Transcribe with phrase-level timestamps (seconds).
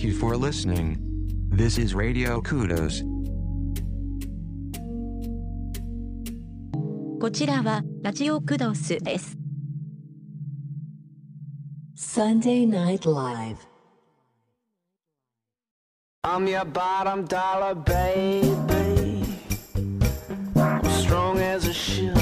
[0.00, 0.96] Thank you for listening.
[1.50, 3.02] This is Radio Kudos.
[7.20, 9.36] こちらはラジオクドスです。
[11.94, 13.58] Sunday Night Live.
[16.24, 19.26] I'm your bottom dollar baby.
[20.54, 22.16] I'm strong as a ship.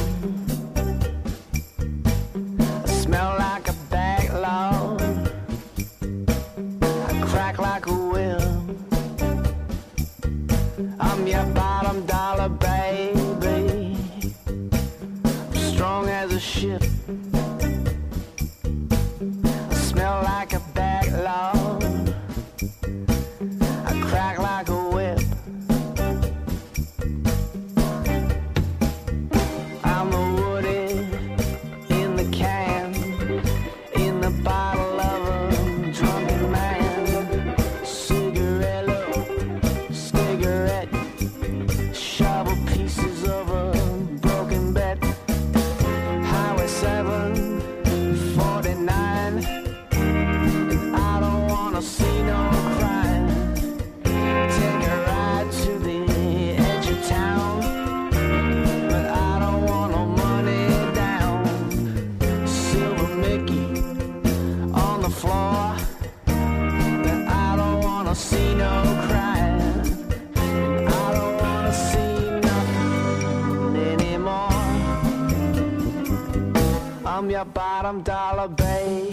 [77.81, 79.08] Bottom dollar baby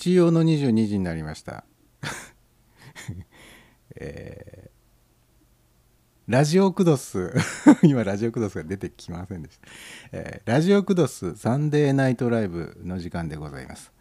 [0.00, 1.62] 日曜の22時になりました、
[3.96, 4.70] えー
[6.26, 7.34] ラジオクドス
[7.82, 9.68] 今ラジオクドスが出てきませんでした、
[10.12, 13.92] えーラジオクドスサンデーナイトライブの時間でございます、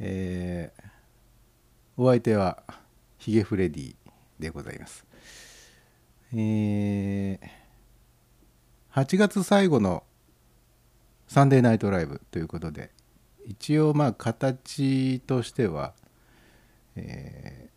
[0.00, 0.82] えー
[1.96, 2.64] お相手は
[3.18, 3.96] ヒゲフレディ
[4.40, 5.04] でございます。
[6.32, 7.38] えー
[8.92, 10.02] 8月最後の
[11.28, 12.90] サンデーナイトライブということで
[13.48, 15.94] 一応まあ形としては、
[16.96, 17.68] えー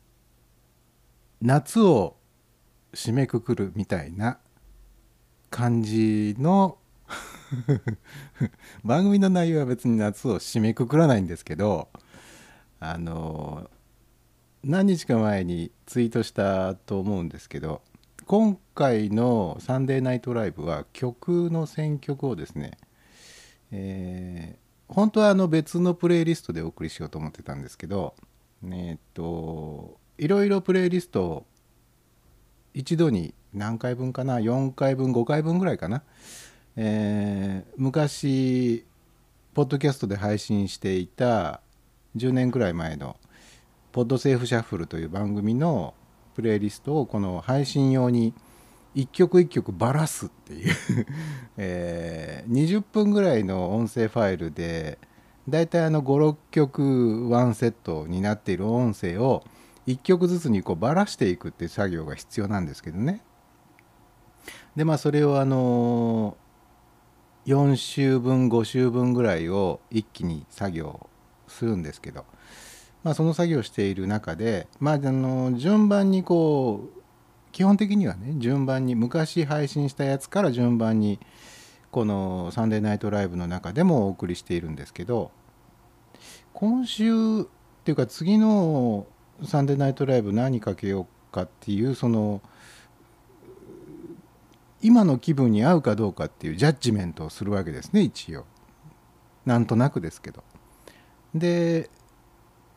[1.44, 2.18] 夏を
[2.94, 4.38] 締めくくるみたいな
[5.50, 6.78] 感じの
[8.86, 11.90] 番組の内容は別に夏を締めくくらないんですけど
[12.80, 13.72] あの
[14.64, 17.82] 何日か前にツイートしたと思うんですけど
[18.28, 22.78] 今回の「サンデーナイトライブ」は曲の選曲をですね、
[23.72, 28.14] えー本当はあの別のプレイリストでお送りしようと思ってたんですけど
[28.70, 31.46] えっといろいろプレイリストを
[32.74, 36.04] 一度に何回分かな4回分5回分ぐらいかな、
[36.76, 38.86] えー昔
[39.54, 41.60] ポッドキャストで配信していた
[42.16, 43.18] 10年くらい前の
[43.92, 45.94] 「ポッドセーフシャッフル」という番組の
[46.36, 48.34] プレイリストをこの配信用に
[48.94, 50.76] 一曲一曲バラすっていう、
[51.58, 55.00] えー20分ぐらいの音声ファイルで
[55.48, 59.44] だいたいあの56曲ワンセットになっている音声を
[59.88, 63.24] 1曲ずつにこうばらしていくっていう作業が必要なんですけどね。
[64.76, 66.38] でまあそれをあの
[67.46, 71.10] 4週分5週分ぐらいを一気に作業
[71.48, 72.26] するんですけど、
[73.04, 77.01] まあ、その作業している中で、まあ、あの順番にこう
[77.52, 81.20] 基本的にはね順番に昔配信したやつから順番に
[81.92, 85.32] この「サンデーナイトライブ」の中でもお送りしているんですけど
[86.54, 87.46] 今週っ
[87.84, 89.06] ていうか次の
[89.44, 92.42] 「サンデーナイトライブ」何かけようかっていうその
[94.82, 98.46] 今の気分に合うかどうかっていうジャッジメントをするわけですね一応。
[99.46, 100.44] なんとなくですけど。
[101.34, 101.90] で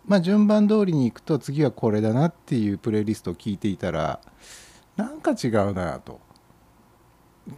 [0.07, 4.21] まあ順番通りに行くと次はこれだなっていうプレイリストを聞いていたら
[4.97, 6.21] なんか違うなと。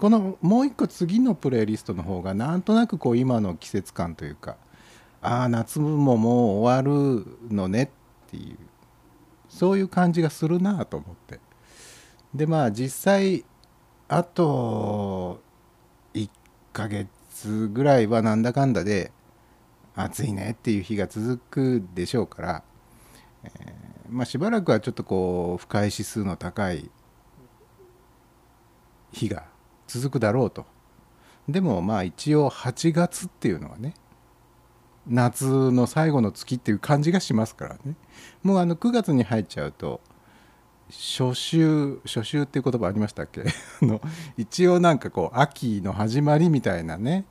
[0.01, 4.57] このもう一個次のプレイリストの方がなんとなくこう今の季節感というか
[5.23, 7.89] ああ夏ももう終わるのねっ
[8.31, 8.59] ていう
[9.49, 11.41] そういう感じがするなと思って。
[12.35, 13.45] でまあ実際
[14.09, 15.41] あと
[16.15, 16.29] 1
[16.73, 19.13] ヶ月ぐらいはなんだかんだで
[19.95, 22.63] 暑いねっていう日が続くでしょうから、
[23.45, 23.53] えー
[24.09, 26.91] まあ、しばらくはちょっとこう不快指数の高い
[29.13, 29.45] 日が
[29.87, 30.67] 続くだろうと。
[31.49, 33.95] でもまあ一応8月っていうのはね
[35.07, 37.95] 夏の最後の月っていう感じがしますからね。
[38.43, 40.01] もうあの9月に入っちゃうと
[40.91, 43.45] 初秋初秋っていう言葉ありましたっけ？
[43.87, 44.01] の
[44.37, 47.25] 一応なんかこう秋の始まりみたいなね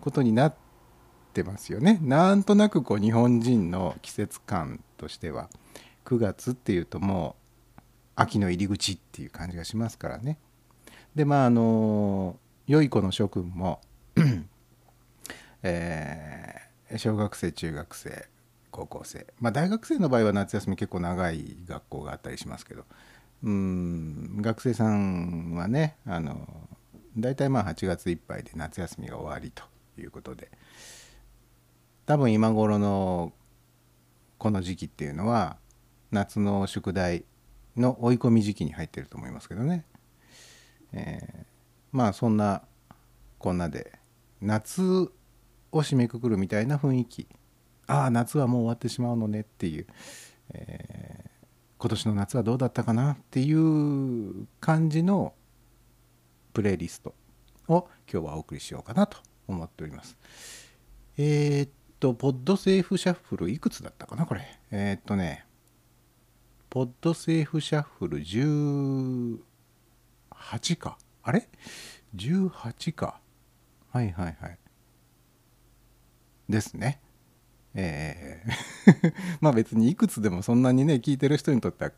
[0.00, 0.54] ことになっ
[1.32, 1.98] てますよね。
[2.02, 5.48] なんとなくこう日本人の季節感としては
[6.04, 7.34] 9月っていうとも
[7.76, 7.80] う
[8.14, 10.38] 秋の入り口っていう感じがしますからね。
[11.14, 13.80] でまああの良い子の諸君も、
[15.62, 18.28] えー小学生中学生
[18.72, 19.26] 高校生。
[19.38, 22.84] まあ大学生の場合は夏休み結構長い学校があったりしますけど。
[23.42, 26.46] うん学生さんはねあの
[27.16, 29.62] 大体まあ8月いっぱいで夏休みが終わりと
[30.00, 30.50] いうことで。
[32.06, 33.32] 多分今頃の
[34.38, 35.58] この時期っていうのは
[36.10, 37.24] 夏の宿題
[37.76, 39.84] の追い込み時期に入ってると思いますけどね、
[40.92, 41.46] えー
[41.92, 42.62] まあそんな
[43.38, 43.98] こんなで
[44.40, 45.10] 夏を
[45.72, 47.26] 締めくくるみたいな雰囲気
[47.88, 49.86] ああ夏はもう終わってしまうのねっていう、
[50.54, 51.30] えー
[51.82, 55.32] 今年の夏はどうだったかなっていう感じの
[56.52, 57.14] プレイリスト
[57.68, 59.16] を今日はお送りしようかなと
[59.48, 60.14] 思っております。
[61.16, 64.42] えーっと、ポッドセーフシャッフルいくつだったかなこれ。
[64.70, 65.46] えーっとね、
[66.68, 68.22] ポッドセーフシャッフル
[70.40, 70.98] 18か。
[71.22, 71.48] あれ
[72.16, 73.20] ?18 か。
[73.90, 74.58] はいはいはい。
[76.48, 77.00] ですね。
[77.74, 81.92] えー まあ別にいくつでもそんなにね聞いてる人にとっては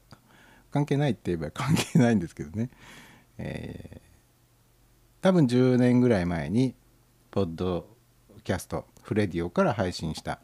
[0.71, 2.71] 関係ないって言えば 関係ないんですけどね、
[3.39, 4.13] えー
[5.23, 6.75] 多分10年ぐらい前に
[7.31, 7.87] ポッド
[8.43, 10.41] キャストフレディオから配信した、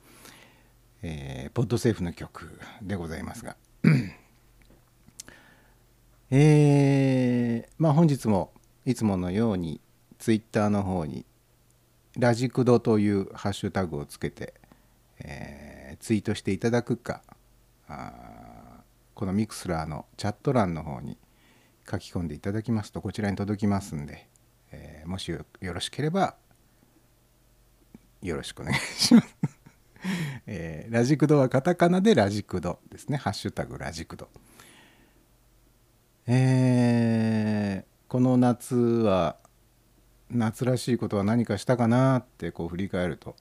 [1.02, 3.57] えーポッドセーフの曲でございますが
[6.31, 8.53] えーまあ本日も
[8.85, 9.81] いつものように
[10.19, 11.25] ツイッターの方に
[12.19, 14.55] ラジクドというハッシュタグをつけて、
[15.21, 17.23] えーツイートしていただくか
[17.89, 18.83] あ
[19.15, 21.17] このミクスラーのチャット欄の方に
[21.91, 24.29] 書き込んでいただきますとこちらに届きますんで、
[24.71, 26.37] えーもしよよろしければ
[28.23, 29.37] よろしくお願いします。
[30.47, 33.17] えーラジクドはカタカナでラジクドですね。
[33.17, 34.29] ハッシュタグラジクド。
[36.31, 39.37] えーこの夏は
[40.31, 43.37] 夏らしいことは何かしたかなってこう振り返ると。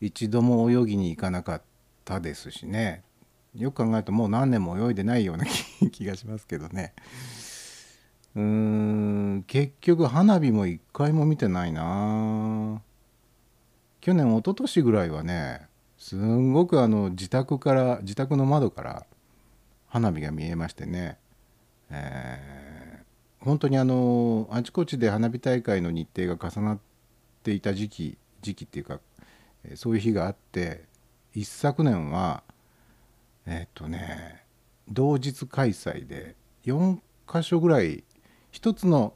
[0.00, 1.62] 一度も泳ぎに行かなかっ
[2.04, 3.02] たですしね。
[3.54, 5.44] よく考えるともう何年も泳いでないような
[5.90, 6.94] 気 がしますけどね。
[8.34, 12.82] うーん結局花火も一回も見てないな。
[14.00, 19.06] 去年一昨年ぐらいはねすんごくあの自宅から自宅の窓から
[19.86, 21.18] 花火が見えましてね、
[21.90, 22.56] えー
[23.46, 26.78] 本当にあのあちこちで花火大会の日程が重なっ
[27.44, 28.98] ていた時期時期っていうか
[29.76, 30.84] そういう日があって
[31.32, 32.42] 一昨年は
[33.46, 34.42] えーっとね
[34.88, 36.98] 同日開催で4
[37.32, 38.02] 箇所ぐらい
[38.50, 39.14] 一つの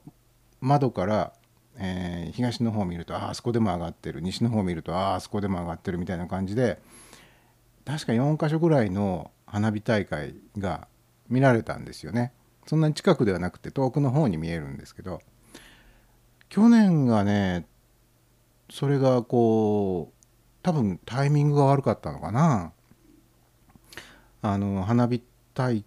[0.61, 1.33] 窓から、
[1.77, 6.79] えー東の方を見るとああそこでも上がってる西の方を見るとああそこでも上がってるみたいな感じで
[7.85, 10.87] 確か4箇所ぐらいの花火大会が
[11.29, 12.33] 見られたんですよね。
[12.71, 15.21] そんなに近くではなくて遠くの方に見えるんですけど
[16.49, 17.67] 去年がね
[18.71, 20.25] それがこう
[20.63, 22.73] 多分タイミングが悪かったのかな。
[24.41, 25.21] あの花火
[25.53, 25.85] 大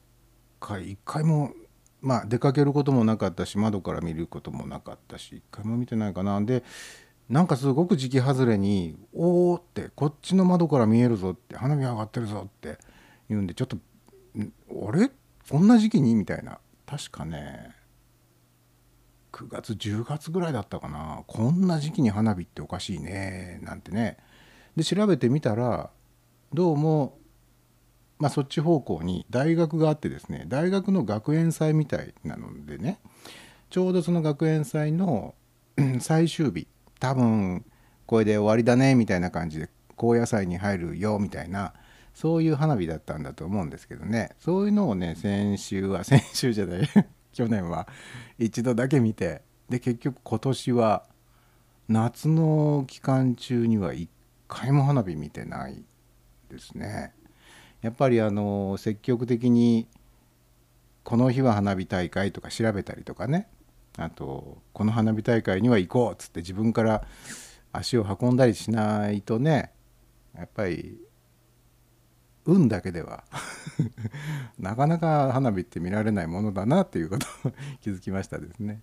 [0.59, 1.53] 会一回も
[2.01, 6.41] まあ出かけることもなかったし窓から見ることもなかったし一回も見てないかな。
[6.41, 6.65] で
[7.29, 12.77] なんかすごく時期外れに「おー」ってこっちの窓から見えるぞって花火上がってるぞって
[13.29, 13.77] 言うんでちょっと
[14.35, 15.09] 「あれ？
[15.49, 16.59] こんな時期に?」みたいな。
[16.85, 17.75] 確かね
[19.33, 21.23] 9月10月ぐらいだったかな。
[21.25, 24.17] こんな時期に花火っておかしいねなんてね。
[24.75, 25.89] で調べてみたら
[26.53, 27.17] どうも
[28.19, 32.99] まあそっち方向に大学があってですね大学の学園祭みたいなのでね
[33.69, 35.35] ちょうどその学園祭の
[35.99, 36.67] 最終日
[36.99, 37.65] 多分
[38.05, 41.73] これで終わりだねみたいな感じで高野祭に入るよみたいな
[42.13, 46.89] そういう花火だったんだと思うんですけどねそういうのをね先週は 先週じゃない
[47.33, 47.87] 去年は
[48.37, 51.03] 一度だけ見てで結局今年は
[51.87, 54.09] 夏の期間中には一
[54.47, 55.83] 回も花火見てない
[56.49, 57.13] ですね。
[57.81, 59.87] やっぱりあの積極的に
[61.03, 63.49] この日は花火大会とか調べたりとかね
[63.97, 67.05] あとこの花火大会には行こうっつって自分から
[67.73, 69.73] 足を運んだりしないとね
[70.33, 70.97] やっぱり
[72.45, 73.23] 運だけでは
[74.59, 78.81] なかなか花火って見られないものだなっていうことを 気づきましたですね。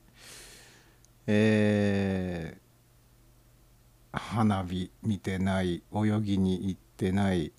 [1.26, 2.70] えー
[4.12, 7.52] 花火見てない泳ぎに行ってない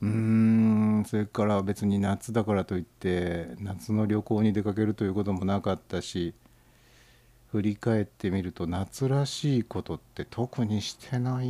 [0.00, 6.34] うーんそれから別に夏だからといって夏の旅行に出かけるということもなかったし
[7.50, 11.46] 振り返ってみると夏らしいことって特にしてない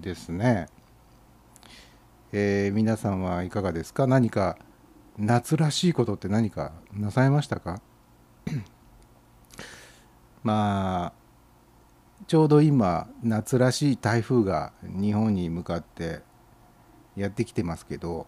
[0.00, 0.68] ですね。
[2.36, 4.08] えー皆さんはいかがですか？
[4.08, 4.58] 何か
[5.16, 7.80] 夏らしいことって何かなさいましたか？
[10.42, 11.12] まあ
[12.26, 16.22] ちょうど今夏らしい台風が日本に向かって
[17.16, 18.26] やってきてますけど、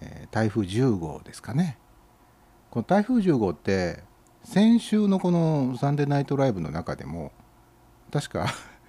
[0.00, 1.76] えー台風10号ですかね。
[2.70, 4.02] この台風10号って
[4.44, 7.32] 先週のこの「サンデーナイトライブ」の中でも
[8.10, 8.46] 確か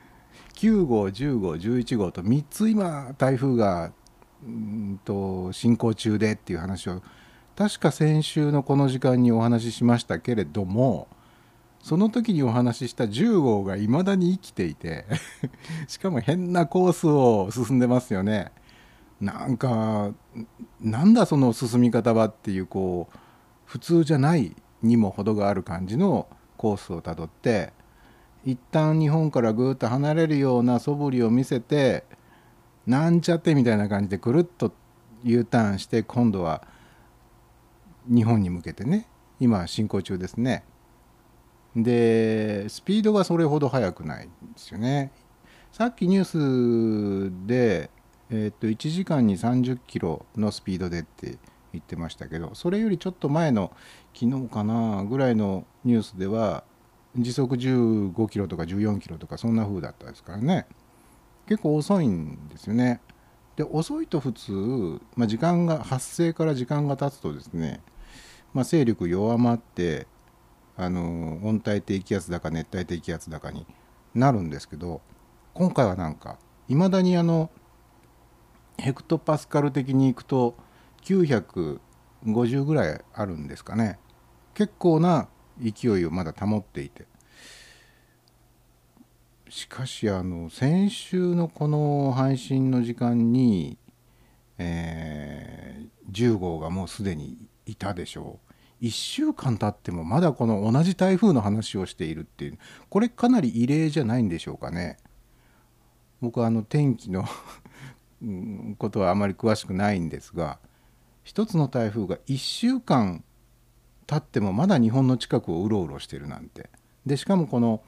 [0.56, 3.92] 9号10号11号と3つ今台風が
[4.46, 7.02] うんと進行中でっていう話を
[7.56, 11.08] 確か先週のこの時間にお話ししましたけれども
[11.82, 15.06] その時にお話しした10号がいまだに生きていて
[15.88, 18.52] しかも変なコースを進んでますよね。
[19.20, 20.12] なんか
[20.80, 23.18] なんだその進み方はっていうこう
[23.66, 27.74] 普通じゃないにも程がある感じのコースをたどって
[28.46, 32.04] 一旦日本からぐーっと離れるような素振りを見せて
[32.88, 34.74] なんちゃってみたいな感じでくるっと
[35.24, 36.66] U ターンして今度は
[38.08, 39.08] 日本に向けてね
[39.40, 40.64] 今進行中ですね。
[41.76, 45.12] でスピードがそれほど速くないんですよね。
[45.72, 47.92] さっきニュースで、
[48.32, 51.38] えー、と1時間に30キロのスピードでって
[51.74, 53.72] 言ってましたけどそれよりちょっと前の
[54.16, 56.64] 昨日かなぐらいのニュースでは
[57.18, 60.66] 時速15キロとか14キロとかそんな風だったですからね
[61.48, 63.02] 結構遅いんですよね。
[63.56, 67.82] で遅いと普通、まあ、時間が発生から時間が経つとですね、
[68.54, 70.06] まあ、勢力弱まって
[70.76, 73.66] あの温帯低気圧だか熱帯低気圧だかに
[74.14, 75.02] なるんですけど
[75.56, 76.38] 今回はなんか
[76.68, 77.50] いまだにあの
[78.78, 80.56] ヘクトパスカル的にいくと
[81.04, 81.80] 950
[82.64, 83.98] ぐらいあるんですかね
[84.54, 87.06] 結構な勢いをまだ保っていて
[89.50, 93.78] しかしあの先週のこの配信の時間に、
[94.58, 95.58] えー
[96.12, 98.40] 10号がもうすでにいたでしょ
[98.82, 104.98] う1週間経ってもまだこの同じ台風の話をしているっていうこれかなり異例じゃないんでしょうかね。
[106.22, 107.26] 僕はあの天気の
[108.78, 110.58] ことはあまり詳しくないんですが
[111.24, 113.24] 一つの台風が1週間
[114.08, 116.72] 経ってもまだ日本の近くをうろうろしてるなんて
[117.06, 117.84] でしかもこの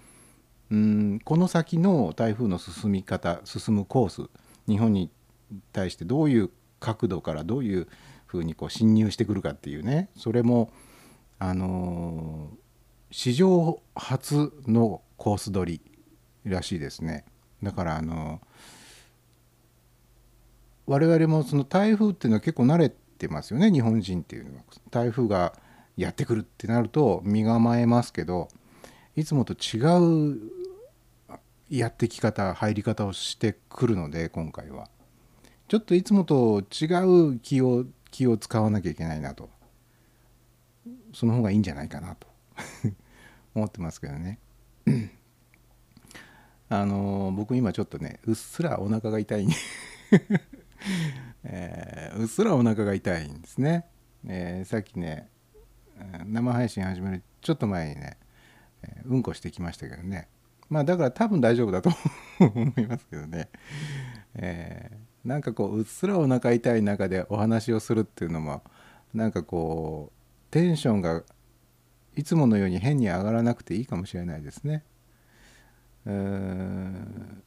[0.71, 4.29] うんこの先の台風の進み方進むコース
[4.67, 5.09] 日本に
[5.73, 7.87] 対してどういう角度からどういう
[8.27, 10.71] ふうにこう侵入してくるかっていうねそれも
[11.39, 12.59] あのー
[13.11, 15.81] 史上初のコース取
[16.43, 17.25] りらしいですね。
[17.63, 18.39] だからあの
[20.85, 24.63] 我々もその台風っていうのは結構慣れてますよね日本人っていうのは。
[24.91, 25.53] 台風が
[25.97, 28.47] やってくるってなると身構えますけど
[29.15, 29.79] いつもと違
[30.35, 30.39] う
[31.69, 34.89] やってき方入り方をしてくるので今回は。
[35.67, 39.49] ちょっといつもと違う気を気を使わなきゃいけないなと。
[41.13, 42.27] その方がいいんじゃないかなと。
[43.53, 44.39] 思ってますけどね。
[46.69, 49.47] あの僕今ちょっとねうっすらお腹が痛い
[51.43, 53.85] えーうっすらお腹が痛いんですね、
[54.27, 55.29] えーさっきね
[56.25, 58.17] 生配信始めるちょっと前にね、
[59.05, 60.29] うんこしてきましたけどね。
[60.69, 61.89] まあだから多分大丈夫だと
[62.39, 63.49] 思いますけどね、
[64.35, 68.63] えーなんかこううっすらお腹痛い中でお話をするっていうのも
[69.13, 71.23] なんかこうテンションが
[72.15, 74.83] いつものように変に上がらなくていいかもしれないですね。
[76.05, 77.43] うーん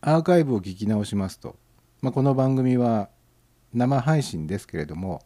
[0.00, 1.56] アーカイブを聞き直しますと、
[2.02, 3.10] まあ、この番組は
[3.72, 5.22] 生配信ですけれども、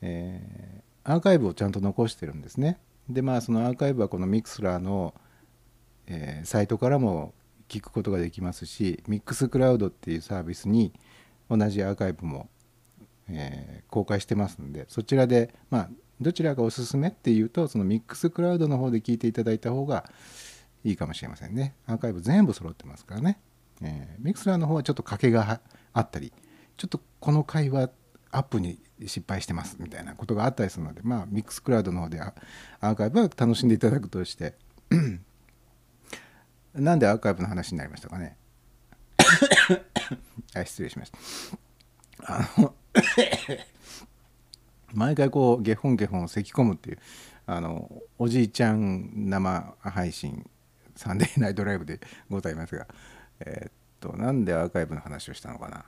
[0.00, 2.78] えーアーカイブをちゃんと残してるんですね。
[3.08, 5.14] でまあそのアーカイブはこのミクスラーの、
[6.08, 7.34] えーサイトからも
[7.68, 10.92] 聞くことができますしミックスクラウドっていうサービスに
[11.50, 12.48] 同じアーカイブも、
[13.28, 15.90] えー公開してますんでそちらでまあ
[16.20, 20.04] どちらがおすすめっていうとそのミックスクラウドの方で聞いていただいた方が
[20.84, 21.74] いいかもしれませんね。
[21.86, 23.40] アーカイブ全部揃ってますからね、
[23.82, 25.60] えーミックスラーの方はちょっと賭けが
[25.92, 26.32] あったり
[26.76, 27.90] ちょっとこの回は
[28.30, 34.54] アップに失敗してますみたいなことがあったりするのでまあミックスクラウドの方でアーカイブは楽しんでいただくとして
[36.74, 38.36] なんでアーカイブの話になりましたかね？
[40.54, 41.18] あ失礼しました。
[42.34, 42.74] あの
[44.94, 46.98] 毎回こうゲホンゲホン咳込むっていう
[47.46, 50.48] あのおじいちゃん生配信
[50.96, 52.00] サンデーナイトライブで
[52.30, 52.86] ございますが
[53.40, 55.84] えーっとなんでアーカイブの話をしたのかな？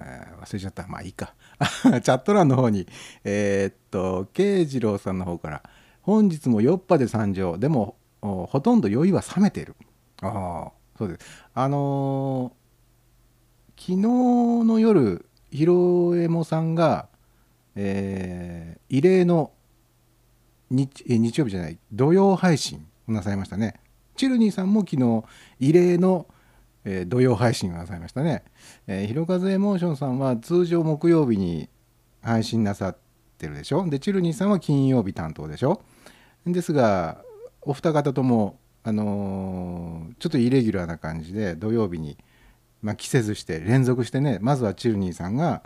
[0.00, 0.86] えー忘れちゃった。
[0.86, 1.34] まあいいか。
[1.82, 2.86] チャット欄の方に
[3.24, 5.62] えーっと慶次郎さんの方から
[6.02, 7.58] 「本日も酔っぱで参上。
[7.58, 9.76] でもおほとんど酔いは冷めている」
[10.22, 11.44] ああそうです。
[11.54, 12.58] あのー
[13.80, 17.08] 昨日の夜ひろえもさんが、
[17.76, 19.52] えー異例の
[20.70, 23.80] 日日曜日じゃない土曜配信をなさいましたね。
[24.16, 25.24] チルニーさんも昨日
[25.60, 26.26] 異例の、
[26.84, 28.42] えー土曜配信をなさいましたね、
[28.88, 31.68] えー、ひろかずエモーションさんは通常木曜日に
[32.20, 32.96] 配信なさっ
[33.38, 33.88] てるでしょ？
[33.88, 35.82] でチルニーさんは金曜日担当でしょ？
[36.44, 37.22] ですが
[37.68, 42.16] お二方ともあのーちょっとイレギュラーな感じで土曜日に、
[42.80, 45.62] まあ、季節して連続してねまずはチルニーさんが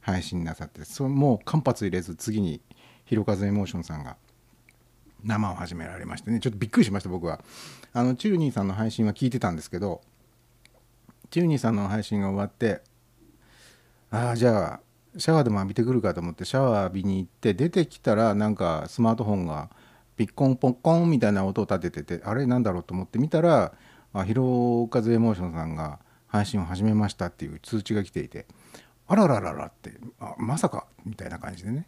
[0.00, 2.60] 配信なさってそもう間髪入れず次に
[3.04, 4.16] ひろかずエモーションさんが
[5.22, 7.40] 生を始められましてねちょっとびっくりしました僕は。
[7.92, 10.00] あのチルニーさんの配信は聞いてたんですけど
[11.30, 12.82] チルニーさんの配信が終わって
[14.10, 14.80] ああじゃあ
[15.16, 19.70] シャワーでも浴びてくるかと思ってシャワー浴びに行って出てきたらなんかスマートフォンが
[20.16, 23.72] ピッコンポッコンみたいな音を立てててあれなんだろうと思って見たら
[24.12, 28.46] あヒロカズエモーションさんが配信を始めましたっていう通知が来ていて
[29.08, 31.86] あららららってあまさかみたいな感じでね、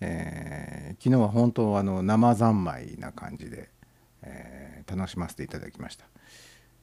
[0.00, 3.70] えー昨日は本当あの生三昧な感じで、
[4.22, 6.04] えー楽しませていただきました。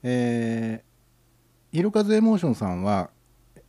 [0.03, 3.09] えー、ひろかずエモーションさんは、
[3.55, 3.63] えっ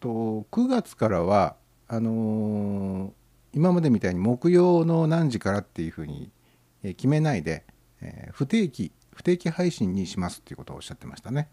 [0.00, 3.10] と、9月からはあのー
[3.54, 6.32] 今までみたいに木曜の何時からっていうふうに
[6.90, 7.64] 決めないで、
[8.02, 11.48] え不定期不定期配信にしますっていうことをおっしゃってましたね。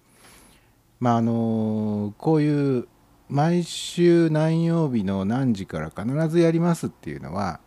[1.00, 2.88] まああのこういう
[3.30, 7.62] 毎週何曜日の何時から必ずやりますっていうのは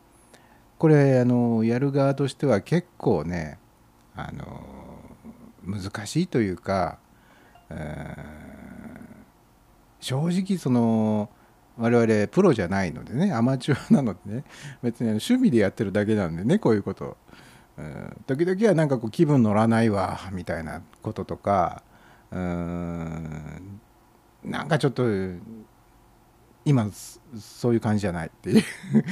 [0.77, 3.59] これあのやる側としては結構ね
[4.15, 4.63] あの
[5.65, 6.99] 難しいというか、
[7.71, 8.45] えー
[10.05, 11.31] 正直その
[11.79, 14.45] 我々プロじゃないのでねアマチュアなのでね
[14.83, 17.17] 別に趣味でやってるだけなんでねこういうこと、
[17.79, 18.17] うん。
[18.27, 21.83] 時々はなんかこう気分乗らないわみたいなこととか
[22.31, 23.81] うん。
[24.45, 25.05] なんかちょっと
[26.65, 26.91] 今
[27.39, 28.63] そういう感じじゃないっていう。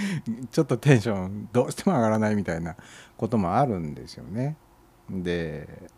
[0.50, 2.76] ちょっとテンションどうしても上がらないみたいな
[3.16, 4.56] こともあるんですよね。
[5.10, 5.90] で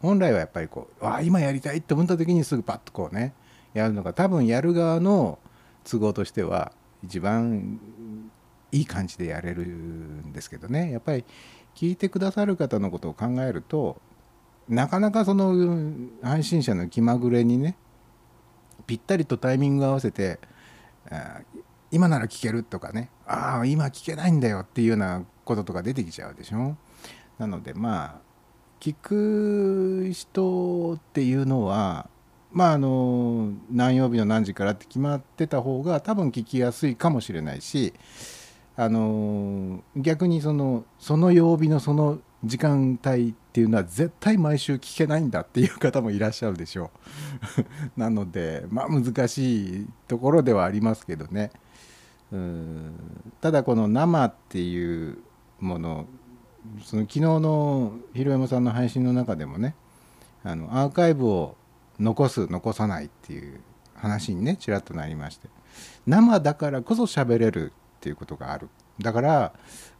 [0.00, 3.34] 本来はやっぱりこうあ今やりたいって思った時にすぐパッとこうね
[3.74, 5.38] やるのが多分やる側の
[5.84, 7.80] 都合としては一番
[8.72, 10.90] いい感じでやれるんですけどね。
[10.90, 11.24] やっぱり
[11.74, 14.00] 聞いてくださる方のことを考えると
[14.68, 15.82] なかなかその
[16.22, 17.76] 配信者の気まぐれにね
[18.86, 20.38] ぴったりとタイミング合わせて
[21.90, 26.76] 今なら聞けるとかねああ今聞けないんだよっていうようなこととか出てきちゃうでしょ？
[27.38, 28.20] なのでまあ
[28.78, 32.08] 聞く人っていうのは
[32.52, 37.92] まああの何曜日の何時からって決まってた方が多分聞きやすいかもしれないし
[38.80, 46.90] あの逆にそのその曜日のその時間帯っていうのは絶対毎週聞けないんだっていう方もいらっしゃるでしょ
[47.96, 48.00] う。
[48.00, 51.50] なのでまあ難しいところではありますけどね。
[52.32, 52.94] うん。
[53.42, 55.18] ただこの生っていう
[55.58, 56.06] もの
[56.82, 59.74] その昨日のひろやまさんの配信の中でもね
[60.42, 61.54] あのアーカイブを
[61.98, 63.60] 残す残さないっていう
[63.94, 65.50] 話にねちらっとなりまして。
[66.06, 68.70] 生だからこそ喋れるっていうことがある。
[68.98, 69.52] だから、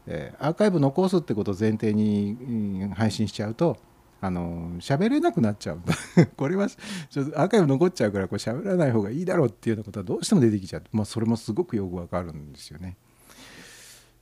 [0.06, 3.76] えーアーカイブ残すってことを前提にうん配信しちゃうと
[4.22, 5.80] あの喋れなくなっちゃう。
[6.36, 12.96] これはちょっとアーカイブ残っちゃうからこれ喋らない方がいいだろうっていうようなことはどうしても出てきちゃう、まあ、それもすごくよくわかるんですよね。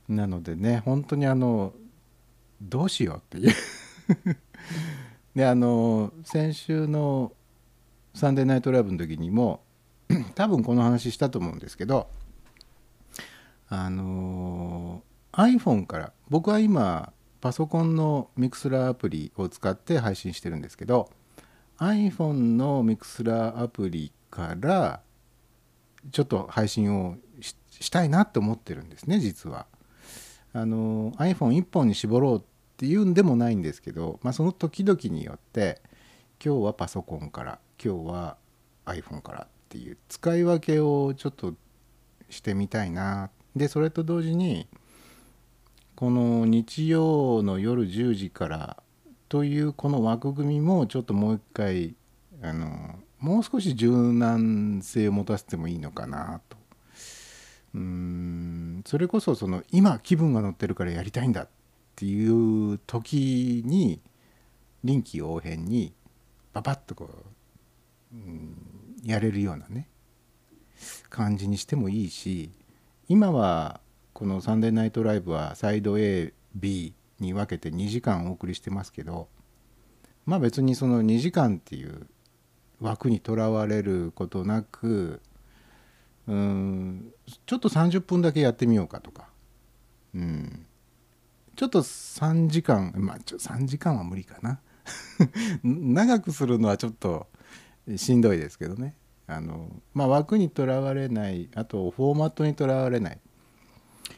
[0.07, 1.73] なのでね本当にあの
[2.61, 3.53] どうしようっていう。
[5.35, 7.33] であの先週の
[8.13, 9.61] 「サンデーナイトライブ」の時にも
[10.35, 12.09] 多分この話したと思うんですけど
[13.69, 21.09] あの iPhone から僕は今パソコンのミクスラーアプリを使って配信してるんですけど
[21.77, 25.01] iPhone のミクスラーアプリから
[26.11, 29.67] ちょっと配信をしたいなって思ってるんですね実は。
[30.51, 32.41] あの iPhone1 本に絞ろうっ
[32.77, 35.79] ていうんでもないんですけど、まあ、その時々によって
[36.43, 38.37] 今日はパソコンから今日は
[38.85, 41.53] iPhone からっていう使い分けをちょっと
[42.29, 44.67] してみたいなっでそれと同時に
[45.95, 48.83] この日曜の夜10時から
[49.27, 51.95] というこの枠組みもちょっともう一回
[52.41, 56.57] あのもう少し柔軟性を持たせてもいいのかなと。
[57.75, 61.49] うんそれこそその今気分が乗ってるからやりたいんだっ
[61.95, 64.01] ていう時に
[64.83, 65.93] 臨機応変に
[66.53, 67.09] パパッとこ
[68.13, 68.55] う、うん、
[69.03, 69.87] やれるようなね
[71.09, 72.49] 感じにしてもいいし
[73.09, 73.81] 今は
[74.13, 79.27] この「サンデーナイトライブ」はサイド AB に分けて2時間お送りしてますけど
[80.27, 82.05] まあ別にその2時間っていう
[82.79, 85.21] 枠にとらわれることなく
[86.27, 87.11] うん
[87.47, 89.29] ちょっと30分だけやってみようかとか、
[90.13, 90.67] うん、
[91.55, 94.61] ちょっと3時間まあちょ3時間は無理かな。
[95.63, 97.27] 長くするのはちょっと
[97.95, 98.95] しんどいですけどね。
[99.29, 103.19] あの、まあ、枠にとらわれないあとフォーマットにとらわれない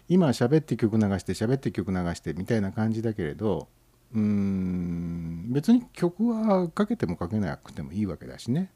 [0.07, 3.67] 今喋って曲流して喋って曲流してみたいな感じだけれど
[4.13, 8.69] うん別に曲はかけてもかけなくてもいいわけだしね。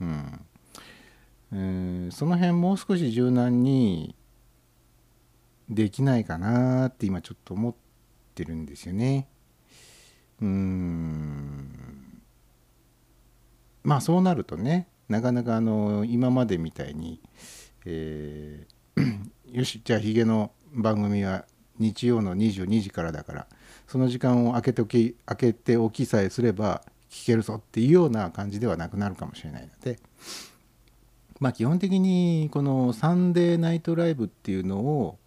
[0.00, 0.40] うん
[1.52, 4.14] えーその辺もう少し柔軟に
[5.70, 7.74] できないかなって今ちょっと思っ
[8.34, 9.26] てるんですよね。
[10.42, 12.22] うん
[13.82, 17.20] まあそうなるとねなかなかあの今までみたいに、
[17.84, 18.74] えー
[19.54, 21.44] よしじゃあヒゲの番組は
[21.78, 23.46] 日曜の22時からだから
[23.86, 30.00] その時間を空けておき空けておきさえすれば聞けるぞっていうような感じではなくなるかもしれないので
[31.38, 35.18] まあ基本的にこの「サンデーナイトライブ」っていうのを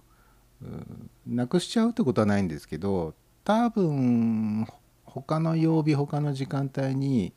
[1.26, 3.14] なくしちゃうってことはないんですけど
[3.46, 4.68] 多分
[5.06, 7.32] 他の曜日他の時間帯に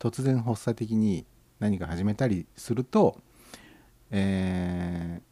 [0.00, 1.24] 突然発作的に
[1.60, 3.18] 何か始めたりすると、
[4.10, 5.30] えー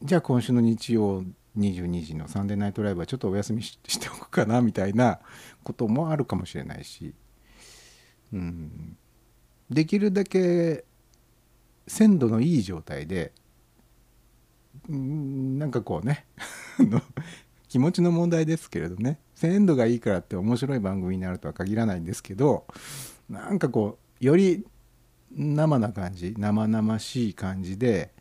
[0.00, 1.24] じゃあ今週の日曜
[1.58, 5.18] 22時の「サンデーナイトライブ」はちょっとお休みしておくかなみたいな
[5.64, 7.14] こともあるかもしれないし、
[8.32, 8.96] うん、
[9.68, 10.84] できるだけ
[11.88, 13.32] 鮮度のいい状態で
[14.88, 16.26] うんなんかこうね
[17.68, 22.66] 気持ちの問題ですけれどね鮮度がいいからって面白い番組になるとは限らないんですけど
[23.28, 24.64] なんかこうより
[25.32, 28.12] 生な感じ生々しい感じで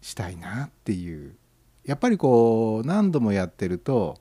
[0.00, 1.36] したいなっていう
[1.84, 4.18] やっぱりこう何度もやってると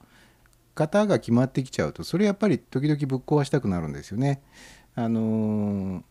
[0.76, 4.42] 型が決まってきちゃうとそれやっぱり時々ぶっ壊したくなるんですよね。
[4.96, 6.04] あのー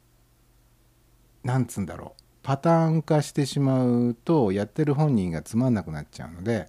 [1.43, 6.69] なんつうんだろうパターン化してしまうとやってる本人がつまんなくなっちゃうので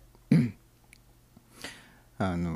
[2.17, 2.53] あの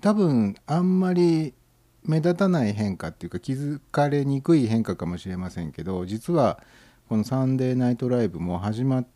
[0.00, 1.54] 多分あんまり
[2.04, 6.60] 目立たない変化っていうか気づかれにくい変化かもしれませんけど実は
[7.08, 9.06] この「サンデーナイトライブ」も始まっ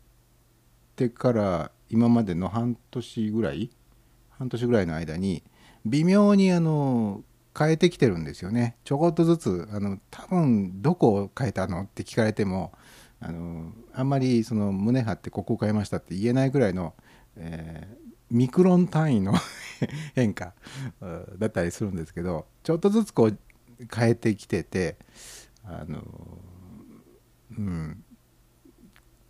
[0.95, 3.71] てから今までの半年ぐらい
[4.29, 5.43] 半年ぐらいの間に
[5.85, 7.23] 微妙にあの
[7.57, 8.75] 変えてきてるんですよね。
[8.83, 12.73] ちょこっとずつあの多分どこを変えたのって聞かれても
[13.21, 16.93] あのあんまりその胸張ってここを変えましたって言えないぐらいの、
[17.37, 19.33] えーミクロン単位の
[20.15, 20.53] 変化
[21.37, 23.37] だったりするんですけどちょっとずつこう
[23.93, 24.97] 変えてきてて
[25.63, 26.03] あの
[27.57, 28.03] うん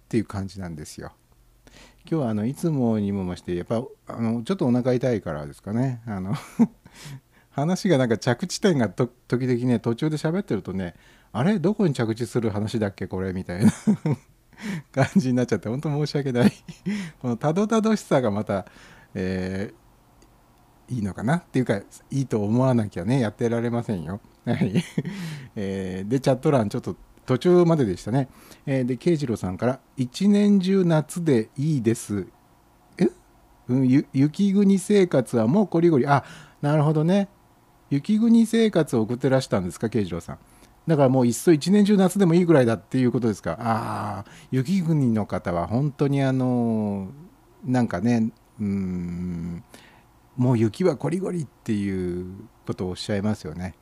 [0.06, 1.14] っていう感じなんですよ。
[2.10, 6.02] 今日はあのいつもにも増してやっぱあのちょっとお腹痛いからですかね。
[6.06, 6.36] あの
[7.50, 10.94] 話がなんか着地点がと時々ね途中で喋ってるとね
[11.32, 11.58] あれ？
[11.60, 13.08] どこに着地する話だっけ？
[13.08, 13.34] これ？
[13.34, 13.72] みたいな。
[14.91, 16.52] 感じになっちゃって本当申し訳ない。
[17.22, 18.65] このたどたどしさがまた、
[19.13, 19.86] えー
[20.88, 21.38] いいのかな？
[21.38, 24.20] っていうかいいと思わなきゃねやってられませんよ。
[24.46, 24.84] はい。
[25.56, 28.28] えーでチャット欄ちょっと途中まででしたね。
[28.68, 32.28] えーで慶次郎さんから「一年中夏でいいです」
[33.00, 33.10] え、
[33.68, 36.06] うん、雪国生活はもうこりごり。
[36.06, 36.24] あ
[36.62, 37.30] なるほどね。
[37.89, 40.38] 雪国生活を送ってらしたんですか慶次郎さん。
[40.88, 43.58] だからもういっそ一年中夏でもいいぐらいだっていうことですか？
[43.60, 47.10] ああ雪国の方は本当にあの
[47.63, 49.63] なんかねうん
[50.38, 52.28] もう雪はこりごりっていう
[52.67, 53.74] ことをおっしゃいますよね。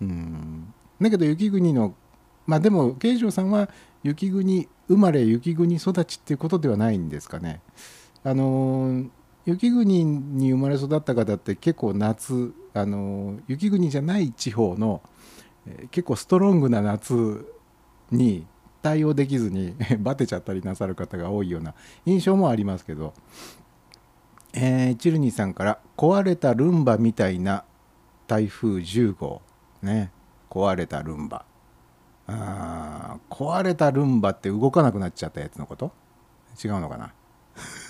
[0.00, 1.94] うんだけど雪国の
[2.46, 3.68] まあでも慶次郎さんは
[4.02, 7.60] 雪国生まれ雪国育ちっていうことではないんですかね。
[8.24, 9.04] あの
[9.46, 15.02] 雪国に生まれ育った方って結構夏あの雪国じゃない地方の
[15.90, 17.46] 結構ストロングな夏
[18.10, 18.46] に
[18.82, 21.74] 対応できずに バテちゃったりなさる方が多いような
[22.06, 23.12] 印象もありますけど、
[24.52, 27.64] えーチルニーさんから「壊れたルンバみたいな
[28.26, 29.42] 台風10号」
[29.82, 30.10] ね。
[30.50, 31.44] 壊れたルンバ。
[32.26, 35.92] あ壊れたルンバって動かなくなっちゃったやつのこと？
[36.62, 37.12] 違うのかな？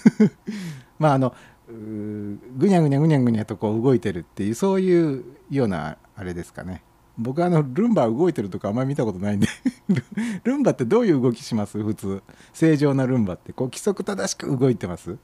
[0.99, 1.35] まああの
[1.69, 6.83] ぐにゃぐにゃぐにゃぐにゃとこう動いてるっていうそういうようなあれですかね。
[7.19, 9.49] 僕あのルンバ動いてるとかあんまり見たことないんで。
[10.45, 11.83] ルンバってどういう動きします？
[11.83, 12.23] 普通。
[12.53, 13.53] 正常なルンバって。
[13.53, 15.17] こう規則正しく動いてます？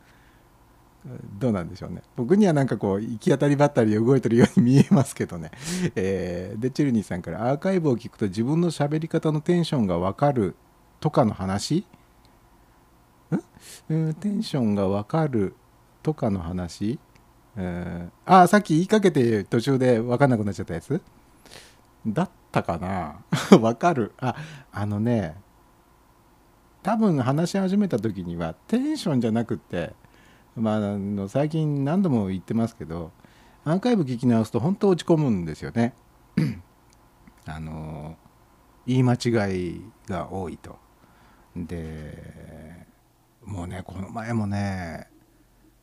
[1.38, 2.02] どうなんでしょうね。
[2.16, 5.50] 僕にはなんかこう行き当たりばったりで動いてるように見えますけどね、
[5.94, 10.56] えーでチルニーさんからアーカイブを聞くと自分の喋り方のテンションが分かる
[11.00, 11.84] とかの話？
[13.92, 14.14] ん？
[14.14, 15.54] テンションが分かる
[16.02, 16.98] とかの話、
[17.56, 21.02] えーあさっき言いかけて途中で分かんなくなっちゃったやつ？
[22.06, 23.24] だったかな？
[23.50, 24.34] 分かるあ
[24.72, 25.36] あのね
[26.82, 29.94] 多分話し始めた時にはテンションじゃなくって
[30.56, 33.10] まあ、あの最近何度も言ってますけど
[33.64, 35.94] アーカイブ聞き直すと本当落ち込むんですよね。
[37.46, 38.16] あの
[38.86, 40.78] 言い間違いが多いと。
[41.56, 42.86] で
[43.42, 45.08] もうねこの前もね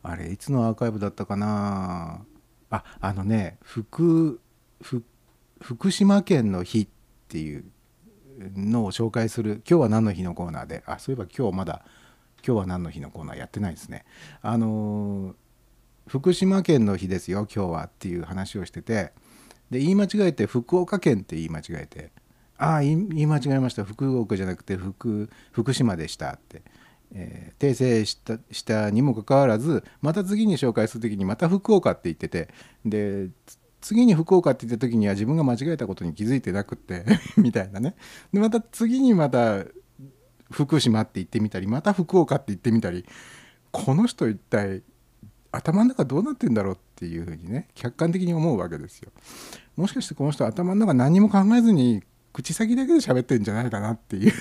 [0.02, 2.24] あれいつのアーカイブだったかな？
[2.70, 4.40] ああのね福
[4.80, 5.04] 福
[5.62, 6.88] 福島県の日っ
[7.28, 7.64] ていう
[8.56, 11.84] のを紹介する「今日は何の日」のコーナーであそういえば今日まだ
[12.46, 14.04] 「今日は何の日」のコーナーやってないですね。
[14.42, 15.34] あの
[16.08, 19.12] 福島県の日ですよ今日はっていう話をしてて
[19.70, 22.10] で言い間違えて福岡県って言い間違えて
[22.58, 26.62] ああ言い間違えました福岡じゃなくて福福島でしたって、
[27.12, 32.48] えー訂正したしたにもかかわらずまた次に紹介する時にまた福岡って言ってて
[32.84, 33.28] で
[33.82, 37.04] 次に福岡って言った時には自分が間違えたことに気づいてなくって
[37.36, 37.94] みたいなね
[38.32, 39.64] でまた次にまた
[40.50, 43.04] 福島って言ってみたりまた福岡って言ってみたり
[43.70, 44.82] この人一体
[45.50, 49.10] 頭の中どうなってんだろうっていうふうにね客観的に思うわけですよ。
[49.76, 54.32] もしかしてこの人頭の中何も考えずに口先だけで喋ってんじゃないかなっていう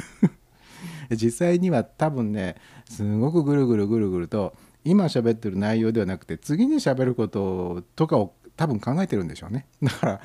[1.15, 2.56] 実際には多分ね
[2.89, 9.65] すごくぐるぐるぐるぐると今喋ってる内容ではなくて次に喋ることとかを多分考えてるんでしょうね。
[9.82, 10.21] だから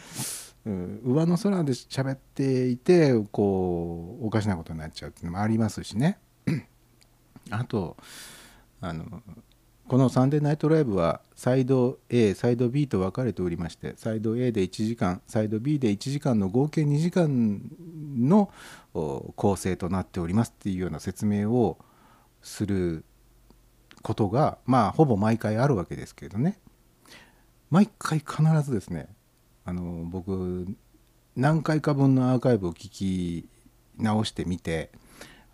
[0.66, 6.18] うん上の空で喋っていてこうおかしなことになっちゃうっていうのもありますしね。
[7.50, 7.96] あと
[8.82, 9.22] あの
[9.88, 17.62] この「サンデーナイトライブ」はサイド A サイド B と分かれておりましてサイド A で1時間サイド B で1時間の合計2時間
[18.18, 18.52] の
[18.92, 21.78] 構成となっておりますっていうような説明を
[22.42, 23.02] する
[24.02, 26.58] ことがまあほぼ毎回あるわけですけどね
[27.70, 29.08] 毎回必ずですね
[29.64, 30.66] あの僕
[31.34, 33.48] 何回か分のアーカイブを聞き
[33.98, 34.90] 直してみて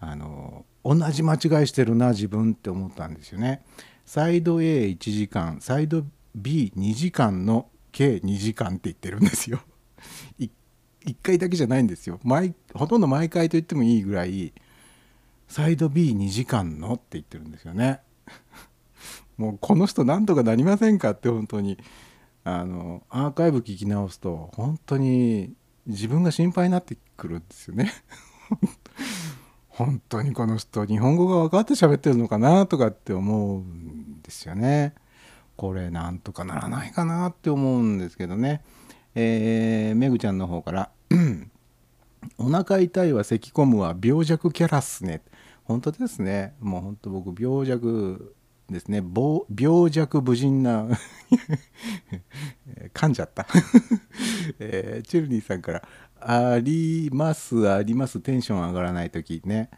[0.01, 3.65] あの同じ間違いしてるな自分って思ったんですよね。
[4.05, 6.05] サイド A1 時間サイド
[6.37, 9.61] B2 時間の計2時間って言ってるんですよ。
[10.39, 14.53] 1回だけじゃないんですよ毎ほとんど毎回と言ってもいいぐらい
[15.49, 18.01] サイド B2 時間のって言ってるんですよね。
[19.37, 21.79] もうこの人なんとかなりませんかって本当に
[22.45, 25.55] あのアーカイブ聞き直すと本当に
[25.87, 27.93] 自分が心配になってくるんですよね。
[29.69, 34.95] 本当にこの人日本語が分かって喋ってるのかなとかって思うんですよね。
[35.57, 38.63] これなんとかならないかなって思うんですけどね。
[39.15, 40.91] えー、めぐちゃんの方から
[42.39, 45.23] 「お腹痛いは咳込むは病弱キャラっすね」
[45.65, 48.35] 本当ですねもう本当僕病弱
[48.73, 49.03] ですね
[49.57, 50.89] 病弱無人な
[52.95, 53.47] 噛んじゃった、
[54.59, 55.83] えー、チェルニーさんから
[56.25, 59.43] 「ありますありますテンション上がらない時。
[59.45, 59.71] ね。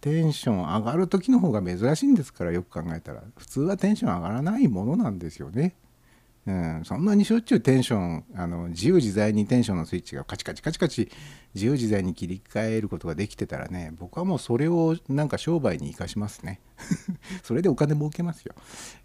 [0.00, 3.22] テンション上がる時の方が珍しいんですからよく考えたら。
[3.36, 5.74] 普通はテンション上がらないものなんですよね。
[6.46, 11.10] うん、そんなにしょっちゅうテンションあの自由自在にテンションのスイッチがカチカチカチカチ
[11.54, 16.60] 自由自在に切り替えることができてたらね僕はもうそれをなんか商売に生かしますね。
[17.44, 18.54] それでお金儲けますよ、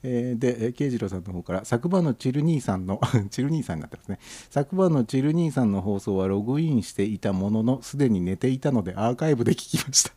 [0.02, 4.20] えー、で慶次郎さんの方から昨晩のチル兄さんの チル兄さんになってますね。
[4.50, 10.14] 昨晩のチル兄さんの放送はログインしていたもののすでに寝ていたのでアーカイブで聞きました。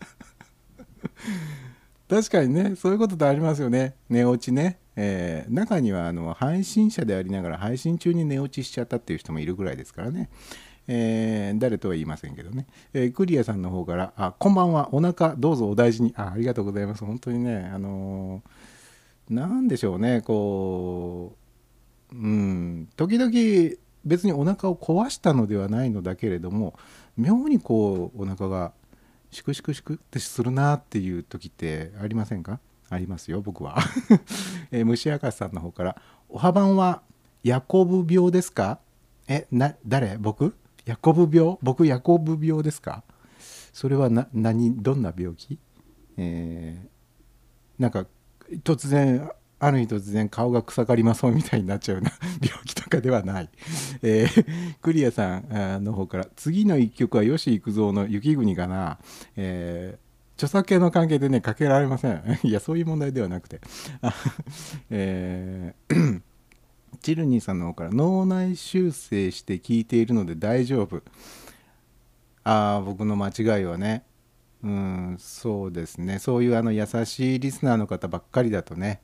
[2.09, 3.95] 確かにねそういうことってありますよね。
[4.09, 4.79] 寝落ちね。
[4.97, 10.29] えー、中にはあの配信者でありながら配信中に寝落ちしちゃったっていう人もいるぐらいですからね、
[10.89, 14.89] えー、誰とは言いませんけどね、えー、クリアさんの方から「あこんばんは。
[14.93, 16.15] お腹どうぞお大事に。
[16.17, 17.05] あ」ありがとうございます。
[17.05, 20.23] 本当にねあのー、でしょうね。
[20.23, 21.37] こ
[22.13, 22.89] ううん。
[22.97, 23.31] 時々
[24.05, 26.75] 別にお腹を壊したのではないのだけれども
[27.17, 28.73] 妙にこうお腹が
[29.31, 32.61] シクシクシクってするなっていう時ってありませんか？
[32.91, 33.77] ありますよ僕は、
[34.73, 37.03] えー、虫明かしさんの方から「おはばんは
[37.45, 38.79] ヤコブ病ですか？
[39.29, 40.17] えな誰？
[40.17, 40.55] 僕？
[40.87, 41.59] ヤコブ病？
[41.63, 43.05] 僕ヤコブ病ですか？
[43.75, 45.59] それはな何どんな病気？
[46.17, 48.07] えー、なんか
[48.65, 49.31] 突然
[49.61, 52.13] ある日突然顔が草刈りまそうみたいになっちゃうな。
[52.41, 53.51] 病気とかではない。
[54.03, 58.99] えー、クリアさんの方から次の一曲は吉幾三の雪国かな。
[59.37, 62.23] えー著作権の関係でねかけられません。
[62.47, 63.61] いやそういう問題ではなくて。
[64.89, 66.23] えー
[67.03, 71.03] チルニーさんの方から脳内修正して聞いているので大丈夫。
[72.45, 74.05] ああ僕の間違いはね。
[74.63, 76.21] うんそうですね。
[76.21, 79.01] そういうあの優しいリスナーの方ばっかりだとね。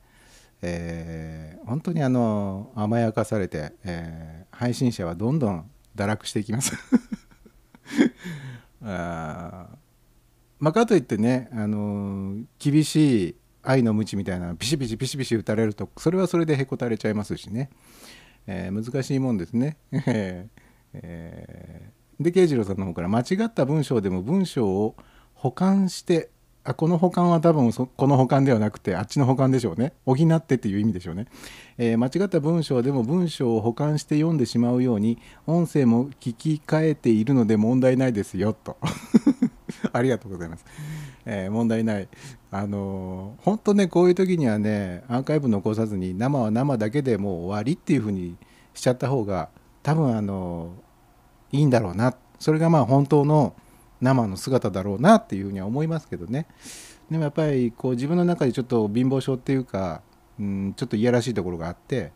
[0.61, 6.73] えー、本当にあの甘やかされて、えー、配信者はどんどん堕落していきます
[8.83, 9.67] あ
[10.59, 17.69] まあ、かといってね、あの厳しい愛の鞭みたいなピシピシピシピシ打たれるとそれはそれでへこたれちゃいますしね、
[18.47, 19.77] えー、難しいもんですね。
[19.91, 24.95] えー、で慶次郎さんの方から間違った文章でも文章を
[25.33, 26.29] 保管して
[26.65, 31.27] あこの保管は多分この保管ではなくてあっちの保管でしょうね補ってっていう意味でしょうね、
[31.77, 38.77] えー、間違った文章でも文章を保管して読んでしまうように音声も聞き換えているので問題ないですよと
[39.93, 40.65] ありがとうございます。
[41.25, 42.07] えー、問題ない。
[42.51, 48.35] あのー、本当ね、こういう時にはね、アーカイブ残さずに、生は生だけでもう終わりっていう風に
[48.73, 49.49] しちゃった方が、
[49.83, 50.73] 多分あの、
[51.51, 52.15] いいんだろうな。
[52.39, 53.53] それがまあ本当の
[54.01, 56.47] 生の姿だろうなっていうふうには思いますけどね。
[57.09, 60.01] でもやっぱりこう自分の中でちょっと貧乏症っていうか、
[60.39, 62.11] うん、ちょっといやらしいところがあって、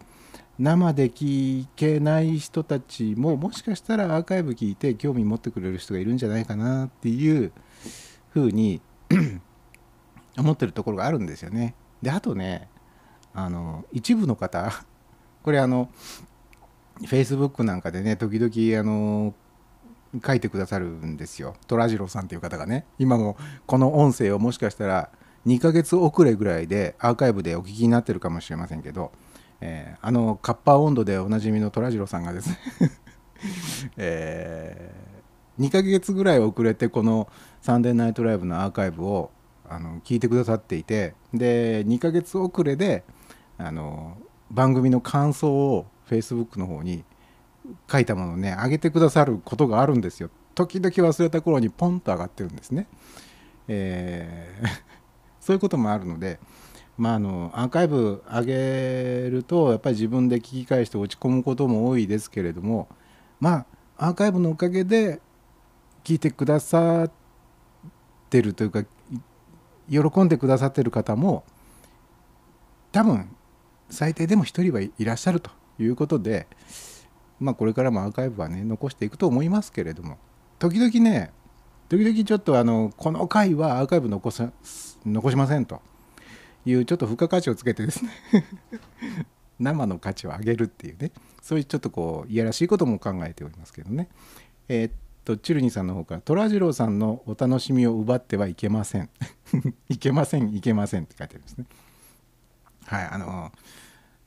[0.60, 7.54] 生で聞けない人たちももしかしたらアーカイブ聞いて興味持ってくれる人がいるんじゃないかなっていう
[8.32, 8.82] ふうに
[10.38, 11.76] 思ってるところがあるんですよね。
[12.02, 12.68] であとね
[13.34, 14.72] あの一部の方
[15.44, 15.90] これあの
[17.04, 19.34] Facebook なんかでね時々あの
[20.26, 21.56] 書いてくださるんですよ。
[21.68, 22.86] トラジロさんっていう方がね。
[22.98, 25.10] 今もこの音声をもしかしたら
[25.46, 29.12] 2ヶ月遅れぐらいでアーカイブでお聞きになってるかもしれませんけど
[29.62, 32.58] えー、あのカッパー温度でおなじみの虎次郎さんがですね
[33.98, 37.30] えー、2ヶ月ぐらい遅れてこの
[37.62, 39.32] 「サンデーナイトライブ」のアーカイブを
[39.68, 43.04] あの聞いてくださっていてで2ヶ月遅れで
[43.58, 44.18] あの
[44.52, 47.04] 番組の感想を Facebook の方に
[47.92, 50.30] 書いたものをね上げてくださることがあるんですよ。
[50.56, 52.88] 時々忘れた頃にポンと上がってるんですね、
[53.70, 54.68] えー
[55.40, 56.38] そういうこともあるので
[56.98, 62.90] まあ、あのアーカイブ上げるとやっぱり自分で聞き返して落ち込むことも多いですけれども
[63.40, 63.66] ま
[63.98, 65.22] あアーカイブのおかげで
[66.04, 67.12] 聞いてくださっ
[68.30, 68.84] てるというか
[69.90, 71.46] 喜んでくださってる方も
[72.92, 73.34] 多分
[73.90, 76.48] 最低でも1人はいらっしゃるということで、
[77.40, 80.18] まあ、これからもアーカイブはね残していくと思いますけれども。
[80.60, 81.32] 時々ね
[81.88, 84.52] 時々ちょっとあのこの回はアーカイブ残さ
[85.06, 85.82] 残しませんと。
[86.66, 88.12] いうちょっと付加価値をつけてですね。
[89.60, 91.12] 生の価値を上げるっていうね。
[91.42, 94.10] そういうちょっとこういやらしいことも考えておりますけどね。
[94.68, 94.92] えーっ
[95.26, 99.10] とチルニさんの方から虎次郎さんのお楽しみを奪ってはいけません。
[99.90, 101.66] いけませんいけませんって書いてありますね。
[102.86, 103.52] はいあの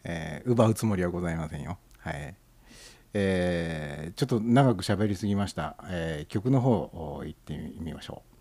[0.04, 1.78] えー奪うつもりはございませんよ。
[1.98, 2.34] はい。
[3.14, 6.90] えーちょっと長く喋りすぎました、えー曲の方
[7.24, 8.31] 行ってみましょう。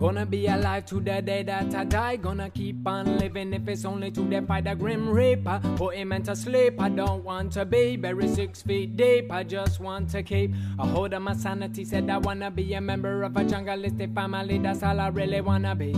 [0.00, 2.16] Gonna be alive to the day that I die.
[2.16, 5.60] Gonna keep on living if it's only to defy the grim reaper.
[5.76, 6.80] Put him into sleep.
[6.80, 9.30] I don't want to be buried six feet deep.
[9.30, 11.84] I just want to keep a hold of my sanity.
[11.84, 14.56] Said I wanna be a member of a jungleistic family.
[14.56, 15.94] That's all I really wanna be.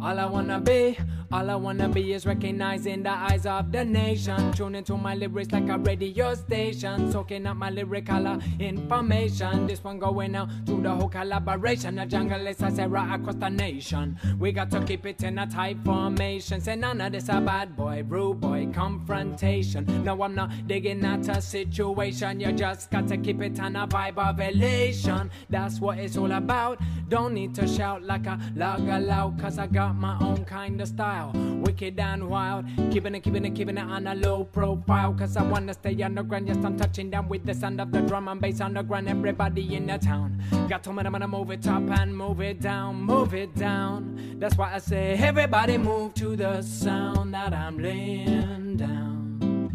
[0.00, 0.96] All I wanna be,
[1.32, 4.52] all I wanna be is recognized in the eyes of the nation.
[4.52, 9.66] Tuning to my lyrics like a radio station, soaking up my lyrical information.
[9.66, 11.96] This one going out to the whole collaboration.
[11.96, 14.16] The jungle is a Sarah across the nation.
[14.38, 16.60] We got to keep it in a tight formation.
[16.60, 20.04] Say none of this a bad boy, rude boy confrontation.
[20.04, 22.38] No, I'm not digging at a situation.
[22.38, 25.30] You just got to keep it on a vibe of elation.
[25.50, 26.80] That's what it's all about.
[27.08, 31.32] Don't need to shout like a loud, cause I got my own kind of style.
[31.34, 32.66] Wicked and wild.
[32.90, 35.14] Keeping it, keeping it, keeping it on a low profile.
[35.14, 36.48] Cause I wanna stay underground.
[36.48, 39.08] Yes, I'm touching down with the sound of the drum and bass underground.
[39.08, 40.42] Everybody in the town.
[40.68, 44.36] Got to I'm gonna move it up and move it down, move it down.
[44.38, 49.70] That's why I say, everybody move to the sound that I'm laying down.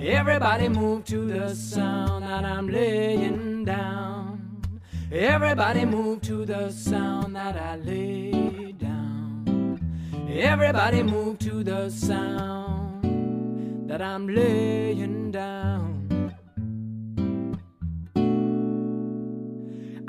[0.00, 4.24] Everybody move to the sound that I'm laying down.
[5.10, 8.93] Everybody move to the sound that I lay down.
[10.36, 15.93] Everybody move to the sound that I'm laying down.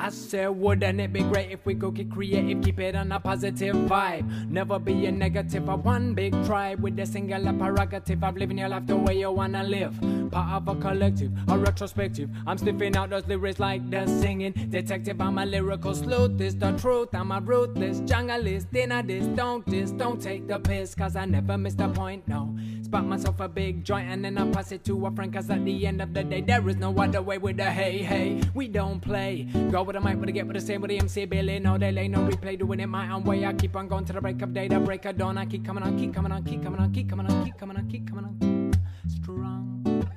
[0.06, 3.20] I said, wouldn't it be great if we could get creative, keep it on a
[3.20, 4.48] positive vibe?
[4.52, 8.70] Never be a negative, a one big tribe with a singular prerogative of living your
[8.70, 10.00] life the way you wanna live.
[10.30, 12.30] Part of a collective, a retrospective.
[12.46, 15.20] I'm sniffing out those lyrics like the singing detective.
[15.20, 17.10] I'm a lyrical sleuth, this the truth.
[17.14, 21.58] I'm a ruthless junglist, dinner this, don't this, don't take the piss, cause I never
[21.58, 22.56] miss the point, no.
[22.84, 25.66] Spot myself a big joint and then I pass it to a friend, cause at
[25.66, 28.44] the end of the day, there is no other way with the hey, hey.
[28.54, 29.48] We don't play.
[29.72, 31.60] Go with the mic, with the get with the same with the MC Billy.
[31.60, 33.46] No delay, no replay, doing it my own way.
[33.46, 35.38] I keep on going to the break of day, the break of dawn.
[35.38, 37.78] I keep coming on, keep coming on, keep coming on, keep coming on, keep coming
[37.78, 38.74] on, keep coming on.
[39.08, 40.08] Strong.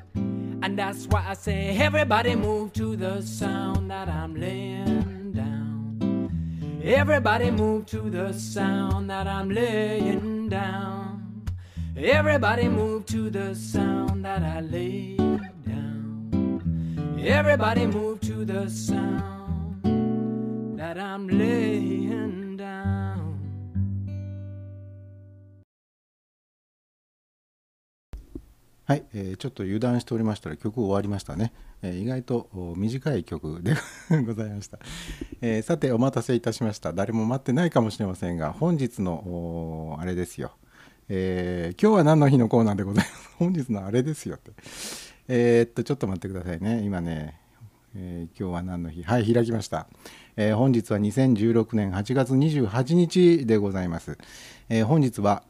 [0.62, 6.80] And that's why I say, everybody move to the sound that I'm laying down.
[6.82, 11.44] Everybody move to the sound that I'm laying down.
[11.96, 16.60] Everybody move to the sound that I lay down.
[17.20, 19.37] Everybody move to the sound
[20.88, 23.36] that I'm laying down.
[28.86, 33.74] はい、えーちょっと油断しておりましたら曲終わりましたね、えー意外と短い曲で
[34.24, 34.78] ございました、
[35.42, 36.94] えーさてお待たせいたしました。
[36.94, 40.52] 誰も待ってないかもしれませんが本日のあれですよ、
[41.10, 43.28] えー今日は何の日のコーナーでございます？
[43.38, 44.52] 本日のあれですよって。
[45.30, 46.80] えーっとちょっと待ってくださいね。
[46.82, 47.37] 今ね、
[48.00, 49.02] えー今日は何の日？
[49.02, 49.88] はい開きました、
[50.36, 54.16] えー本日は2016年8月28日でございます、
[54.68, 55.42] えー本日は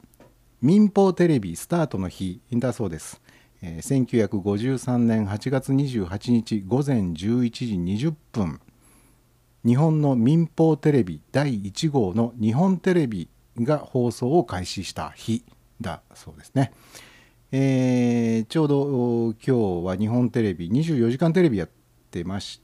[0.62, 3.20] 民放テレビスタートの日だそうです、
[3.61, 8.61] えー1953年8月28日午前11時20分。
[9.66, 13.28] 日本の民放テレビ第1号の日本テレビ
[13.59, 15.44] が放送を開始した日
[15.80, 16.72] だそうですね、
[17.53, 21.78] えーちょうど今日は日本テレビ24時間テレビやって
[22.25, 22.61] まし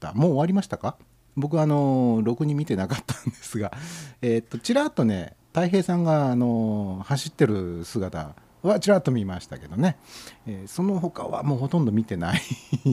[0.00, 0.12] た。
[0.14, 0.96] もう終わりましたか？
[1.36, 3.72] 僕あのろくに見てなかったんですが。
[4.22, 9.96] えーとちらっとね太平さんがあの走ってる姿はちらっと見ましたけどね、
[10.46, 12.40] えーその他はもうほとんど見てない。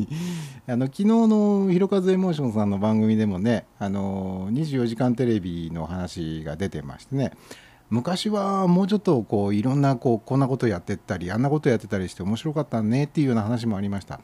[0.68, 7.32] あの昨日の「ひろかずエモーション」さんの番組でもねあの24時間テレビの話が出てましてね。
[7.92, 14.22] 昔はもうちょっとこういろんなこうこんなことやってったりあんなことやってたりして面白かったねっていうような話もありました。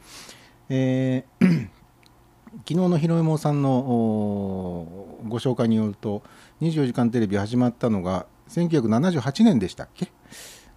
[0.74, 1.68] えー
[2.64, 3.68] 昨日のひろえもさんの
[5.28, 6.22] ご紹介によると
[6.62, 10.10] 24時間テレビ始まったのが1978年でしたっけ？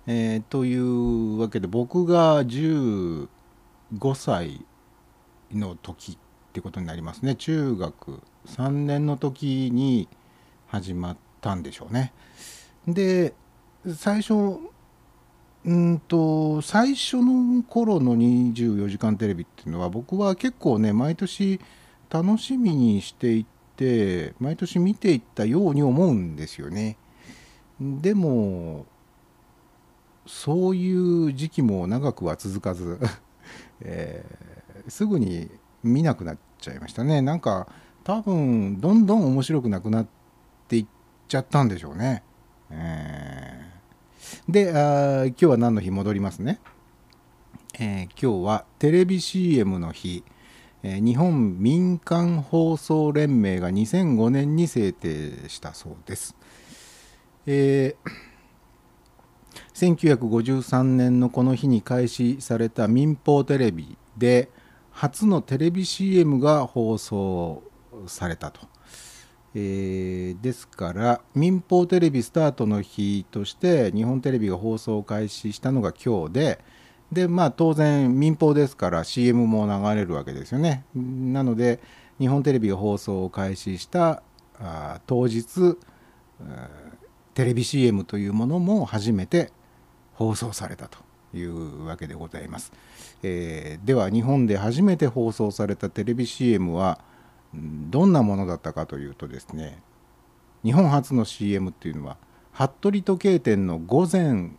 [0.07, 3.27] えーというわけで僕が15
[4.15, 4.65] 歳
[5.53, 6.17] の時っ
[6.51, 7.35] てことになりますね。
[7.35, 10.09] 中学3年の時に
[10.67, 12.11] 始まったんでしょうね。
[12.87, 13.33] で
[13.95, 14.57] 最初
[15.65, 21.59] うんと最初の頃の24時間テレビっていうのは僕は結構ね毎年
[22.09, 23.45] 楽しみにしていっ
[23.75, 26.97] て毎年見ていったように思うんですよね。
[27.79, 28.85] でも
[30.27, 32.99] そういう時期も長くは続かず、
[33.81, 34.55] えー
[34.87, 35.49] すぐに
[35.83, 37.21] 見なくなっちゃいましたね。
[37.21, 37.67] なんか
[38.03, 40.07] 多分どんどん面白くなくなっ
[40.67, 40.85] ていっ
[41.27, 42.23] ちゃったんでしょうね、
[42.69, 43.74] えー。
[44.47, 45.91] であ今日は何の日？
[45.91, 46.59] 戻りますね、
[47.79, 50.23] えー今日はテレビ CM の日、
[50.83, 56.35] えー日本民間放送連盟が2005年に制定したそうです、
[57.45, 58.11] えー
[59.73, 64.49] 1953年のこの日に開始された民放テレビで
[64.91, 67.63] 初のテレビ CM が放送
[68.07, 68.61] されたと、
[69.57, 76.59] えーですから民放テレビスタートの日として日本テレビが放送を開始したのが今日で
[77.11, 80.83] でまあ当然民放ですから CM も流れるわけですよね。
[80.93, 81.79] なので
[82.19, 84.23] 日本テレビが放送を開始した
[84.59, 85.77] あ当日
[87.33, 89.51] テレビ CM というものも初めて
[90.13, 90.97] 放送されたと
[91.33, 92.71] いうわけでございます、
[93.23, 96.99] えーでは日本で初めて放送されたテレビ CM は
[97.89, 99.81] どんなものだったかというとですね
[100.63, 102.17] 日本初の CM っていうのは
[102.51, 104.51] 服部時計店の午前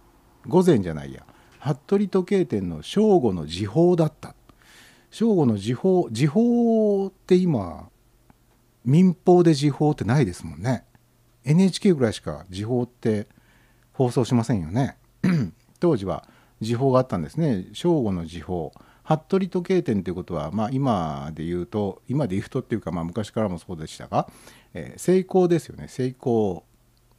[0.47, 1.23] 午前じゃないや
[1.61, 4.35] 服部時計店の正午の時報だった。
[5.11, 7.89] 正午の時報時報って今
[8.85, 10.85] 民放で時報ってないですもんね。
[11.45, 13.27] NHK ぐらいしか時報って
[13.93, 14.99] 放送しませんよね。
[15.81, 16.29] 当時は
[16.61, 17.67] 時報があったんですね。
[17.73, 18.73] 正午の時報。
[19.07, 24.29] 服部時計店ということは、まあ、今で言うと今で言うとっていうか、まあ、昔からもそうでしたが、
[24.75, 25.87] えー成功ですよね。
[25.89, 26.65] 成功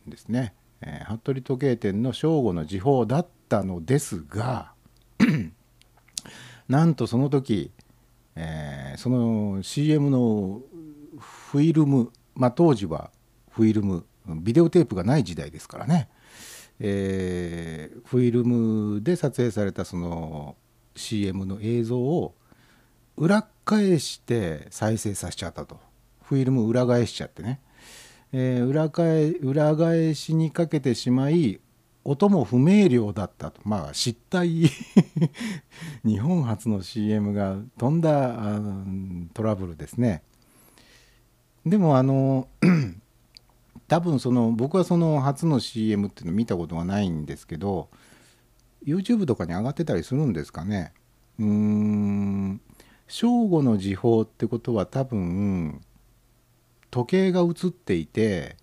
[0.05, 4.73] ですね、えー服部時計店の正午の時報だったのですが
[6.67, 7.71] なんとその時、
[8.35, 10.61] えーその CM の
[11.19, 13.11] フィルム、まあ、当時は
[13.49, 14.05] フィルム
[14.41, 16.09] ビデオテープがない時代ですからね、
[16.81, 20.57] えーフィルムで撮影されたその
[20.97, 22.35] CM の映像を
[23.15, 25.79] 裏返して再生させちゃったと。
[26.23, 27.61] フィルム裏返しちゃってね、
[28.33, 31.61] えー裏返裏返しにかけてしまい
[32.03, 33.61] 音も不明瞭だったと。
[33.63, 34.69] まあ失態。
[36.05, 38.59] 日本初の CM がとんだ
[39.33, 40.21] トラブルですね。
[41.65, 42.47] でもあの
[43.87, 47.89] 多分その僕はその初の CM っていうの見たことがないんですけど
[48.87, 50.93] YouTube とかに上がってたりするんですかね。
[51.39, 52.61] うーん。
[53.07, 55.81] 正午の時報ってことは多分
[56.89, 58.57] 時計が映っていて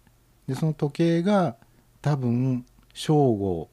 [0.47, 1.57] でその時計が
[2.03, 3.71] 多分正午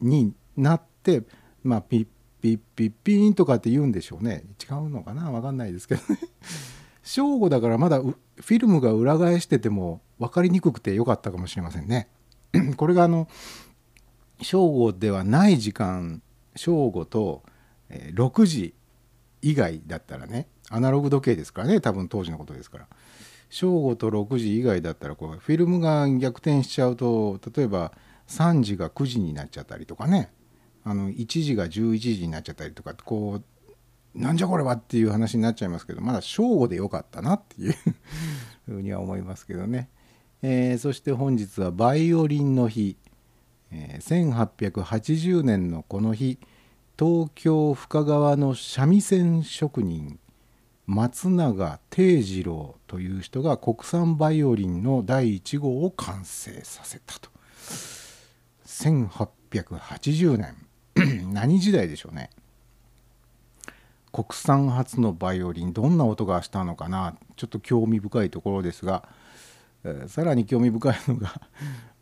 [0.00, 1.24] になって
[1.62, 2.06] まあピッ
[2.40, 4.44] ピッピッピーンとかって言うんでしょうね。
[4.62, 5.30] 違うのかな？
[5.30, 6.18] 分かんないですけどね。
[7.02, 12.08] 正午だからまだフィルムが裏返してても分かりにくくてよかったかもしれませんね。
[12.76, 13.28] これがあの
[14.42, 16.22] 正午ではない時間
[16.56, 17.42] 正午と、
[17.90, 18.74] 6時
[19.42, 22.86] 以外だったらねアナログ時計ですからね多分当時のことですから。
[23.48, 27.92] 正午と6時以外だったらこうフィルムが逆転しちゃうと例えば
[28.28, 30.30] 3時が9時になっちゃったりとかね。
[30.84, 33.42] あの1時が11時になっちゃったりとかこ
[34.14, 37.74] うなんじゃこれはっていう話になっちゃいますけどまだ正午でよかったなっていう
[38.66, 39.88] ふうには思いますけどね、
[40.42, 42.96] えーそして本日はバイオリンの日、
[43.72, 46.38] え1880年のこの日
[46.98, 50.18] 東京深川の三味線職人
[50.86, 57.30] 松永定次郎という人が国産バイオリンの第1号を完成させたと。
[58.66, 60.56] 1880年。
[61.32, 62.30] 何時代でしょうね。
[64.12, 67.14] 国産初のバイオリンどんな音がしたのかな。
[67.36, 69.08] ちょっと興味深いところですが、
[69.84, 71.40] えーさらに興味深いのが、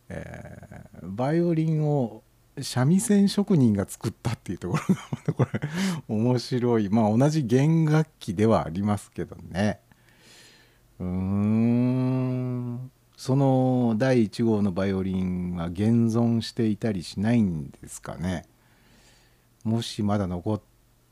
[0.08, 2.22] えーバイオリンを
[2.60, 5.60] 三味線職人が作ったっていうところがまたこれ
[6.08, 6.88] 面白い。
[6.88, 9.80] まあ同じ弦楽器ではありますけどね。
[10.98, 12.90] うーん。
[13.16, 18.46] その第1号のバイオリンは現存していたりしないんですかね。
[19.64, 20.60] もしまだ残っ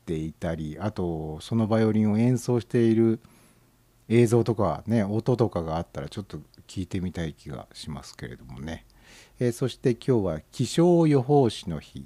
[0.05, 3.19] ていたりあとそのバイオリンを演奏している
[4.09, 8.85] 映像とかね音とかがあったらちょっと聞いてみたい気がしますけれどもね、
[9.39, 12.05] えーそして今日は気象予報士の日、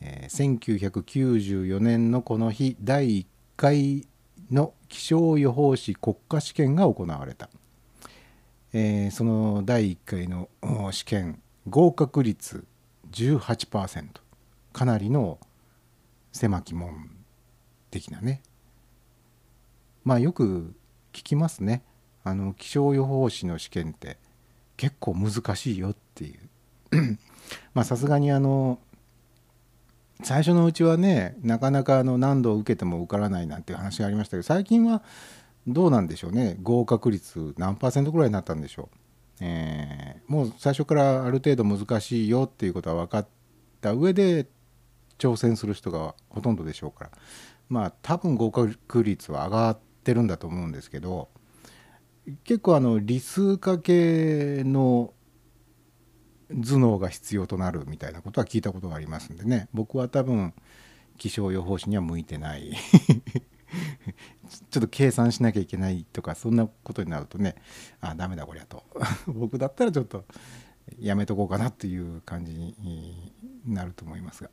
[0.00, 3.26] えー1994年のこの日第1
[3.56, 4.06] 回
[4.50, 7.48] の気象予報士国家試験が行われた、
[8.72, 10.48] えーその第1回の
[10.92, 12.64] 試験合格率
[13.10, 14.08] 18%
[14.72, 15.38] かなりの
[16.32, 17.10] 狭き門
[17.90, 18.42] 的なね。
[20.04, 20.74] まあよく
[21.12, 21.82] 聞きますね。
[22.26, 24.18] あの気象予報士の試験って
[24.76, 27.18] 結構難しいよっていう。
[27.72, 28.80] まあさすがにあの
[30.24, 35.04] 最初のうちはねなかなかあの何度受けても受からないなんていう話がありましたけど最近は
[35.68, 36.56] どうなんでしょうね。
[36.62, 38.96] 合格率何パーセントぐらいになったんでしょう、
[39.42, 43.28] えーもう最初からある程度難しいよっていうことは分かっ
[43.80, 44.48] た上で
[45.18, 47.10] 挑戦する人がほとんどでしょうから。
[47.68, 51.28] まあ多分合格率は上がってるんだと思うんですけど
[52.44, 55.12] 結構あの理数化系の
[56.50, 59.68] 頭脳が必要となるみたいなことは聞いたことがありますんでね。
[59.72, 60.54] 僕は多分
[61.18, 62.72] 気象予報士には向いてない。
[64.70, 67.56] ちょっと計算しなきゃいけないとかそんなことになるとね。
[68.00, 68.84] あダメだこりゃと。
[69.26, 70.24] 僕だったらちょっと
[70.98, 73.32] やめとこうかなっていう感じに
[73.66, 74.50] なると思いますが、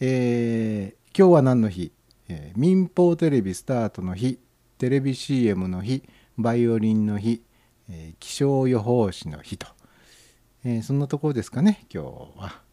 [0.00, 1.92] えー今日は何の日、
[2.28, 4.40] えー民放テレビスタートの日。
[4.78, 6.02] テレビ CM の日。
[6.36, 7.42] バイオリンの日、
[7.88, 9.66] えー気象予報士の日と、
[10.64, 12.08] えーそんなところですかね今日
[12.38, 12.64] は。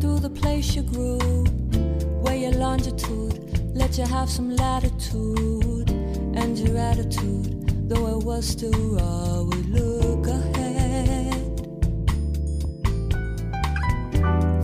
[0.00, 1.44] Through the place you grew,
[2.74, 3.76] longitude.
[3.76, 5.90] Let you have some latitude,
[6.34, 11.68] and your attitude, though it was still raw, we look ahead.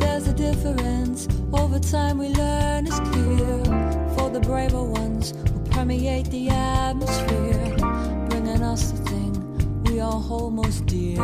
[0.01, 1.29] There's a difference.
[1.53, 3.63] Over time we learn is clear.
[4.17, 7.77] For the braver ones who permeate the atmosphere,
[8.29, 11.23] bringing us the thing we all hold most dear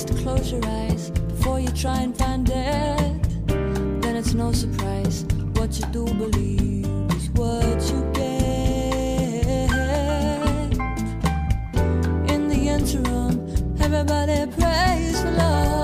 [0.00, 3.46] Best to close your eyes before you try and find it.
[3.46, 5.24] Then it's no surprise
[5.56, 6.86] what you do believe
[7.16, 9.70] is what you get.
[12.32, 13.46] In the interim,
[13.78, 15.79] everybody prays for love.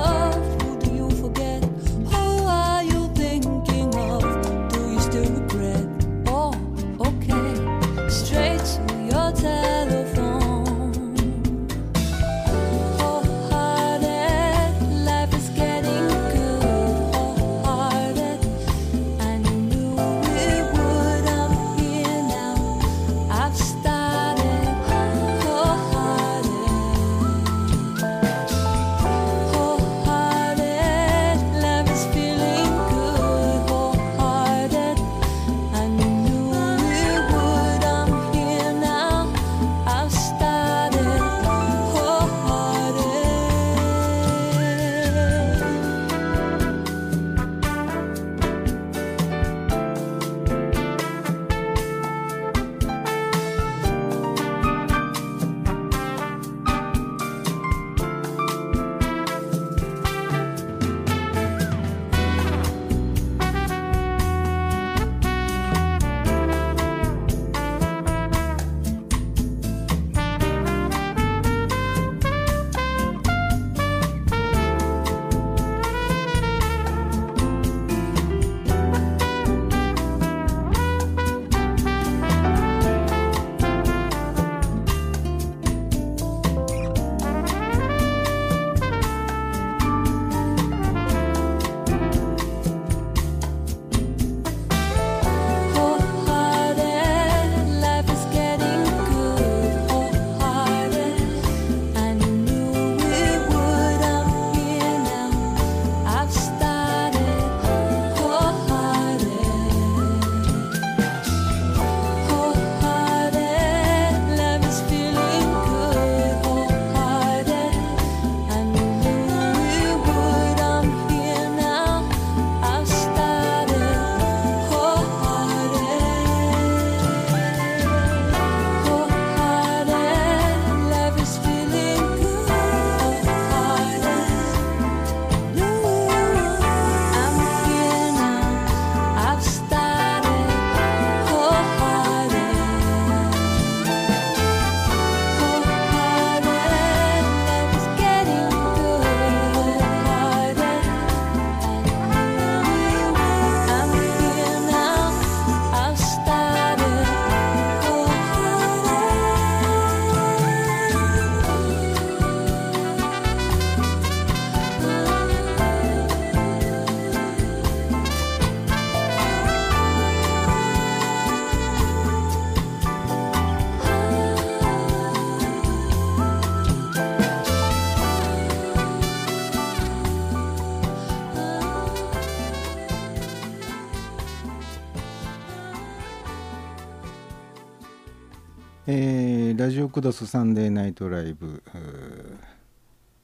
[189.66, 191.60] ラジオクドスサンデーナイトライブ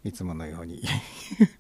[0.03, 0.83] いつものように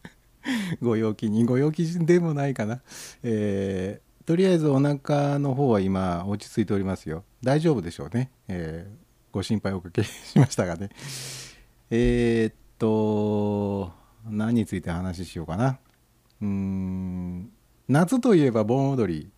[0.82, 2.82] ご陽気にご陽気でもないかな、
[3.22, 7.22] えーとりあえずお腹の方は今落ち着いておりますよ。
[7.44, 10.90] 大丈夫でしょうね、えーご心配おかけしましたがね。
[11.90, 13.92] えーっと
[14.28, 15.78] 何について話しようかな。
[16.40, 17.52] うーん
[17.86, 19.30] 夏といえば盆踊り、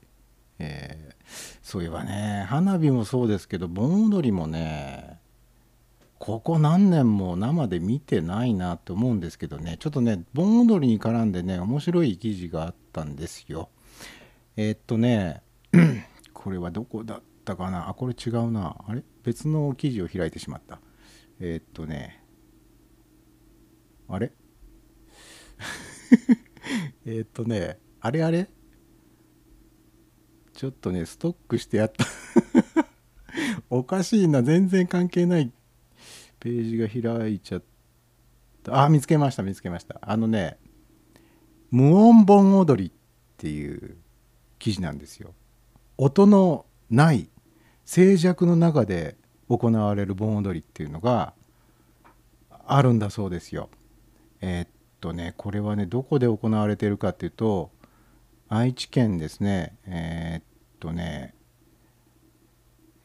[0.59, 1.15] えー
[1.63, 5.14] そういえばね花火もそうですけど盆踊りもね
[6.25, 9.77] ここ何年も生で見てないなと思うんですけどね。
[9.79, 13.69] ちょっとね盆踊りに絡んでね面白い記事があったんですよ。
[14.57, 15.43] えーっとね
[16.33, 17.91] これはどこだったかな？
[17.91, 18.75] あこれ違うな。
[18.89, 19.05] あれ？
[19.23, 20.81] 別の記事を開いてしまった。
[21.41, 22.25] えーっとね
[24.09, 24.33] あれ？
[27.05, 28.49] えっとねあれあれ？
[30.55, 32.07] ちょっとねストックしてやった。
[33.69, 34.43] おかしいな。
[34.43, 35.53] 全然関係ない
[36.45, 37.63] ページが開いちゃっ
[38.63, 38.85] た。
[38.85, 39.99] あ見つけました見つけました。
[40.03, 40.59] あのね
[41.71, 42.93] 無音盆踊りっ
[43.39, 43.97] ていう
[44.59, 45.33] 記事なんですよ。
[45.97, 47.31] 音のない
[47.87, 49.17] 静寂の中で
[49.49, 51.33] 行われる盆踊りっていうのが
[52.67, 53.71] あるんだそうですよ。
[54.43, 54.69] えーっ
[55.01, 57.71] とねこれはねどこで行われてるかっていうと
[58.51, 59.79] 愛知県ですね。
[59.87, 60.45] えーっ
[60.79, 61.35] とね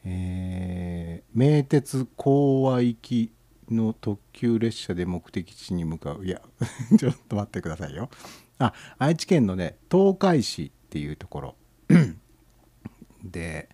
[0.04, 1.00] えー
[1.32, 3.32] 名鉄講和行き
[3.70, 6.24] の特急列車で目的地に向かう。
[6.24, 6.42] いや
[6.98, 8.10] ちょっと待ってくださいよ。
[8.58, 11.56] あ愛知県のね東海市っていうところ。
[13.24, 13.68] で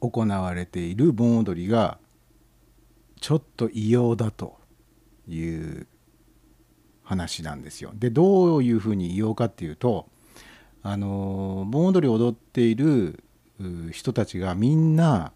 [0.00, 1.98] 行われている盆踊りが
[3.20, 4.58] ちょっと異様だと
[5.28, 5.86] いう
[7.02, 7.92] 話なんですよ。
[7.94, 10.08] でどういうふうに異様かっていうと
[10.82, 13.24] あの盆踊りを踊っている
[13.92, 15.32] 人たちがみんな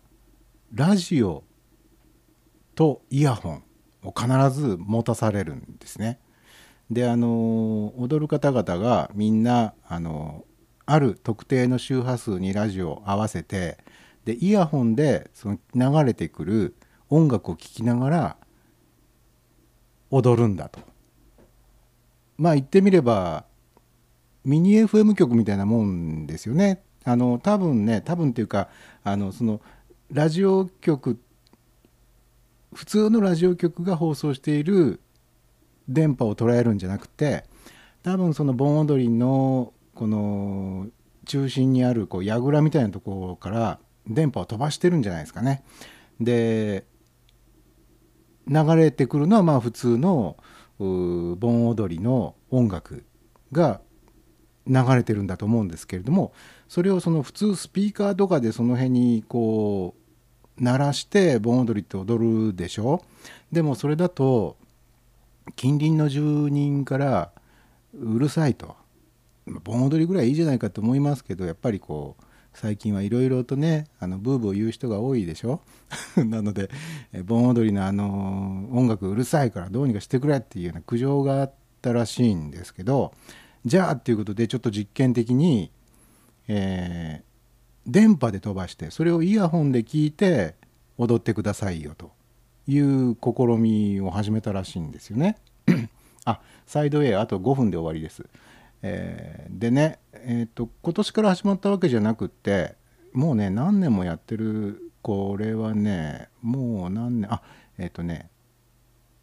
[0.72, 1.44] ラジオ
[2.74, 3.62] とイヤホン
[4.02, 6.18] を必ず持たされるんですね。
[6.90, 10.44] であの踊る方々がみんなあの
[10.86, 13.78] ある特定の周波数にラジオを合わせて
[14.24, 16.74] でイヤホンでその流れてくる
[17.08, 18.36] 音楽を聴きながら
[20.10, 20.80] 踊るんだと。
[22.36, 23.44] まあ言ってみれば
[24.44, 26.83] ミニ FM 局みたいなもんですよね。
[27.04, 28.68] あの多分ね多分っていうか
[29.02, 29.60] あのその
[30.12, 31.18] ラジオ局
[32.74, 35.00] 普通のラジオ局が放送している
[35.88, 37.44] 電波を捉えるんじゃなくて
[38.02, 40.88] 多分その盆踊りのこの
[41.24, 45.64] 中心にあるこう櫓みたいなところから電波を飛ばしてるんじゃないですかね。
[46.20, 46.84] で
[48.46, 50.36] 流れてくるのはまあ普通の
[50.78, 53.04] 盆踊りの音楽
[53.52, 53.80] が
[54.66, 56.32] 流れてるんだと思うんですけれども
[56.68, 59.94] それをその普通スピーカーとかでその辺にこ
[60.58, 63.02] う鳴らして盆踊りって踊るでしょ？
[63.52, 64.56] でもそれだと
[65.56, 67.30] 近隣の住人から
[68.00, 68.76] うるさいと。
[69.62, 75.60] 盆踊りぐらいいいじゃないかと思いますけどやっぱりこう最近はいろいろとねあのブーブー言う人が多いでしょ？
[76.16, 76.70] なので
[77.24, 81.52] 盆踊りのあの音楽うるさいからどうにかしてくれっていうような苦情があっ
[81.82, 83.12] たらしいんですけど
[83.66, 85.70] じゃあっていうことでちょっと実験的に、
[86.48, 87.34] えー
[87.86, 90.54] 電波で飛ばしてそれをイヤホンで聞いて
[90.96, 92.12] 踊ってくださいよと
[92.66, 95.36] いう試みを始めたらしいんですよね。
[96.24, 98.24] あサイド A あと5分で終わりです。
[98.82, 102.74] えーでね、えー、と今年から始まったわけじゃなくって
[103.12, 107.42] もうね何年もやってるこれはねもう何年あ
[107.78, 108.30] えっ、とね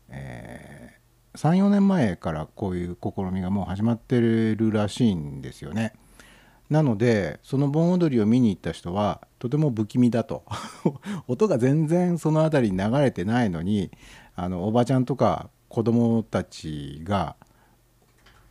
[0.10, 1.00] え
[1.36, 5.94] 34年前からこういう試みがもう始まってるらしいんですよね。
[6.72, 10.44] なのでその盆踊りを見に行った人はとても不気味だと。
[11.28, 13.92] 音が全然その辺りに流れてないのに
[14.36, 17.36] あのおばちゃんとか子供たちが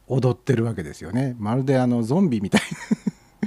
[0.06, 1.34] 踊ってるわけですよね。
[1.38, 2.60] まるであのゾンビみたい。
[3.40, 3.46] な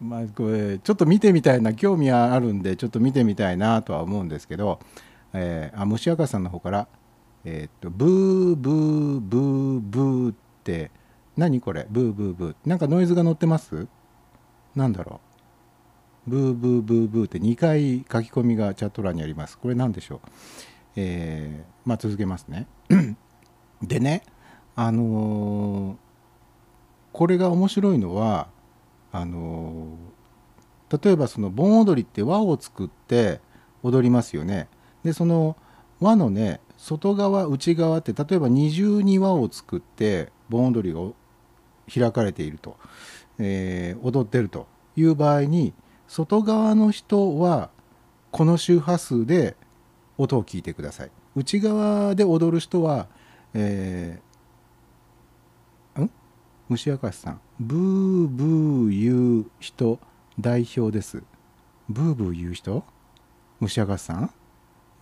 [0.06, 4.78] まあこれちょっと見てみたいな興味はあるんでちょっと見てみたいなとは思うんですけど、
[5.32, 6.88] えーあ虫赤さんの方から
[7.46, 10.90] 「えーっとブーブーブーブー」って
[11.36, 11.86] 何これ？
[11.90, 12.56] ブーブーブー。
[12.66, 13.86] なんかノイズが乗ってます？
[14.74, 15.20] なんだろ
[16.26, 16.30] う。
[16.30, 19.58] ブーブーブーブーって2回書き込みがチャット欄にあります。
[19.58, 20.28] これ何でしょう。
[20.96, 22.66] えーまあ続けますね。
[23.82, 24.22] でね
[24.76, 25.96] あのー
[27.12, 28.48] これが面白いのは
[29.10, 33.40] あのー例えばその盆踊りって輪を作って
[33.82, 34.68] 踊りますよね。
[35.04, 35.56] でその
[36.00, 41.00] 輪のね外側内側って例えば二重に輪を作って盆踊りが
[41.92, 42.76] 開かれていると、
[43.38, 44.66] えー踊ってると
[44.96, 45.72] いう場合に
[46.08, 47.70] 外側の人は
[48.30, 49.56] この周波数で
[50.18, 51.10] 音を聞いてください。
[51.34, 53.06] 内側で踊る人は
[53.54, 56.10] えーん？
[56.68, 57.40] 虫明石さん。
[57.60, 59.98] ブーブー言う人
[60.38, 61.22] 代表です。
[61.88, 62.84] ブーブー言う人？
[63.60, 64.30] 虫明石さん？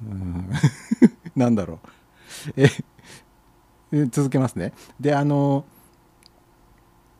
[0.02, 0.50] うん。
[1.36, 1.88] なんだろう。
[2.56, 2.68] え
[3.92, 4.72] え続けますね。
[5.00, 5.64] であの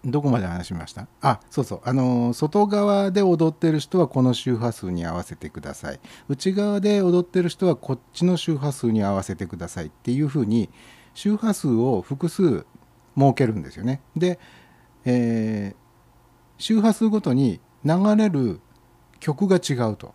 [0.04, 1.06] どこまで話しました？
[1.20, 1.80] あそうそう。
[1.84, 6.00] あの外側で踊ってる人はこの周波数に合わせてください。
[6.28, 10.70] 内側で踊ってる人はこっちの周波数に合わせてくださいっていうふうに
[11.14, 12.64] 周波数を複数
[13.16, 14.00] 設けるんですよね。
[14.16, 14.38] で、
[15.04, 15.80] えー
[16.58, 18.60] 周波数ごとに流れる
[19.18, 20.14] 曲が違うと。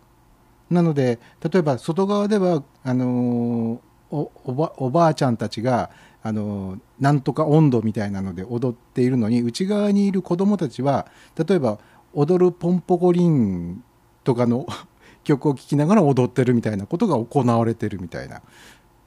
[0.70, 3.78] なので例えば外側ではあのー
[4.10, 5.90] おばおばあちゃんたちが
[6.26, 11.06] あのなんとか温度みたいなので踊っているのに内側にいる子どもたちは
[11.36, 11.78] 例えば
[12.12, 13.84] 踊るポンポコリン
[14.24, 14.66] とかの
[15.24, 18.42] 曲を聴きながら踊ってるみたいなことが行われてるみたいな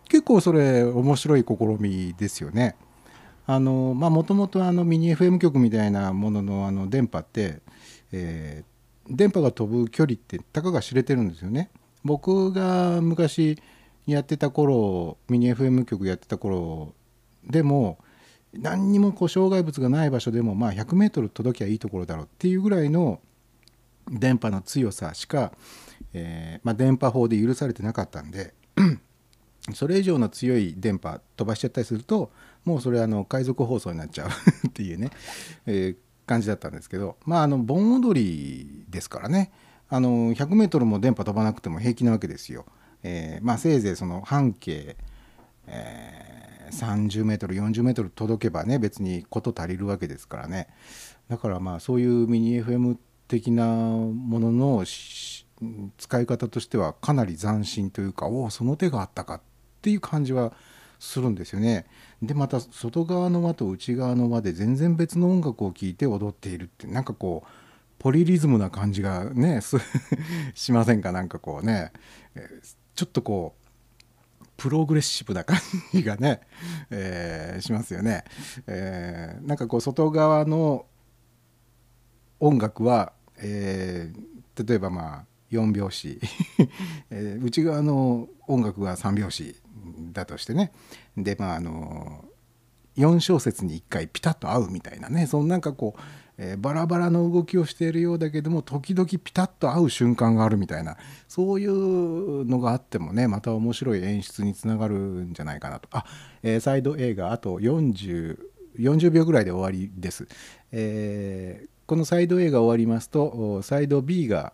[0.08, 2.76] 結構それ面白い試みですよね。
[3.46, 7.62] あのまあもともとあのミニ FM 局みたいなもののあの電波って、
[8.12, 8.70] えー
[9.10, 11.72] 電波が飛ぶ距離ってたかが知れてるんですよね。
[12.04, 13.58] 僕が昔
[14.06, 16.94] やってた頃ミニ FM 局やってた頃
[17.46, 18.00] でも
[18.54, 23.20] 何にもこう障害物がない場所でもまあ 100m 届きゃいいところだろうっていうぐらいの
[24.10, 25.52] 電波の強さしか、
[26.14, 28.54] えーまあ、電波法で許されてなかったんで
[29.74, 32.32] それ以上の強い電波飛ばしちゃったりすると
[32.66, 34.30] もうそれあの海賊放送になっちゃう
[34.68, 35.12] っていうね、
[35.66, 39.52] えー感じだったんですけどまああの盆踊りですからね
[39.90, 42.66] あの 100m も電波飛ばなくても平気なわけですよ。
[43.02, 44.96] えーまあせいぜいその半径、
[45.66, 46.29] え、
[46.72, 50.68] 30メートル40メートル届けばね別に事足りるわけですからね。
[51.28, 52.98] だからまあそういうミニ FM
[53.28, 54.86] 的なものの
[55.98, 59.42] 使い方としてはかなり斬新というかおおその手があったかっ
[59.82, 60.54] ていう感じは
[61.00, 61.86] するんですよね。
[62.22, 67.50] でまた外側の輪と内側の輪で全然別の音楽を聴いて踊っているってなんかこう
[68.00, 69.62] ポリリズムな感じがね
[70.56, 71.12] しませんか？
[71.12, 71.92] なんかこうね、
[72.96, 73.59] ちょっとこう
[74.60, 75.58] プログレッシブな感
[75.94, 76.42] じがね、
[76.92, 78.26] えーしますよね、
[78.68, 80.86] えーなんかこう外側の
[82.40, 84.30] 音楽は、えー
[84.68, 86.20] 例えばまあ4拍子、
[87.10, 89.56] えー内側の音楽が3拍子
[90.12, 90.74] だとしてね。
[91.16, 92.26] でまああの
[92.98, 95.26] 4小節に1回ピタッと合うみたいなね。
[95.28, 96.02] そのなんかこう、
[96.42, 105.90] えーバラバラの動きをしているようだけども時々ピタッと合う瞬間があるみたいなそういうのがあってもねまた面白い演出につながるんじゃないかなと。
[105.92, 106.06] あ、
[106.42, 108.38] えーサイド映画あと40
[108.80, 110.28] 40秒ぐらいで終わりです、
[110.72, 114.54] えーこのサイド A が終わりますとサイド B が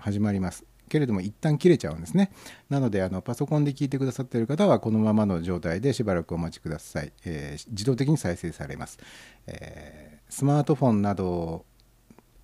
[0.00, 0.64] 始まります。
[0.88, 2.32] けれども一旦切れちゃうんですね。
[2.68, 8.98] なのであのパソコンで聞いてくださっている方はこのままの状態でしばらくお待ちください、えー自動的に再生されます、
[9.46, 11.64] えースマートフォンなど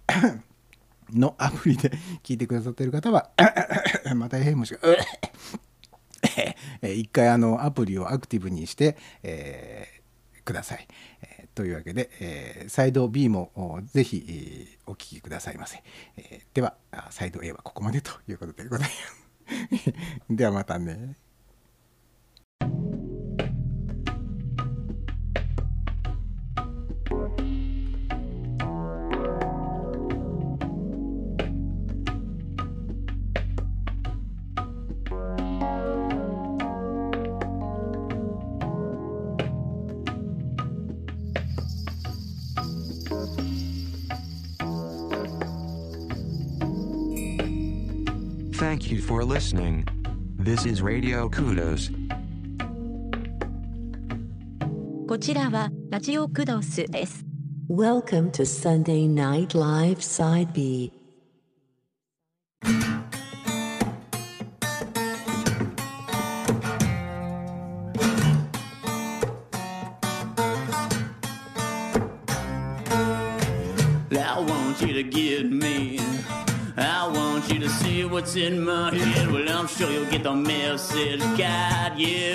[1.12, 1.90] のアプリで
[2.22, 3.30] 聞いてくださっている方は
[4.16, 4.80] また変虫が
[6.82, 10.02] えー一回あのアプリをアクティブにして、えー
[10.44, 10.88] ください、
[11.22, 15.80] えというわけで、えーサイド B もぜひ、お聞きくださいませ、
[16.16, 16.74] えでは
[17.10, 19.92] サイド A はここまでということでございます。
[20.28, 21.14] ではまたね。
[48.81, 49.85] Thank you for listening.
[50.35, 51.91] This is Radio Kudos.
[55.07, 57.23] こちらはラジオクドスです。
[57.69, 60.91] Welcome to Sunday Night Live Side B.
[78.36, 79.30] in my head.
[79.30, 81.20] Well, I'm sure you'll get the message.
[81.20, 82.31] God, yeah,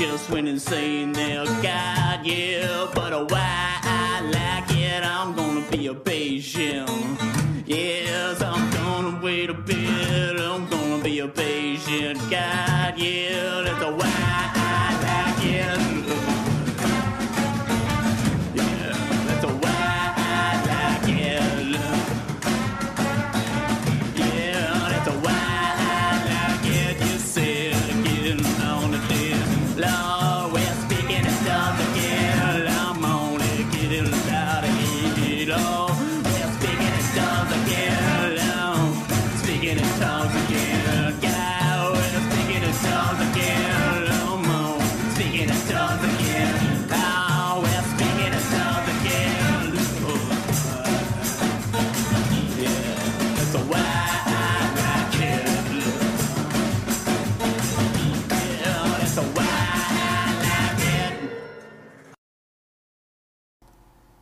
[0.00, 1.44] just went insane there.
[1.44, 6.88] God, yeah, but why I like it, I'm gonna be a patient.
[7.66, 10.40] Yes, I'm gonna wait a bit.
[10.40, 12.18] I'm gonna be a patient.
[12.30, 14.19] God, yeah, that's why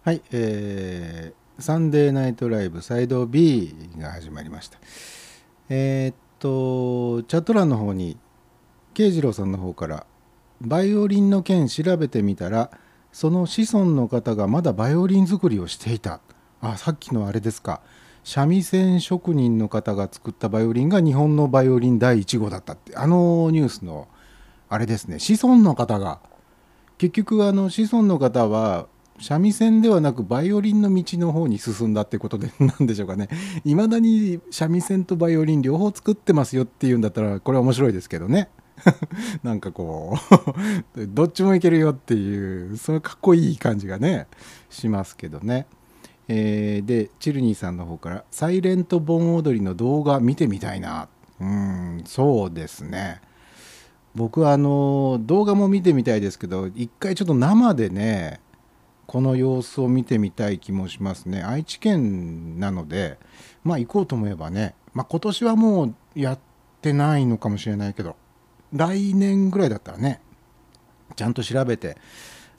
[0.09, 4.79] はい、えー、サンデーナイトライブサイド B が始まりました。
[5.69, 8.17] えーっと、チャット欄の方に、
[8.95, 10.07] 慶次郎さんの方から、
[10.63, 12.71] バイオリンの件調べてみたら、
[13.13, 16.23] その子孫の方がまだバイオリン作りをしていた。
[16.63, 17.83] あ、さっきのあれですか。
[18.25, 24.09] 三味線職人の方が作ったバイオリンが日本のバイオリン第1号だったって、あのニュースの、
[24.71, 26.21] あれですね、子孫の方が、
[26.97, 28.87] 結局あの子孫の方は
[29.21, 33.29] 三味線ではなくバイオリンの道の方に進んだってことで なんでしょうかね。
[33.65, 38.49] いまだに三味線とバイオリン両方作ってますよっていうんだったらこれは面白いですけどね。
[39.43, 40.17] なんかこ
[40.95, 44.29] う どっちもいけるよっていうそのかっこいい感じがね
[44.71, 45.67] しますけどね、
[46.29, 51.09] えーでチルニーさんの方から「サイレント盆踊りの動画見てみたいな」
[51.41, 53.21] うんそうですね。
[54.15, 58.41] 僕はあの動画も見てみたいですけど一回ちょっと生でね
[59.09, 61.43] この様子を見てみたい気もしますね。
[61.43, 63.19] 愛知県なので
[63.65, 66.39] まあ行こうと思えばね、まあ、今年はもうやっ
[66.83, 68.17] てないのかもしれないけど
[68.71, 70.21] 来年ぐらいだったらね
[71.17, 71.97] ちゃんと調べて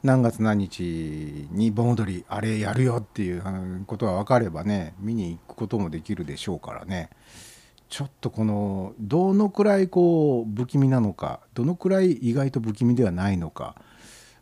[0.01, 3.43] 何月何日に盆踊りあれやるよっていう
[3.85, 7.11] ことが分かればね見に行くこともできるでしょうからね。
[7.89, 13.75] ちょっとこのどのくらいこう不気味なのかどのくらい意外と不気味ではないのか、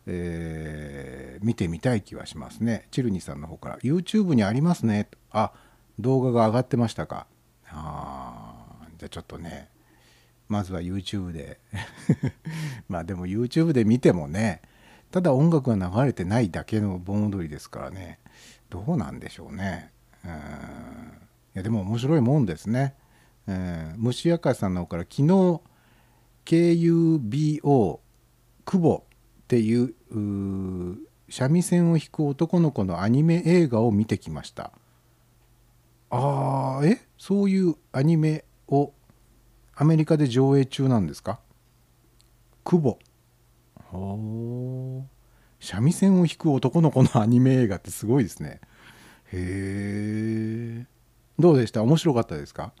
[0.08, 2.88] えー見てみたい気はしますね。
[2.90, 5.08] チルニさんの方から YouTube にありますね。
[5.30, 5.52] あ
[5.98, 7.26] 動画が上がってましたか。
[7.68, 9.70] あーじゃあちょっとね
[10.48, 11.60] まずは YouTube で。
[12.88, 14.62] まあでも YouTube で見てもね
[15.10, 18.18] ただ音楽が流れてないだけの盆踊りですからね
[18.68, 19.92] どうなんでしょうね。
[20.24, 20.30] うん。
[20.30, 20.34] い
[21.54, 22.94] やでも面白いもんですね、
[23.96, 25.60] 虫明かさんの方から昨日
[26.44, 28.00] KUBO
[28.64, 34.72] 久保っていう三味線を弾く男の子のアニメ映画を見てきました。
[36.10, 37.06] あーえ？
[37.18, 38.92] そういうアニメを
[39.74, 41.40] アメリカで上映中なんですか？
[42.64, 42.98] 久保
[43.90, 48.60] ほー三味線を弾く男の子のアニメ映画ってすごいですね。
[49.32, 50.86] へえ
[51.38, 51.82] どうでした？
[51.82, 52.72] 面白かったですか？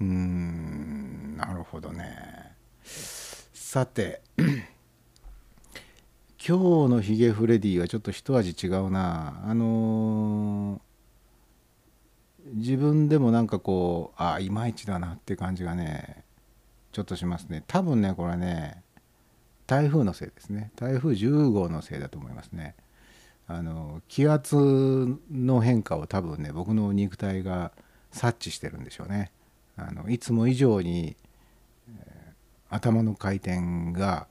[0.00, 2.54] うーんなるほどね。
[2.82, 4.22] さて
[6.48, 6.56] 今
[6.88, 9.42] 日のヒゲフレディはちょっと一味違うな。
[9.44, 10.80] あのー
[12.54, 16.24] 自分でもなんかこうあいまいちだなって感じがね
[16.92, 17.64] ちょっとしますね。
[17.66, 18.82] 多分ねこれね
[19.66, 20.70] 台風のせいですね。
[20.74, 22.74] 台風10号のせいだと思いますね。
[23.46, 24.56] あの気圧
[25.30, 27.72] の変化を多分ね僕の肉体が
[28.10, 29.32] 察知してるんでしょうね。
[29.76, 31.14] あのいつも以上に、
[31.90, 34.26] えー頭の回転が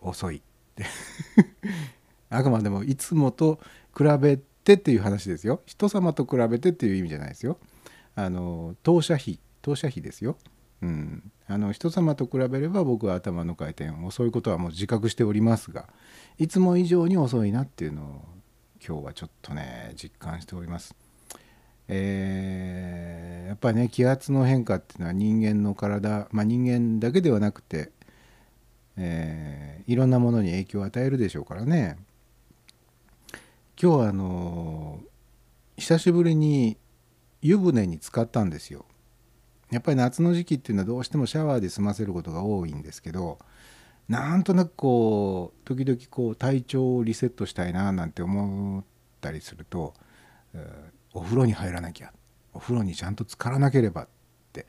[0.00, 0.40] 遅い。
[2.30, 3.60] あくまでもいつもと
[3.96, 5.62] 比べてっていう話ですよ。
[5.66, 7.58] 人様と比べてっていう意味じゃないですよ。
[8.14, 10.36] あの当社費当社費ですよ。
[10.82, 11.32] うん。
[11.46, 15.88] あの人様と比べれば僕は頭の回転遅いことはもう自覚しておりますが
[16.36, 18.24] いつも以上に遅いなっていうのを
[18.86, 20.94] 今日はちょっとね実感しております。
[21.88, 27.90] えーやっぱりね気圧の変化っていうのは人間の体まあ人間だけではなくて、
[28.98, 31.96] えーいろんなものに影響を与えるでしょうからね。
[33.80, 35.00] 今日はあの
[35.78, 36.76] 久しぶりに
[37.40, 38.84] 湯船に浸かったんですよ。
[39.70, 43.38] やっぱり夏の時期っていうのはどうしてもシャワーで済ませることが多いんですけど
[44.08, 48.84] なんとなくこう時々こう体調をリセットしたいななんて思っ
[49.22, 49.94] たりすると、
[50.52, 52.12] えお風呂に入らなきゃ
[52.52, 54.08] お風呂にちゃんと浸からなければっ
[54.52, 54.66] て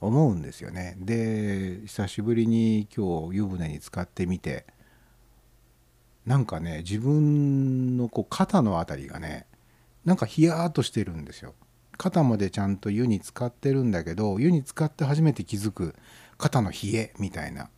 [0.00, 0.96] 思うんですよね。
[0.98, 4.66] で久しぶりに今日湯船に浸かってみて
[6.26, 9.46] なんかね自分のこう肩のあたりがね
[10.04, 11.54] なんかヒヤーとしてるんですよ。
[11.96, 15.94] 肩までちゃんと湯に浸かってるんだけど湯に浸かって初めて気づく
[16.38, 17.70] 肩の冷えみたいな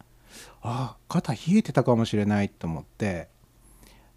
[0.63, 3.29] あ肩冷えてたかもしれないと思って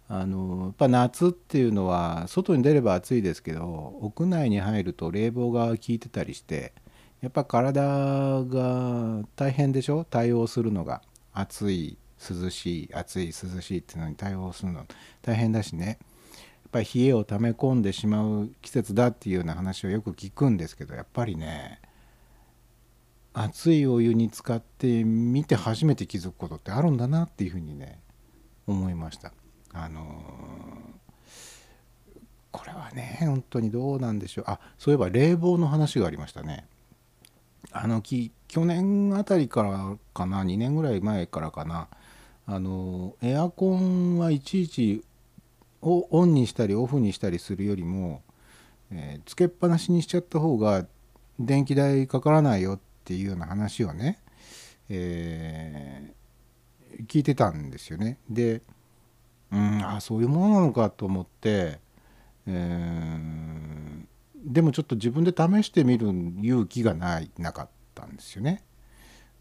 [0.08, 6.72] あのやっぱ夏っていうのは外に出れば暑いですけど屋内に入ると冷房が効いてたりして
[7.20, 10.04] やっぱ体が大変でしょ？
[10.04, 11.02] 対応するのが。
[11.32, 14.86] 暑い涼しい暑い涼しいっていうのに対応するの。
[15.22, 15.86] 大変だしね。
[15.86, 21.80] やっぱり冷えを溜め込んでしまう季節だっていうような話をよく聞くんですけどやっぱりね
[23.32, 28.00] 熱いお湯に浸かってみて初めて気づくことってあるんだなっていうふうにね
[28.66, 29.32] 思いました。
[29.72, 31.00] あのー
[32.52, 34.44] これはね本当にどうなんでしょう。
[34.48, 36.66] あそういえば冷房の話がありましたね。
[37.72, 41.88] あのき去年あたりからかな2年ぐらい前からかな
[42.46, 45.04] あのエアコンはいちいち
[45.82, 48.22] をオンにしたりオフにしたりするよりも、
[48.90, 50.84] えーつけっぱなしにしちゃった方が
[51.38, 54.18] 電気代かからないよっていうような話をね、
[54.88, 56.20] えー
[57.06, 58.18] 聞いてたんですよね。
[58.28, 58.60] で
[59.52, 61.78] うんあそういうものなのかと思って、
[62.46, 64.06] えー
[64.44, 66.08] でもちょっと自分で試してみる
[66.42, 68.64] 勇気がないなかったんですよね。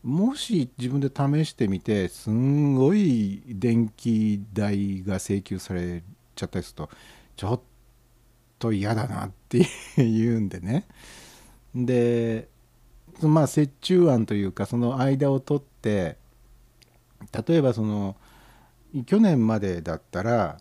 [0.03, 6.03] もし自分で試してみてすんごい電気代が請求され
[6.35, 6.89] ちゃったりすると
[7.35, 7.61] ちょっ
[8.59, 9.65] と嫌だなって
[9.97, 10.85] 言うんでね
[11.75, 12.47] で
[13.21, 16.17] まあ折衷案というかその間を取って
[17.47, 18.15] 例えばその
[19.05, 20.59] 去年までだったら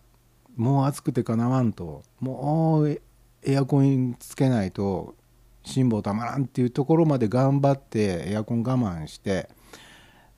[0.57, 3.01] もう暑くてかなわんともう
[3.43, 5.15] エアコンつけないと
[5.63, 9.49] 辛抱たまらんっていうところまで頑張ってエアコン我慢して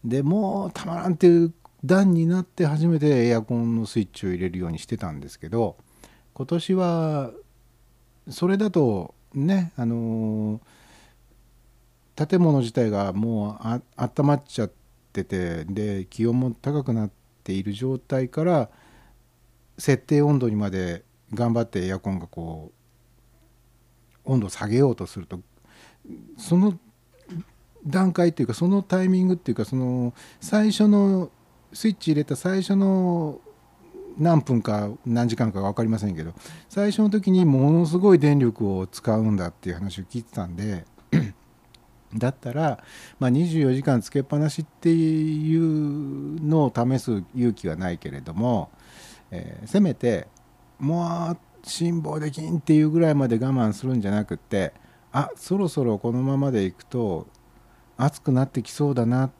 [0.04, 1.54] でもうたまらんっていう
[1.84, 5.78] 段になって初めてエアコンのスイッチを入れるようにしてたんですけど
[6.34, 7.32] 今年は
[8.30, 10.62] それだとねあの
[12.16, 14.72] 建物自体がもうあ温まっちゃっ
[15.14, 17.12] ててで気温も高くなっ
[17.44, 18.70] ている状態から
[19.78, 21.04] 設定温度にまで
[21.34, 22.81] 頑張ってエアコンがこう
[24.26, 25.40] 温度を下げようとすると
[26.38, 26.78] その
[27.86, 31.32] 段階っていうかそのタイミングっていうかその最初の
[31.74, 33.40] スイッチ入れた最初の
[34.18, 36.34] 何分か何時間か分かりませんけど
[36.70, 40.86] 最初の時にものすごい電力を使うんだっていう話を聞いてたんで
[42.14, 42.84] だったら、
[43.20, 48.70] まあ、24時間つけっぱなしっていうのを試す勇気はないけれども、
[49.32, 50.28] えーせめて
[50.78, 54.74] もう辛抱できんっていうぐらいまで我慢するんじゃなくって
[55.12, 57.28] あそろそろこのままでいくと
[57.98, 59.32] 暑くなってきそうだなっ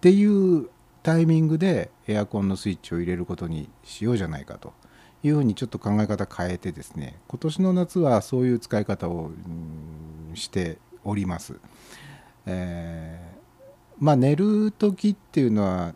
[0.00, 0.68] ていう
[1.02, 4.72] タイミングでエアコンのスイッチを入れることにしようじゃないかと
[5.22, 9.30] いうふうにちょっと考え方変えてですね今年の夏はそういう使い方を
[10.34, 11.58] しております。
[12.46, 13.36] えー
[13.98, 15.94] まあ寝る時っていうのは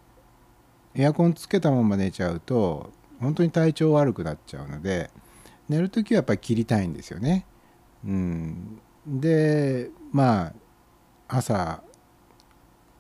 [0.95, 2.91] エアコンつけたまま寝ちゃうと
[3.21, 5.11] 本当に体調悪くなっちゃうので
[5.69, 7.47] 寝る時はやっぱり切りたいんですよね。
[8.05, 10.55] うん、でまあ
[11.29, 11.83] 朝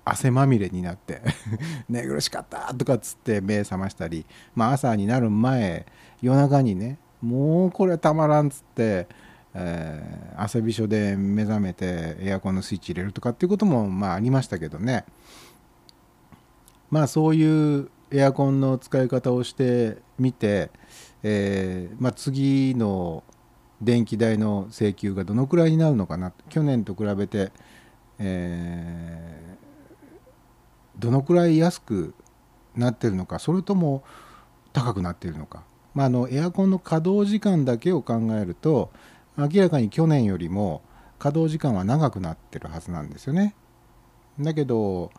[0.04, 1.22] 汗まみれになって
[1.88, 5.86] 寝苦しかったとかっつって目覚ましたり、まあ、朝になる前
[6.20, 9.08] 夜中にねもうこれたまらんっつって、
[9.54, 15.04] えー汗びしょで目覚めてエアコンのスイッチ入れるとかっていうこともまあありましたけどね
[16.90, 20.70] まあそういうエアコンの使い方をしてみて、
[21.22, 23.22] えーまあ、次の
[23.80, 27.52] 電気代の請求がどのくらいになるのかな去年と比べて、
[28.18, 29.50] えー
[31.00, 32.14] どのくらい安く
[32.76, 34.04] なってるのかそれとも
[34.72, 35.64] 高くなっているのか、
[35.94, 38.92] まあ、あのエアコンの稼働時間だけを考えると
[39.36, 40.82] 明らかに去年よりも
[41.18, 43.54] 稼働時間は長くなってるはずなんですよね。
[44.38, 45.10] だけど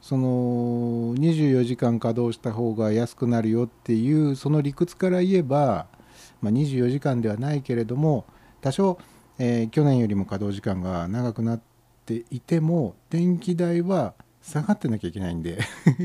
[0.00, 5.86] その24時間稼働した方が安くなるよっていうその理屈から言えば、
[6.40, 8.24] まあ、24時間ではないけれども
[8.60, 8.98] 多少、
[9.38, 11.60] えー去年よりも稼働時間が長くなっ
[12.06, 15.58] ていても電気代は下がってなきゃいけないんで、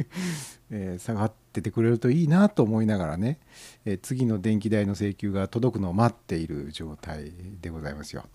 [0.70, 3.40] えー下がっててくれるといいなと思いながらね、
[3.86, 7.32] えー次の電気代の請求が届くのを待っている状態
[7.62, 8.26] でございますよ。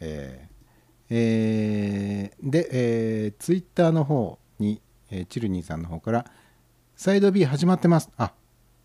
[0.00, 0.54] えー
[1.10, 6.26] えーで、えー、ツイッターの方に、えーチルニーさんの方から
[6.96, 8.32] 「サイド B 始まってます」あ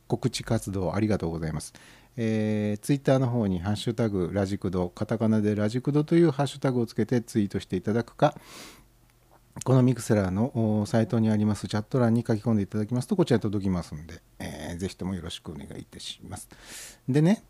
[0.07, 1.73] 告知活動ありがとうございます。
[2.17, 8.35] えー、ツイッターの方に「ハッシュタグラジクド」カタカナでラジクドというハッシュタグをつけてツイートしていただくか
[9.63, 16.47] このミクセラーのサイトにありますチャット欄に書き込んでいただきますとこちらに届きますんで、えーぜひともよろしくお願いいたします。
[17.07, 17.43] でね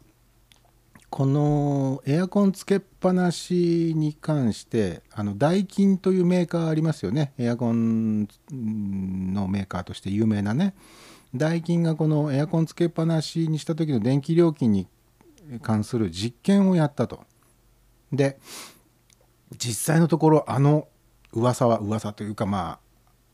[1.10, 10.76] このエアコンつけっぱなしに関してあのダイキンというメーカーありますよねエアコンのメーカーとして有名なね
[11.36, 14.88] ダイキンがこのエアコンつけっぱなしにした時の電気料金に
[15.62, 17.22] 関する実験をやったと。
[18.12, 18.40] で
[19.58, 20.88] 実際のところあの
[21.32, 22.80] 噂は噂というかま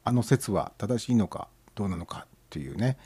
[0.03, 2.97] ああの説は正しいのかどうなのかというね、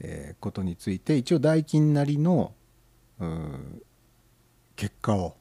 [0.00, 2.54] えーことについて一応ダイキンなりの
[3.20, 3.85] うー
[4.76, 5.36] 結果を、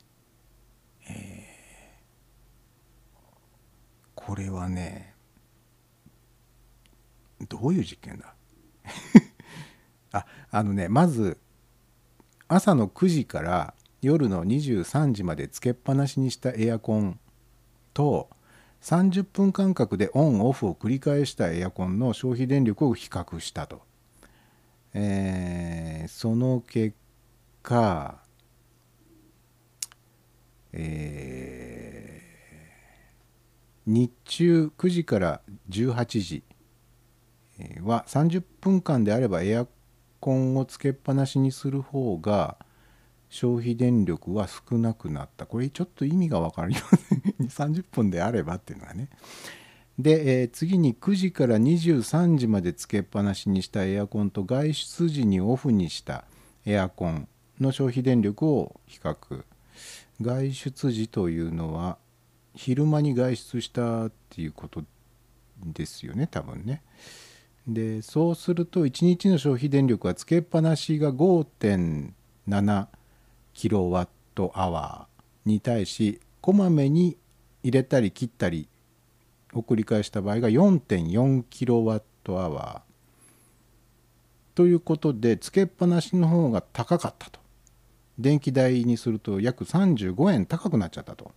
[1.09, 1.45] えー
[4.15, 5.13] これはね
[7.47, 8.33] どういう実験だ？
[10.13, 11.37] ああのねまず
[12.47, 17.19] 朝の9時から夜の23時までつけっぱなしにしたエアコン
[17.93, 18.29] と
[18.81, 23.83] 30分間隔でオンオフを繰り返したエアコンの消費電力を比較したと、
[24.93, 26.95] えーその結
[27.61, 28.24] 果
[30.75, 32.05] えー
[33.87, 36.43] 日中9時から18時
[37.83, 39.67] は30分間であればエア
[40.19, 42.57] コンをつけっぱなしにする方が
[43.29, 45.45] 消費電力は少なくなった。
[45.45, 47.19] これちょっと意味が分かりません。
[47.79, 49.09] 30分であればっていうのがね。
[49.99, 56.25] で、えー次に9時から23時までつけっぱなしにしたエアコンと外出時にオフにした
[56.65, 57.27] エアコン
[57.59, 59.45] の消費電力を比較。
[60.21, 61.97] 外出時というのは
[62.55, 64.83] 昼間に外出したっていうこと
[65.63, 66.81] ですよね多分ね。
[67.67, 72.87] でそうすると1日の消費電力はつけっぱなしが5.7
[73.53, 77.17] キロワットアワーに対しこまめに
[77.63, 78.67] 入れたり切ったり
[79.53, 82.85] を繰り返した場合が4.4キロワットアワー。
[84.55, 87.39] ということでつけっぱなしの方が高かったと。
[88.19, 91.31] 電気代にすると約35円高くなっちゃったと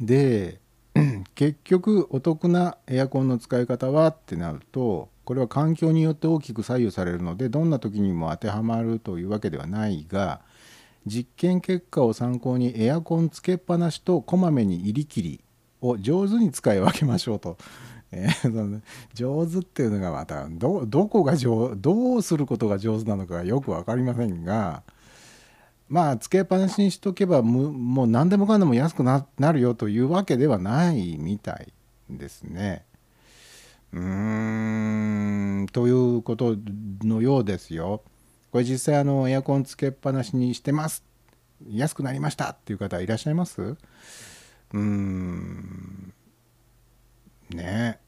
[0.00, 0.60] で
[1.34, 10.40] 結局お得なエアコンの使い方はってなるとこれは環境によって大きく左右されるのでどんな時にも当てはまるというわけではないが
[11.06, 15.40] 実験結果を参考にエアコンつけっぱなしとこまめに入り切り
[15.80, 17.56] を上手に使い分けましょうと。
[18.14, 18.80] えーその
[19.14, 24.82] 上手っていうのがまたどこが上どうすることが上手なのかがよく分かりませんが
[25.88, 31.72] まあつけっぱなしにしとけばもう何でもかんでも安くななるよというわけではないみたい
[32.10, 32.84] ですね。
[33.92, 36.56] うーんということ
[37.02, 38.02] のようですよ。
[38.50, 41.02] これ実際あのエアコンつけっぱなしにしてます
[41.70, 43.60] 安くなりましたっていう方いらっしゃいます？
[43.62, 46.12] うーん
[47.54, 47.98] ね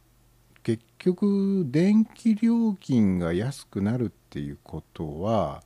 [0.62, 5.62] 結局電気料金が安くなるっていうことは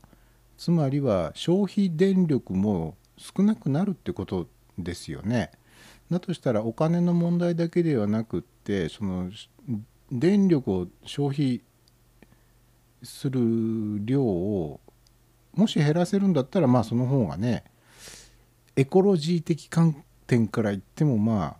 [0.56, 5.50] つまりは消費電力も少なくなるってことですよね。
[6.10, 9.30] だとしたらお金の問題だけではなくってその
[10.10, 11.62] 電力を消費
[13.02, 14.80] する量を
[15.54, 17.64] もし減らせるんだったらまあその方がね
[18.74, 21.56] エコロジー的観点から言ってもまあ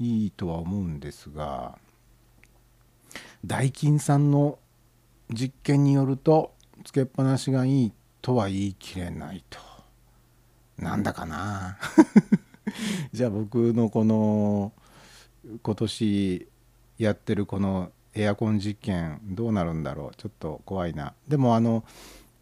[0.00, 1.78] いいとは思うんですが
[3.44, 4.58] ダイキンさんの
[5.30, 6.54] 実験によると
[6.84, 9.58] つけっぱなしがいいとは言い切れないと。
[10.78, 11.78] なんだかな？
[13.12, 14.72] じゃあ僕のこの
[15.62, 16.48] 今年
[16.98, 20.16] やってるこのエアコン実験どうなるんだろう？
[20.16, 21.14] ちょっと怖いな。
[21.28, 21.84] でもあの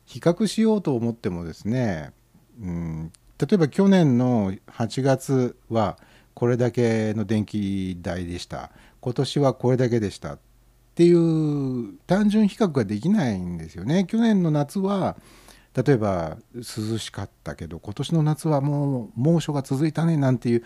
[0.06, 2.12] 比較しようと思ってもですね、
[2.60, 5.98] うん、例えば去年の8月は
[6.38, 8.70] これだけの電気代でした。
[9.00, 10.34] 今年はこれだけでした。
[10.34, 10.38] っ
[10.94, 14.04] ていう単純比較ができないんですよね。
[14.04, 15.16] 去年の夏は
[15.74, 20.64] 例えば涼しかったけど今年の夏はもう猛暑が続いたねなんていう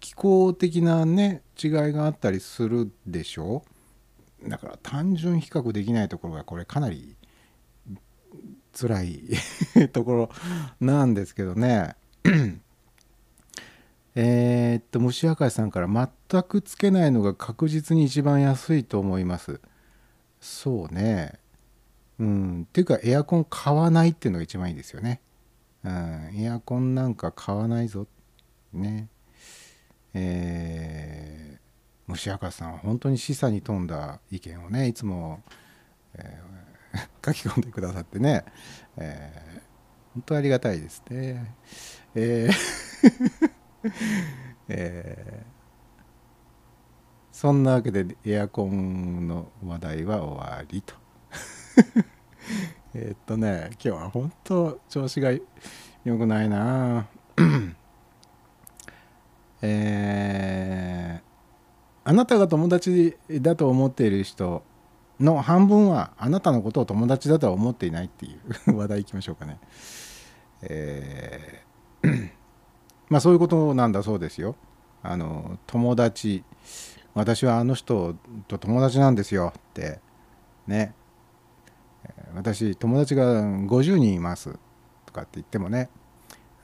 [0.00, 3.62] 気候的なね違いがあったりするでしょ
[4.48, 7.14] だから単純比較できないところがこれかなり
[8.72, 9.22] 辛い
[9.92, 10.30] ところ
[10.80, 11.94] なんですけどね。
[14.16, 19.60] えーっと虫明石さんから全くつけないのが確実に一番安いと思います。
[20.40, 21.38] そうね。
[22.18, 22.62] うん。
[22.62, 25.20] っていうかエアコン買わないっていうのが一番いいですよね。
[25.84, 26.30] うん。
[26.34, 28.06] エアコンなんか買わないぞ。
[28.72, 29.08] ね。
[30.14, 31.58] えー、
[32.06, 35.42] 虫明石さんは本当に示唆に富んだ意見をねいつも、
[36.14, 36.54] えー
[37.26, 38.44] 書き込んでくださってね、
[38.96, 39.64] えー
[40.14, 41.52] 本当ありがたいですね。
[42.14, 43.50] えー
[44.68, 45.54] えー
[47.34, 50.94] そんなわけでエアコンの話題は終わりと
[52.94, 55.32] えっとね今日は本当調子が
[56.04, 57.08] 良くないな
[59.62, 61.24] えー
[62.06, 64.62] あなたが友達だと思っている人
[65.18, 68.38] の半分はあなたのことを友達だとは思っていないってい
[68.68, 69.58] う 話題いきましょうかね。
[70.62, 72.43] えー
[73.14, 74.56] まあそういうことなんだそうですよ。
[75.00, 76.42] あの友達
[77.14, 78.16] 私はあの人
[78.48, 80.00] と友達なんですよって
[80.66, 80.94] ね
[82.34, 84.58] 私友達が50人います
[85.06, 85.90] とかって言ってもね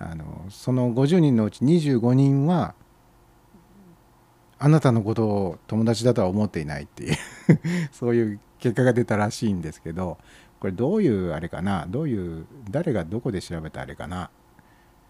[0.00, 2.74] あのその50人のうち25人は
[4.58, 7.16] あなたのことを友達だとは思っていないっていう
[7.92, 10.18] そういう結果が出たらしいんですけど
[10.58, 14.30] これどういうあれかなどういう誰がどこで調べたあれかな、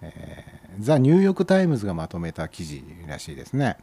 [0.02, 0.44] え
[0.78, 3.76] ザ・ニューヨーク・タイムズがまとめた記事らしいですね、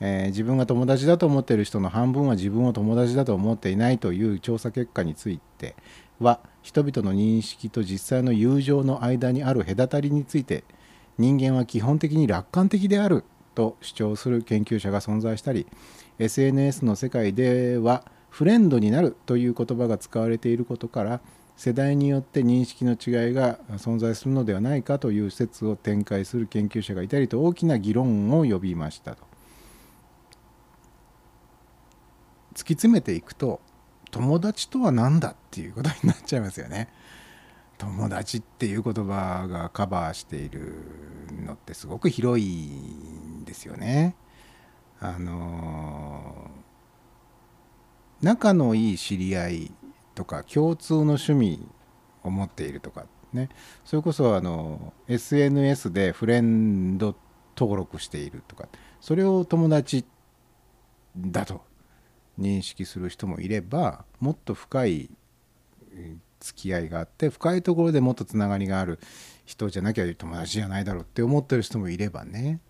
[0.00, 5.74] えー自分が友達だと思っている人の半分は自分を友達だと思っていないという調査結果について
[6.20, 10.64] は人々の認識と実際の友情の間にある隔たりについて
[11.18, 13.24] 人間は基本的に楽観的である
[13.54, 15.66] と主張する研究者が存在したり
[16.18, 21.20] SNS の世界ではフレンドになるという言葉が使われていることから
[21.56, 29.24] 世代によって認識の違いが存在するのではないかという説を展開する研究者がいたりと大きな議論を呼びましたと。
[32.52, 33.60] 突き詰めていくと
[34.10, 36.88] 友達とは何だっていうことになっちゃいますよね。
[37.78, 40.74] 友達っていう言葉がカバーしている
[41.44, 44.14] のってすごく広いんですよね。
[45.00, 46.50] あの
[48.22, 49.72] 仲のいい知り合い
[50.16, 51.68] とか共通の趣味
[52.24, 53.50] を持っているとかね。
[53.84, 57.14] それこそあの SNS でフレンド
[57.56, 58.68] 登録しているとか。
[59.00, 60.04] それを友達
[61.16, 61.62] だと
[62.40, 65.10] 認識する人もいればもっと深い
[66.40, 68.98] 付き合いがあって深いところでもっとつながりがある
[69.44, 72.60] 人じゃなきゃ友達じゃないだろうって思ってる人もいればね。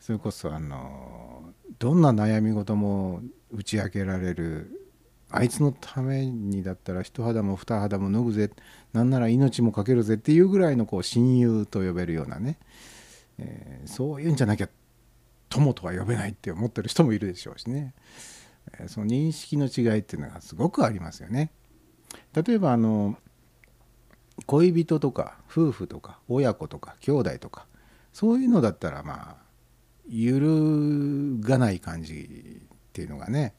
[0.00, 4.87] それこそあのどんな悩み事も打ち明けられる
[5.30, 8.50] あいつのためにだったら一肌も二肌も脱ぐぜ。
[8.92, 12.58] なんなら命もかけるぜっていうぐらいのこう親友と呼べるようなね、
[13.38, 14.68] えーそういうんじゃなきゃ
[15.50, 17.94] 友とは呼べないって思ってる人もいるでしょうしね、
[18.78, 21.50] えーその認識の違いっていうのがすごくありますよね。
[22.34, 23.16] 例えばあの
[24.46, 27.66] 恋人とか夫婦とか親子とか兄弟とか
[28.12, 29.36] そういうのだったらまあ
[30.08, 33.54] 揺るがない感じっていうのがね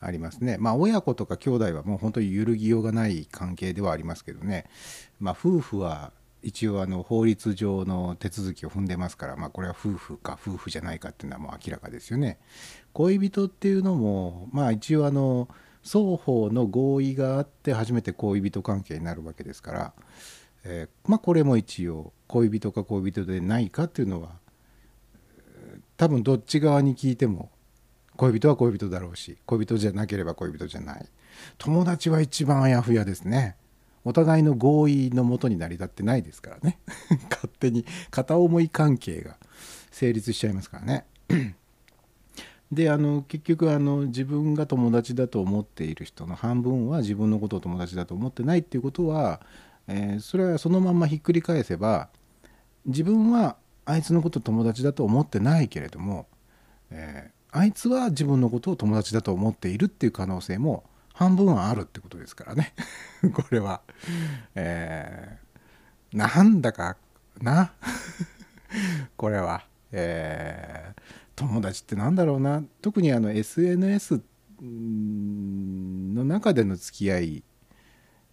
[0.00, 0.56] ありますね。
[0.58, 4.66] まあ親子とか兄弟はもう本当に揺るぎようがない関係ではありますけどね。
[5.20, 6.12] まあ夫婦は
[6.42, 12.38] 一応あの法律上の手続きを踏んでますからまあこれは夫婦か夫婦じゃないかっていうのはもう明らかですよね。
[12.92, 15.48] 恋人っていうのもまあ一応あの
[15.82, 19.92] 双方の合意があって初めて恋人関係になるわけですから、
[20.64, 24.30] えーまあこれも一応恋人か恋人でないかっていうのは
[25.96, 27.50] 多分どっち側に聞いても
[28.16, 31.06] 恋人は恋人だろうし恋人じゃなければ恋人じゃない。
[31.58, 33.56] 友達は一番あやふやですね。
[34.04, 36.78] お互いの合意のもとに成り立ってないですからね。
[37.30, 39.36] 勝手に片思い関係が
[39.90, 41.06] 成立しちゃいますからね。
[42.72, 49.40] であの結局あの自分が友達だと思っている人の半分は自分のことを友達だと思ってないっていうことは、
[49.86, 52.08] えーそれはそのまんまひっくり返せば
[52.84, 56.26] 自分はあいつのこと友達だと思ってないけれども、
[56.90, 62.74] えあいつは自分のことを友達だと思っているっていう可能性も半分はあるってことですからね。
[63.34, 63.80] これは、
[64.54, 65.46] えー
[66.16, 66.96] なんだか
[67.42, 67.72] な？
[69.16, 71.02] これは、えー
[71.36, 72.62] 友達ってなんだろうな？
[72.80, 74.22] 特にあの SNS
[74.62, 77.44] の中での付き合い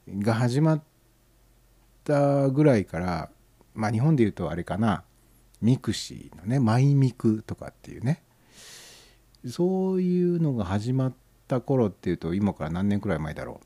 [0.07, 0.83] が始まっ
[2.05, 3.29] たぐらいから
[3.73, 5.03] まあ日本で言うとあれかな。
[5.61, 8.21] ミクシーのねマイミクとかっていうね。
[9.47, 11.13] そういうのが始まっ
[11.47, 13.59] た頃っていうと今から何年くらい前だろ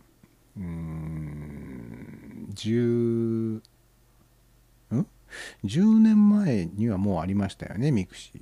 [0.57, 0.61] う？
[0.61, 3.61] うん10
[4.95, 5.07] ん
[5.63, 8.41] ？10年前にはもうありましたよねミクシー。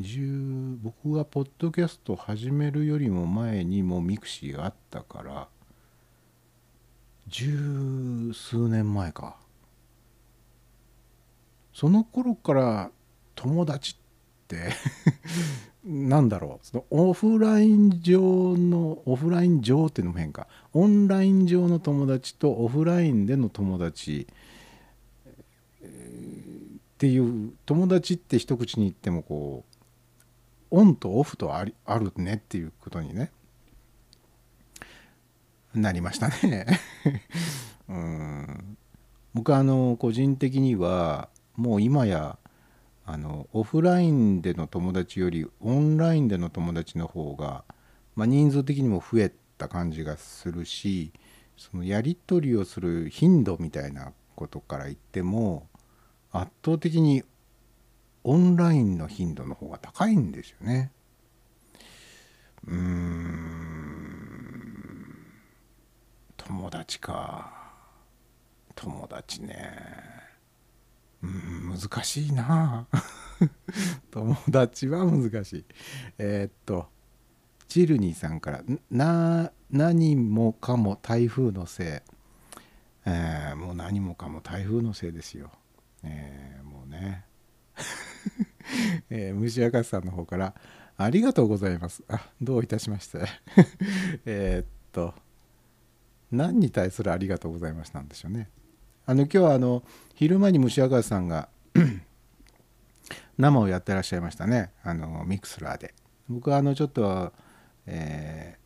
[0.00, 5.48] 10僕がポッドキャスト始めるよりも前にもうミクシーがあったから
[7.28, 9.36] 十数年前か。
[11.72, 12.90] その頃から
[13.34, 14.72] 友達って
[15.84, 16.66] なんだろう。
[16.66, 20.46] そのオフライン上のオフライン上っていうのも変か。
[20.72, 24.28] オンライン上の友達とオフラインでの友達
[25.82, 25.86] っ
[26.98, 29.64] ていう友達って一口に言ってもこ
[30.70, 33.32] うオンとオフとありあるねっていうことにね
[35.74, 36.66] なりましたね。
[37.88, 38.76] うん。
[39.34, 42.38] 僕あの個人的にはもう今や
[43.04, 47.64] あのオフラインでの友達よりオンラインでの友達の方が、
[48.14, 51.12] まあ、人数的にも増えた感じがするし
[51.56, 55.68] そのやり取りをする頻度みたいなことから言っても
[56.30, 57.24] 圧倒的に
[58.24, 60.92] オンラインの頻度の方が高いんですよね。
[62.66, 63.62] うーん。
[66.36, 67.52] 友達か。
[68.74, 69.56] 友達ね。
[71.22, 71.61] うん。
[71.72, 72.86] 難しいな。
[74.10, 75.64] 友達は難しい。
[76.18, 76.88] えーっと
[77.68, 81.86] チルニーさんから「な何もかも台風のせい」
[83.06, 85.50] えーもう何もかも台風のせいですよ、
[86.02, 87.24] えーもうね。
[89.08, 90.54] えー、虫明かしさんの方から
[90.96, 93.20] 「ありがとうございます」あどういたしまして。
[94.26, 95.14] えっと
[96.30, 98.50] 何に対するありがとうございますなんでしょうね。
[99.04, 99.82] あの今日はあの
[100.14, 101.48] 昼間に虫明かしさんが
[103.38, 104.72] 生をやってらっしゃいましたね。
[104.82, 105.94] あのミクスラーで。
[106.28, 107.32] 僕はあのちょっと、
[107.86, 108.62] えー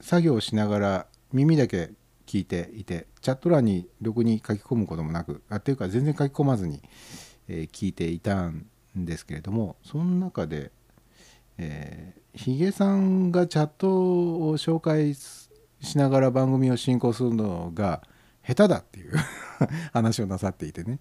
[0.00, 1.90] 作業をしながら耳だけ
[2.26, 6.82] 聞いていてチャット欄にろくに書き込むこともなくあっていうか全然書き込まずに、
[7.48, 10.70] えー聞いていたんですけれどもその中で、
[11.58, 18.02] えー、ヒゲさんがチャットを紹介しながら番組を進行するのが
[18.46, 19.12] 下手だっていう
[19.92, 21.00] 話をなさっていてね。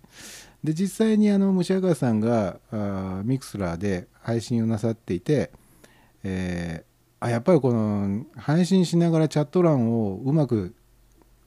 [0.65, 5.51] で実際にあの虫明さんがあミクスラーで配信をなさっていて、
[6.23, 10.75] えーあやっぱりこの配信しながらチャット欄をうまく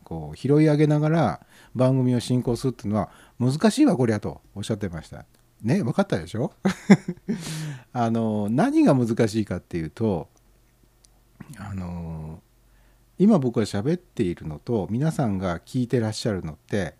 [0.03, 5.27] こう拾い上げながら番組を進行するっていうのは難しいわこりゃとおっしゃってました。
[5.63, 6.53] ね分かったでしょ？
[7.93, 10.29] あの何が難しいかっていうと
[11.59, 12.41] あの
[13.19, 16.95] 今僕が喋っているのと皆さんが聞いてらっしゃるのって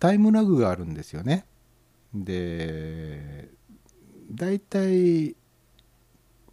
[0.00, 1.44] タイムラグがあるんですよね。
[2.14, 3.48] で
[4.30, 5.36] だいたい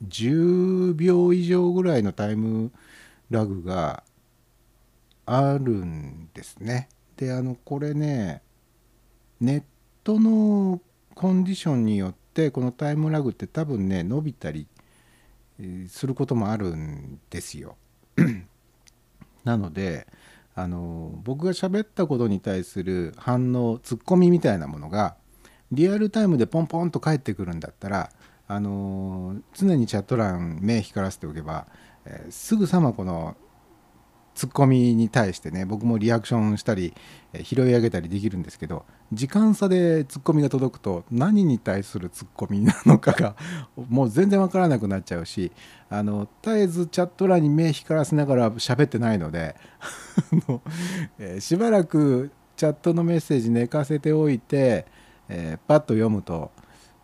[0.07, 2.71] 10秒以上ぐらいのタイム
[3.29, 4.03] ラグが
[5.25, 6.89] あるんですね。
[7.17, 8.41] であのこれね
[9.39, 9.63] ネッ
[10.03, 10.81] トの
[11.13, 14.67] コンディションによってこのタイムラグって多分ね伸びたり
[15.87, 17.77] することもあるんですよ。
[19.43, 20.07] なので
[20.53, 25.15] あの僕が喋ったことに対する反応ツッコミみたいなものが
[25.75, 28.09] リアルタイムでポンポンと返ってくるんだったら
[28.47, 31.67] あの常にチャット欄目光らせておけば、
[32.05, 33.35] えーすぐさまこの
[34.35, 36.93] ツッコミに対してね僕もリアクションしたり、
[37.33, 43.35] えー拾い上げたりできるんですけど時間差でツッコミが届くと何に対するツッコミなのかが
[43.89, 45.51] もう全然わからなくなっちゃうし
[45.89, 49.55] あの絶えずチャット欄に目光らせながら喋ってないので
[50.31, 50.61] あの、
[51.17, 54.85] えーしばらくチャットのメッセージ寝かせておいて、
[55.29, 56.51] えーパッと読むと、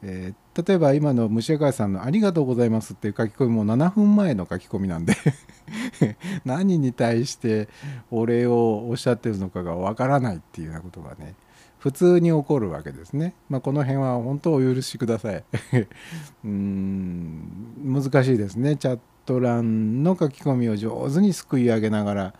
[0.03, 5.15] えー例えば今の虫川さんの「ありがとうございます」っていう書き込みも7分前の書き込みなんで
[6.43, 7.69] 何に対して
[8.11, 11.35] お礼をおっしゃってるのかがわからないっていうようなことがね
[11.80, 13.34] 普通に起こるわけですね。
[13.49, 15.35] まあ、この辺は本当お許しください。
[16.45, 22.34] うーん難しいですねチャット欄の書き込みを上手にすくい上げながら、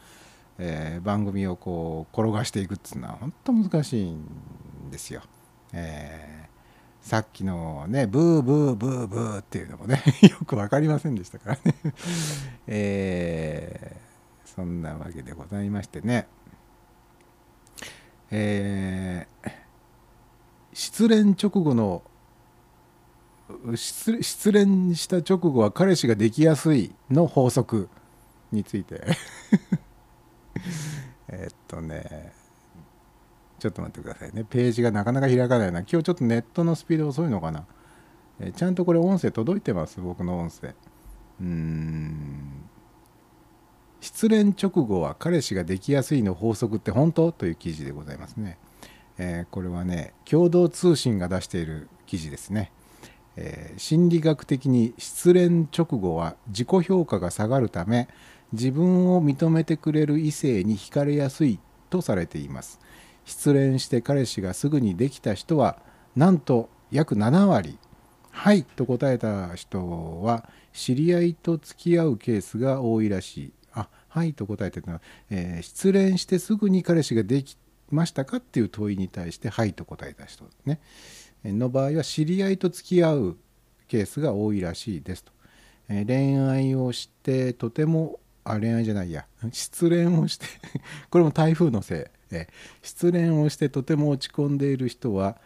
[0.60, 4.20] えー番組をこう転がしていくっていうのは本当難しいん
[4.92, 5.22] ですよ。
[5.74, 6.42] えー
[7.02, 11.76] さっきのねブーブーブーブーっていうのもね よく分かりませんでしたからね。
[12.68, 14.02] えー
[14.56, 16.28] そんなわけでございましてね。
[18.30, 19.52] えー
[20.74, 22.02] 失恋直後の
[23.76, 27.90] 失失恋した直後は彼氏ができやすいの法則
[28.52, 29.02] について
[31.28, 32.32] えっとね
[33.62, 34.44] ちょっと待ってくださいね。
[34.44, 35.82] ページがなかなか開かないな。
[35.82, 37.66] 今日ちょっとネットのスピード遅いのかな、
[38.40, 40.02] えちゃんとこれ音声届いてます？
[40.02, 40.70] 僕の音声。
[40.70, 42.64] うーん。
[44.00, 47.32] 失恋直後は彼氏ができやすいの法則って本当？
[47.32, 48.58] という記事でございますね、
[49.20, 52.72] えーこれはね共同通信が出している記事ですね、
[53.36, 58.08] えー心理学的に失恋直後は自己評価が下がるため
[58.54, 61.60] 自分を認めてくれる異性に惹かれやすい
[61.92, 62.80] とされています。
[63.26, 65.78] 失恋して彼氏がすぐにできた人は
[66.16, 67.78] なんと約7割。
[68.34, 73.54] はいと答えた人は知り合いと付き合うケースが多いらしい。
[73.74, 77.58] あはいと答えてるのは、えー失恋してすぐに彼氏ができ
[77.90, 80.80] ましたかっていう問いに対してはいと答えた人ね。
[81.44, 83.38] の場合は知り合いと付き合う
[83.88, 85.32] ケースが多いらしいですと、
[85.90, 89.26] えー恋愛をしてとてもあ恋愛じゃないや。
[89.52, 90.46] 失恋をして
[91.12, 95.38] これも台風のせい、えー失恋をしてとても落ち込んでいる人は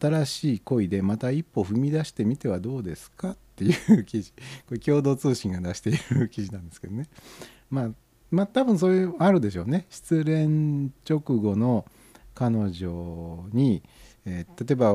[0.00, 3.70] 新しい恋でまた一歩踏み出してみてはどうですかってい
[4.00, 4.32] う記事。
[4.66, 7.08] これ共同通信が出している記事なんですけどね。
[7.70, 7.90] まあ
[8.30, 9.86] まあ多分そういうあるでしょうね。
[9.88, 11.84] 失恋直後の
[12.34, 13.82] 彼女に、
[14.24, 14.94] えー例えば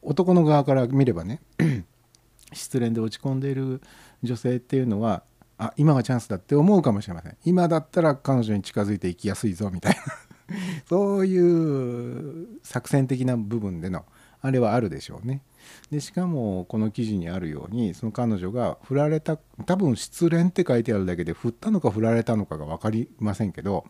[0.00, 1.40] 男の側から見ればね
[2.52, 3.82] 失恋で落ち込んでいる
[4.22, 5.24] 女性っていうのは
[5.58, 10.00] あ今がチャンスだって思うかもしれません今だったら彼女に近づいていきやすいぞみたいな
[10.88, 14.04] そういう作戦的な部分での
[14.40, 15.42] あれはあるでしょうね。
[15.90, 19.36] でしかもこの記事にあるようにその彼女が振られた
[19.66, 23.84] 多分失恋って書いてあるだけで振ったのか振られたのかが分かりませんけど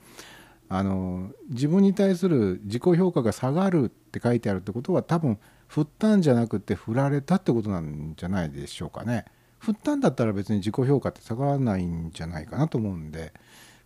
[0.68, 9.26] あの自分に対する自己評価が下がるって書いてあるってことは多分振ったんじゃなくて振られたってことなんじゃないでしょうかね。
[9.58, 13.32] 振ったんだったら別に自己評価って下がらないんじゃないかなと思うんで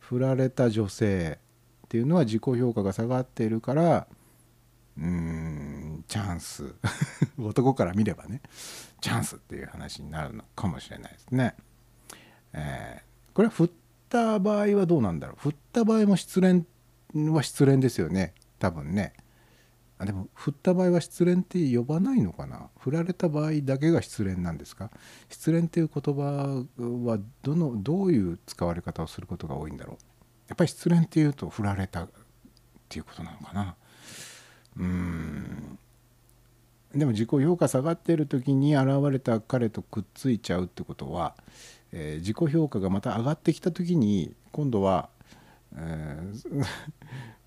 [0.01, 1.39] 振られた女性
[1.86, 4.07] っていうのは自己評価が下がっているから
[4.99, 6.74] うーんチャンス
[7.39, 8.43] 男から見ればね
[9.01, 11.55] チャンスっていう話になるのかもしれないですね。
[12.53, 13.70] えーこれは振っ
[14.11, 15.36] た場合はどうなんだろう？
[15.39, 16.66] 振った場合も失恋
[17.32, 19.15] は失恋ですよね多分ね。
[20.03, 22.70] あでも振った場合は失恋って呼ばないのかな？
[22.81, 24.91] 振られた場合だけが失恋なんですか？
[25.29, 26.65] 失恋っていう言葉
[27.05, 29.97] はどのどういう使われ方をすることが多いんだろう？
[30.49, 32.11] やっぱり失恋っていうと振られたっ
[32.89, 33.77] ていうことなのかな？
[34.77, 35.79] うーん。
[36.97, 41.35] でも自己評価下がっている時に現れた彼とくっついちゃうってことは、
[41.93, 45.09] えー自己評価がまた上がってきた時に今度は、
[45.77, 46.66] えー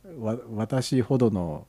[0.56, 1.68] 私ほどの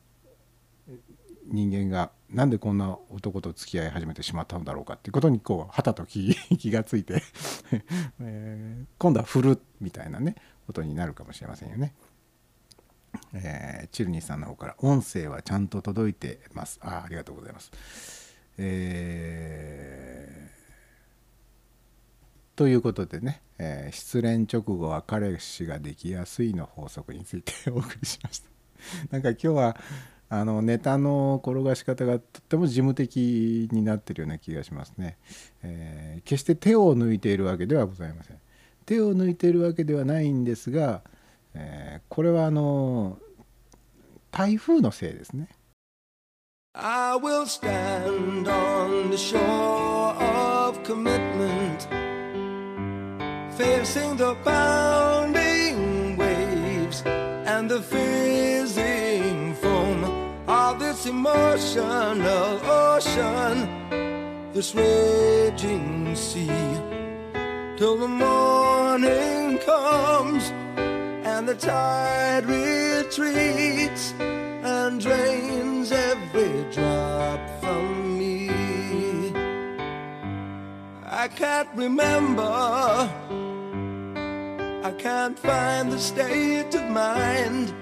[1.49, 7.23] 人間がなんでこんな男と付き合い始めてしまったのだろうかっていうことにこうはたと気 気がついて、
[8.21, 10.35] えー今度は振るみたいなね
[10.67, 11.95] ことになるかもしれませんよね。
[13.33, 16.79] えーチルニーさんの方から音声はちゃんと届いてます。
[16.83, 17.71] あありがとうございます。
[18.59, 20.57] えー
[22.57, 28.49] ということでね、えー失恋直後は彼氏ができやすいの法則についてお送りしました。
[29.11, 29.77] なんか今日は
[30.29, 35.19] あのネタの転がし方がとっても事務的になってるような気がしますね、
[35.63, 38.39] えー決して手を抜いているわけではございません。
[38.85, 41.03] 手を抜いているわけではないんですが、
[41.55, 43.19] えーこれはあの
[44.33, 45.49] 台風のせいですね。
[46.75, 51.87] I will stand on the shore of commitment,
[53.57, 58.36] facing the pounding waves and the fizzing foam
[60.71, 63.55] of this emotional ocean,
[64.53, 66.51] this raging sea,
[67.77, 70.51] till the morning comes
[71.25, 78.51] and the tide retreats and drains every drop from me.
[81.05, 82.43] I can't remember,
[84.83, 87.73] I can't find the state of mind,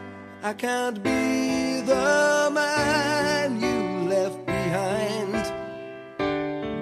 [0.42, 1.43] I can't be
[1.86, 5.32] the man you left behind,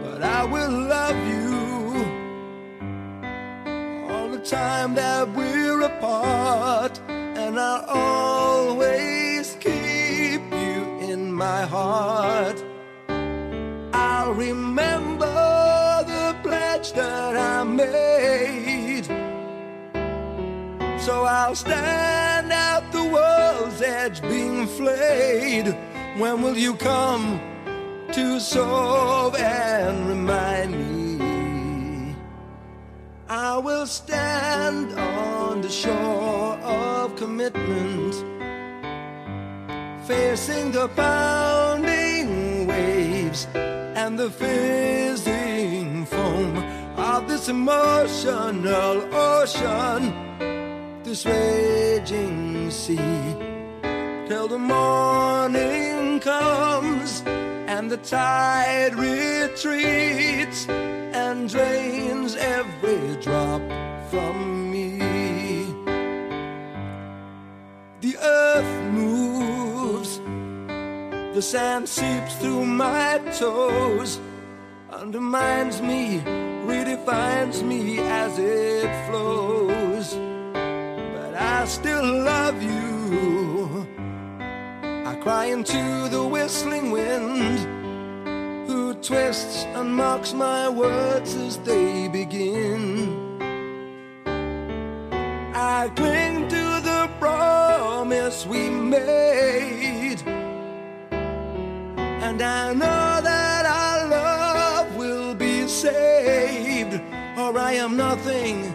[0.05, 2.07] but I will love you
[4.09, 12.63] all the time that we're apart, and I'll always keep you in my heart.
[13.93, 19.07] I'll remember the pledge that I made.
[21.01, 22.32] So I'll stand
[23.93, 25.77] edge being flayed.
[26.17, 27.41] When will you come
[28.13, 32.17] to solve and remind me?
[33.29, 38.15] I will stand on the shore of commitment,
[40.07, 46.57] facing the pounding waves and the fizzing foam
[46.97, 50.13] of this emotional ocean,
[51.05, 52.99] this raging sea,
[54.29, 57.23] till the morning comes
[57.67, 63.63] and the tide retreats and drains every drop
[64.11, 64.99] from me.
[68.01, 70.19] The earth moves,
[71.35, 74.21] the sand seeps through my toes,
[74.91, 76.21] undermines me,
[76.67, 80.15] redefines me as it flows.
[81.15, 83.92] But I still love you.
[85.13, 87.59] I cry into the whistling wind,
[88.67, 93.39] who twists and mocks my words as they begin.
[95.55, 100.23] I cling to the promise we made.
[101.13, 106.95] And I know that our love will be saved,
[107.37, 108.75] or I am nothing.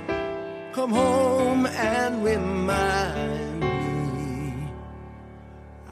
[0.71, 3.46] Come home and remind.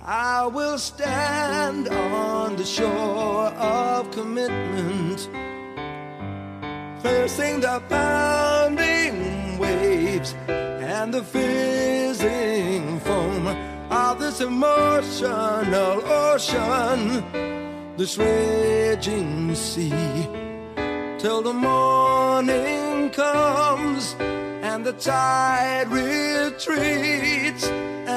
[0.08, 5.28] I will stand on the shore of commitment,
[7.02, 13.48] facing the pounding waves and the fizzing foam
[13.90, 17.24] of this emotional ocean,
[17.98, 20.30] this raging sea,
[21.18, 24.16] till the morning comes
[24.66, 27.66] and the tide retreats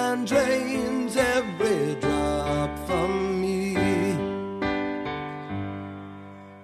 [0.00, 3.74] and drains every drop from me.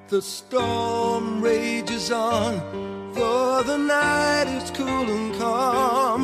[0.09, 2.53] The storm rages on,
[3.13, 6.23] though the night is cool and calm.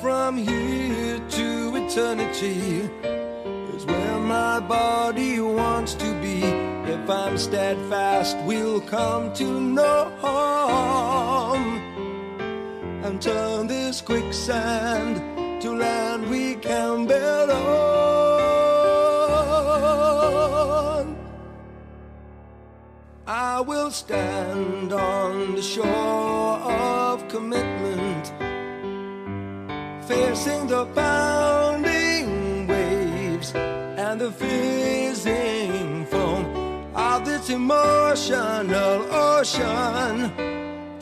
[0.00, 1.48] From here to
[1.82, 2.88] eternity
[3.76, 6.38] is where my body wants to be.
[6.94, 11.97] If I'm steadfast, we'll come to no harm
[13.08, 15.16] and turn this quicksand
[15.62, 17.58] to land we can build on.
[23.26, 28.26] I will stand on the shore of commitment,
[30.06, 36.44] facing the pounding waves and the fizzing foam
[36.94, 40.30] of this emotional ocean,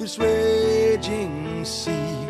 [0.07, 2.29] this raging sea,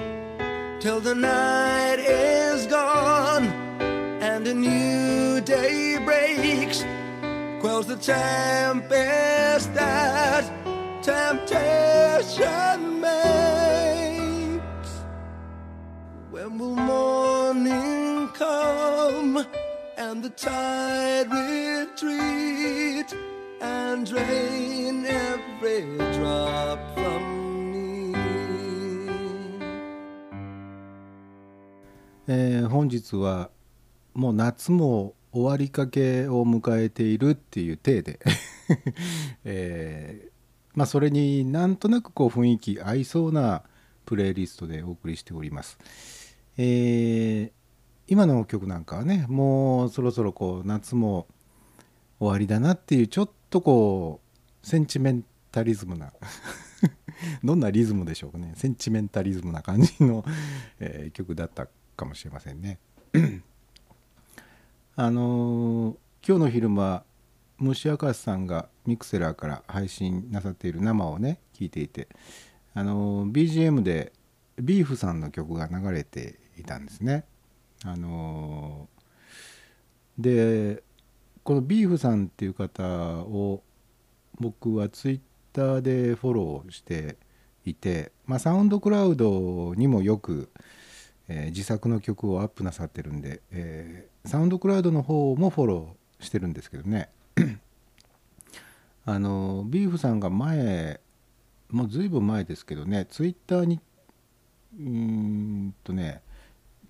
[0.81, 3.49] till the night is gone
[4.23, 6.83] and a new day breaks
[7.61, 10.45] quells the tempest that
[11.03, 14.91] temptation makes.
[16.31, 19.47] When will morning come
[19.99, 23.15] and the tide retreat
[23.61, 25.83] and drain every
[26.17, 27.46] drop from
[32.29, 33.51] えー本日は
[34.15, 38.19] もう夏も終わりかけを迎えているっていう体で、
[39.45, 40.31] えー
[40.75, 43.63] まあそれになんとなくこう雰囲気合いそうな
[44.05, 45.79] プレイリストでお送りしております。
[46.57, 47.53] えー
[48.09, 51.27] 今の曲なんかはねもうそろそろこう夏も
[52.21, 54.21] 終わりだなっていうちょっとこ
[54.63, 56.13] うセンチメンタリズムな
[57.43, 60.25] どんなリズムでしょうかねセンチメンタリズムな感じの、
[60.79, 61.67] えー曲だった
[61.97, 62.79] かもしれませんね。
[64.97, 65.97] あの
[66.27, 67.05] 今日の昼間
[67.59, 72.09] 虫明石さんがミクセラーから配信なさっている生をね聞いていて
[72.75, 74.13] あの BGM で
[74.59, 77.25] ビーフさんの曲が流れていたんですね。
[77.85, 78.89] あの
[80.19, 80.83] で
[81.43, 83.63] このビーフさんっていう方を
[84.41, 85.21] 僕はツイッ
[85.53, 87.17] ターでフォローして
[87.65, 90.51] いて、まあ、サウンドクラウドにもよく、
[91.29, 97.11] えー自作の曲をアップなさってるんで、えーサウンドクラウドの方もフォローしてるんですけどね。
[99.05, 101.01] あのビーフさんが前
[101.71, 103.81] もうずいぶん前ですけどねツイッターに
[104.79, 106.23] うーんとね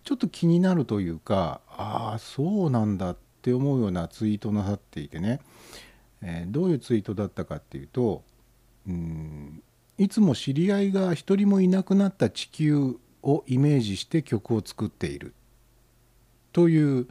[0.03, 5.41] ちょっと気になるというかああそうなんだって思うようなツイートなさっていてね、
[6.23, 8.23] えーどういうツイートだったかっていうと
[8.89, 9.63] うん
[9.99, 15.35] いつも知り合いが一人もいなくなった地球をイメージして曲を作っている。
[16.53, 17.07] という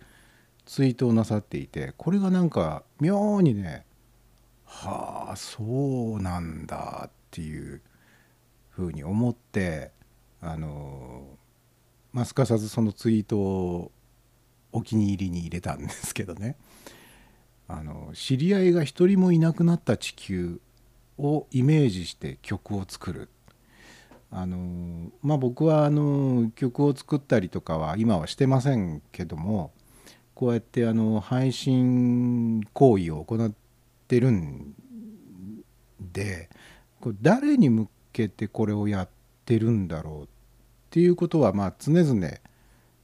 [0.66, 3.86] ツイートをなさっていてこれがなんか妙にね
[4.66, 7.82] はあそうなんだっていう
[8.72, 9.92] ふうに思って
[10.42, 11.28] あの
[12.12, 13.92] まあすかさずそのツイートを
[14.72, 16.58] お気に入りに入れたんですけどね。
[17.68, 20.60] あの知り合いが一人もいなくなった地球
[21.18, 23.30] をイメージして曲を作る。
[24.32, 29.72] あのまあ僕はあの曲を作ったりとかは今はしてませんけども
[30.34, 33.54] こうやってあの配信行為を行っ
[34.08, 34.74] てるん
[36.00, 36.50] で
[37.00, 39.10] これ誰に向けてこれをやっ
[39.46, 40.28] てるんだろうっ
[40.90, 42.28] ていうことはまあ常々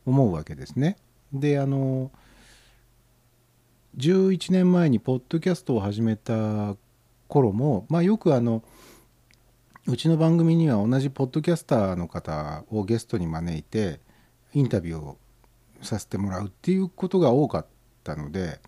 [0.05, 0.97] 思うわけですね。
[1.31, 2.11] であの
[3.97, 6.75] 11年前にポッドキャストを始めた
[7.27, 8.63] 頃も、まあ、よくあの
[9.91, 13.99] うちの番組には同じポッドキャスターの方をゲストに招いて
[14.53, 15.17] インタビューを
[15.81, 17.65] させてもらうっていうことが多かっ
[18.01, 18.61] たので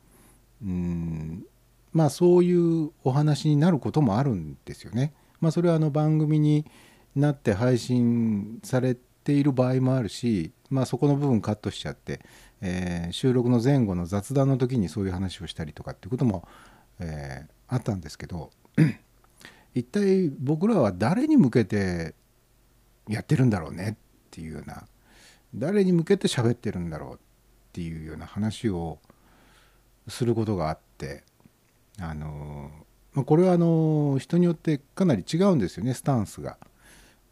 [0.61, 1.45] うん
[1.93, 5.13] まあそういうお話になることもあるんですよね。
[5.39, 6.65] まあ、それはあの番組に
[7.15, 12.19] なって配信されている場合もあるし、まあ、そこの部分カットしちゃって、
[12.59, 16.45] えー収録の前後の雑談の時にそういう話をしたりとかっていうことも、
[16.99, 18.51] えーあったんですけど
[19.75, 22.13] 一体僕らは誰に向けて
[23.07, 24.83] やってるんだろうねっていうような
[25.55, 27.17] 誰に向けて喋ってるんだろうっ
[27.73, 28.99] ていうような話を
[30.07, 31.23] することがあって
[31.99, 32.71] あの
[33.13, 36.57] まあこれはあの人によってかなり違うんですよねスタンスが。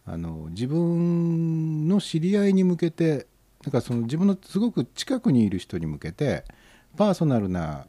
[0.04, 3.28] あの自分の知り合いに向けて
[3.64, 6.44] なんかその自分のすごく近くにいる人に向けて
[6.98, 7.86] パーソナルな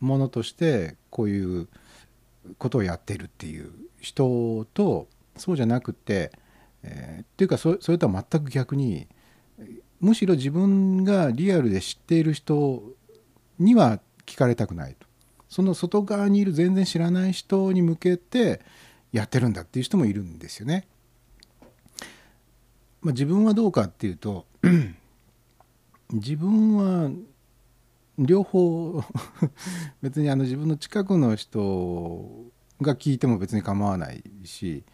[0.00, 1.68] ものとしてこういう
[2.58, 6.32] ことをやってるっていう人とそうじゃなくて、
[6.82, 9.06] えーっていうかそれとは全く逆に
[10.00, 12.82] むしろ自分がリアルで知っている人
[13.58, 15.06] には聞かれたくないと
[15.48, 18.60] その外側にいる全然知らない人に向けて
[19.12, 20.88] やってるんだっていう人もいるんですよね。
[23.02, 24.46] まあ、自分はどうかっていうと
[26.10, 27.10] 自分は
[28.18, 29.02] 両方
[30.02, 32.28] 別にあの自分の近くの人
[32.80, 34.84] が聞いても別に構わないし、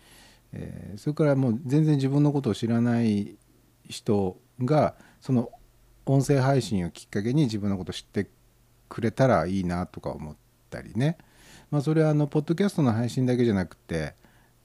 [0.53, 3.37] えーそれからもう全然自分のことを知らない
[3.89, 5.51] 人がその
[6.07, 8.29] 音声配信をきっかけに自分のことを知って
[8.89, 10.37] くれたらいいなとか思っ
[10.71, 11.19] たりね、
[11.71, 14.15] まあ、それはあのポッドキャストの配信だけじゃなくて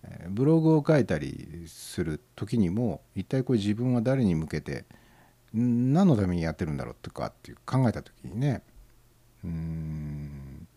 [0.04, 4.86] えブログを書いたりする時にも一体これ自分は誰に向けて
[5.54, 8.64] 何のためにやってるんだろうとかっていう考えた時にね
[9.44, 10.68] うん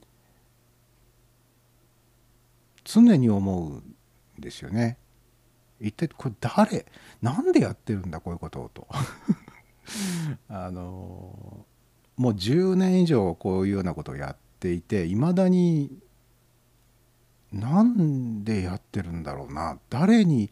[2.84, 3.96] 常に思うん
[4.38, 4.96] ですよね。
[5.80, 6.86] 一体これ誰
[7.20, 8.86] なんでやってるんだこういうことをと。
[10.48, 11.66] あの
[12.16, 16.00] もう10年以上こういうようなことをやっていていまだに
[17.52, 20.50] なんでやってるんだろうな誰に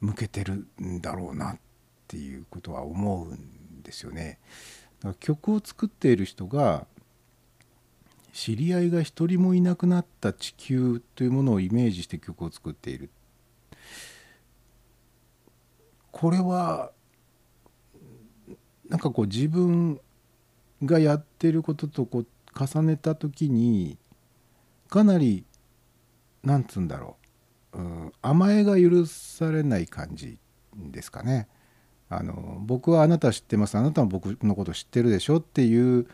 [0.00, 1.71] 向けてるんだろうなって
[2.12, 4.38] ていうことは思うんですよね。
[5.00, 6.86] だから曲を作っている人が
[8.34, 13.08] 知り合いが一人もいなくなった地球というものをイメージして曲を作っている。
[16.10, 16.92] これは
[18.90, 19.98] なんかこう自分
[20.82, 23.96] がやってることとこう重ねた時に
[24.90, 25.46] かなり
[26.44, 27.16] なんつうんだろ
[27.72, 30.36] う、うん、甘えが許されない感じ
[30.74, 31.48] ですかね。
[32.16, 33.76] あの僕はあなた知ってます。
[33.76, 36.06] あなたも僕のこと知ってるでしょっていう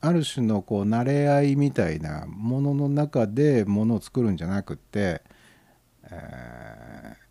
[0.00, 5.22] ある種のこう慣れ合いみたいなものの中でものを作るんじゃなくて、
[6.04, 7.26] えー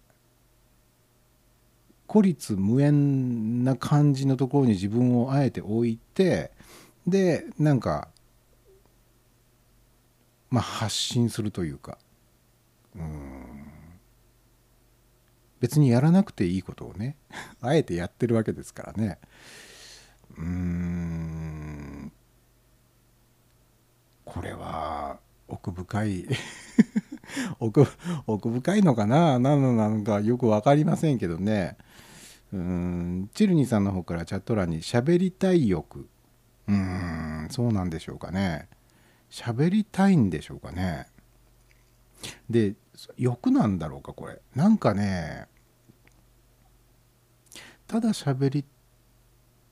[2.07, 6.51] 孤立無縁な感じのところに自分をあえて置いて
[7.05, 8.07] でなんか
[10.49, 11.97] まあ発信するというか。
[12.95, 13.44] うん。
[15.65, 17.15] 別にやらなくていいことをね
[17.59, 19.17] あえてやってるわけですからね。
[20.37, 22.11] うーん。
[24.25, 25.17] これは
[25.47, 26.27] 奥深い。
[27.59, 27.87] 奥
[28.27, 29.39] 奥深いのかな？
[29.39, 31.77] 何のなのかよく分かりませんけどね。
[32.53, 33.29] うーん。
[33.33, 36.07] チルニーさんの方からチャット欄に「喋りたい欲」
[36.69, 36.75] うー
[37.47, 37.47] ん。
[37.49, 38.69] そうなんでしょうかね。
[39.31, 41.07] 喋りたいんでしょうかね。
[42.51, 42.75] で
[43.17, 44.39] 欲なんだろうかこれ。
[44.53, 45.47] なんかね
[47.95, 48.65] ただ喋り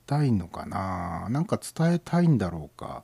[0.06, 1.28] たいのかな？
[1.28, 3.02] なんか伝えたいんだろうか？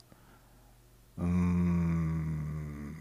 [1.19, 2.97] うーん。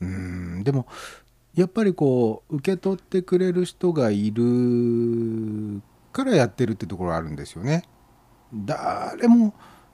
[0.00, 0.64] うん。
[0.64, 0.86] でも
[1.54, 7.82] やっぱりこう受け取ってくれる人がいるからやってるってところあるんですよね。
[8.54, 9.52] 誰も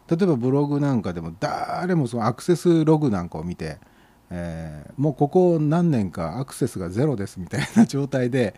[0.08, 3.80] 例えばブログなんかでも誰もそのアクセスログなんかを見て、
[4.30, 8.54] えーもうここ何年かアクセスがゼロですみたいな状態で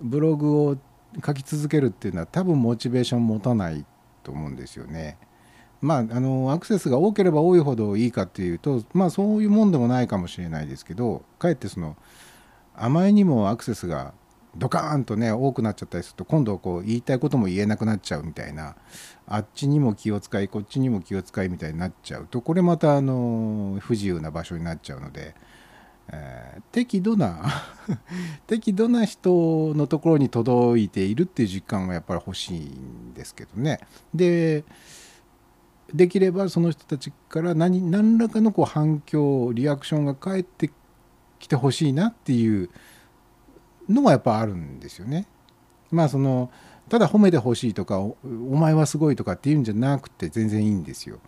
[0.00, 0.76] ブログを
[1.24, 3.84] 書き続けるっていうのは多分モチベーション持たない
[4.22, 5.16] と思うんですよね。
[5.80, 11.96] まあ、あのアクセスが多ければ多いほどいいかっていうとまあそういうもんでもないかもしれないですけどかえってその
[12.74, 14.12] あまりにもアクセスが
[14.56, 18.76] ドカーンとね多くなっちゃったりすると今度こう言いたいことも言えなくなっちゃうみたいな
[19.26, 25.34] あっちにも気を使いこっちにも気を使いみたいになっちゃうとこれまたあの不自由な場所になっちゃうので、
[26.08, 27.44] えー適度な
[28.46, 33.80] 適度な人のところに届いているっていう実感はやっぱり欲しいんですけどね。
[34.14, 34.64] で
[35.92, 40.70] できればその人たちから何何らかのこう反響リアクションが返って
[41.38, 42.68] きてほしいなっていう
[43.88, 45.26] のがやっぱあるんですよね。
[45.90, 46.50] まあその
[46.88, 51.18] ただ褒めてほしいとかおお前はすごいとかっていうんじゃなくて全然いいんですよ。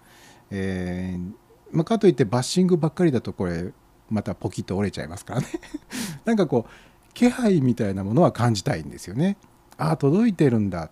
[0.51, 1.33] えー
[1.73, 3.73] まあ、かといってバッシングばっかりだとこれ
[4.09, 5.47] またポキッと折れちゃいますからね。
[6.25, 9.37] なんかこう気配みたいなものは感じたいんですよね。
[9.77, 10.91] ああ届いてるんだっ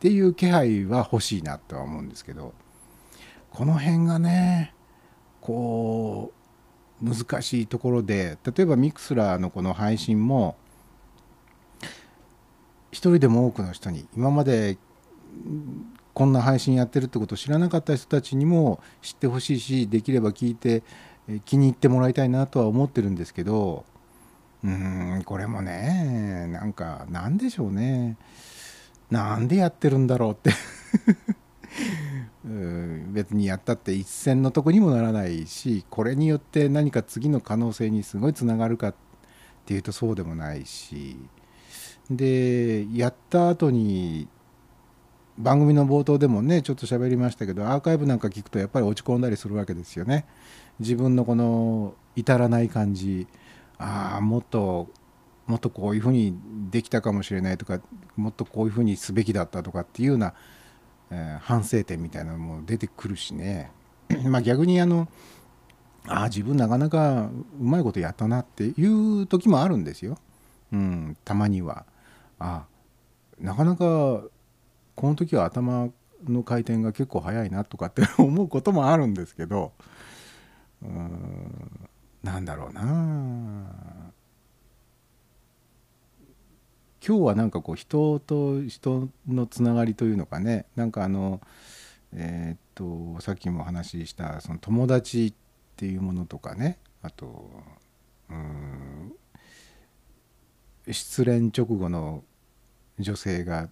[0.00, 2.54] ていう気配は欲しいなとは思うんですけど
[3.50, 4.74] この辺がね
[5.40, 6.32] こ
[7.02, 10.56] う難しいところで例えばミクスラーのこの配信も
[12.90, 14.78] 一人でも多くの人に今まで
[16.14, 20.82] こんな配信やってるってことを知らなかった人たちにも知ってほしいしできれば聞いて
[21.44, 23.84] 気に入ってもらいたいなとは思ってるんですけど
[24.64, 28.16] うんこれもねなんかなんでしょうね。
[29.10, 30.50] なんでやってるんだろうって。
[33.12, 38.94] 別にやったって一線のとこにもならないしこれによって何か次の可能性にすごいつながるかっ
[39.66, 41.16] ていうとそうでもないし。
[42.10, 44.28] でやった後に
[45.38, 50.26] 番組の冒頭でもねちょっと喋りましたけどアーカイブなんか聞くとやっぱり落ち込んだりするわけですよね。
[50.80, 53.26] 自分のこの至らない感じ
[53.78, 54.88] ああもっと
[55.46, 56.36] もっとこういうふうに
[56.70, 57.80] できたかもしれないとか
[58.16, 60.34] もっとこういうふうにすべきだったとかっていうような、
[61.10, 63.70] えー反省点みたいなのも出てくるしね
[64.26, 65.08] まあ逆にあの
[66.06, 67.30] ああ自分なかなか
[67.60, 70.18] うまいことやったなっていう時もあるんですよ。
[70.72, 71.86] うん、たまには。
[72.38, 72.66] あ
[73.38, 73.84] なかなか
[74.94, 75.88] この時は頭
[76.26, 79.72] の回転が結構早いなとかって 思うこともあるんですけど
[80.82, 81.88] うん
[82.22, 84.12] なんだろうな。
[87.06, 91.40] 今日はなんかこう人と人のつながりというのかねなんかあの
[92.12, 95.34] えーっとさっきもお話ししたその友達っ
[95.76, 97.50] ていうものとかねあと
[98.28, 99.12] うん
[100.90, 102.24] 失恋直後の
[102.98, 103.68] 女性が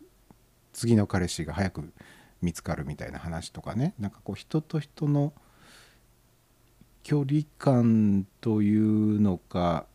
[0.73, 1.93] 次の彼氏が早く
[2.43, 5.33] 見つかるみたいな話とかねなんかこう人と人の
[7.03, 9.87] 距離感というのか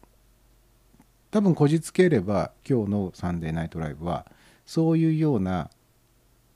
[1.29, 4.25] 多分こじつければ今日の「サンデーナイトライブ」は
[4.65, 5.69] そういうような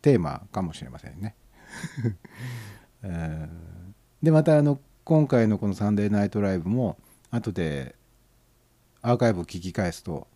[0.02, 1.36] テーマかもしれませんね。
[4.22, 6.98] でまたあの今回のこの「サンデーナイトライブ」も
[7.32, 7.96] 後で
[9.02, 10.28] アーカイブを聞き返すと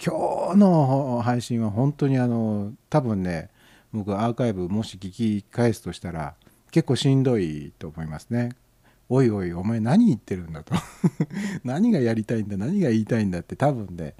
[0.00, 3.50] 今日の配信は本当にあの多分ね
[3.92, 6.34] 僕アーカイブもし聞き返すとしたら
[6.70, 8.50] 結構しんどいと思いますね。
[9.08, 10.74] おいおいお前何言ってるんだと。
[11.64, 14.14] 何がやりたいんだ何が言いたいんだって多分ね、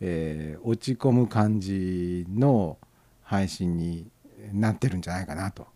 [0.00, 2.78] えー落ち込む感じの
[3.22, 4.10] 配信に
[4.52, 5.66] なってるんじゃないかなと。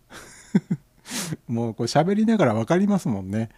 [1.48, 3.48] もうこう喋りながら分かりますもんね。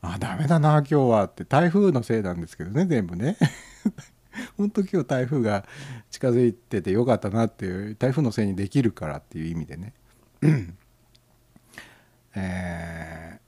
[0.00, 1.44] あダメだな今日はって。
[1.44, 3.36] 台風のせいなんですけどね全部ね。
[4.56, 5.66] 本当今日台風が
[6.10, 9.92] 近づいててよかったなっていう台風のせいにできるからっていう意味でね
[12.34, 13.40] えー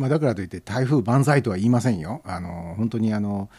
[0.00, 2.22] まあ、だからといって台風万歳とは言いませんよ。
[2.24, 3.50] あの本当にあの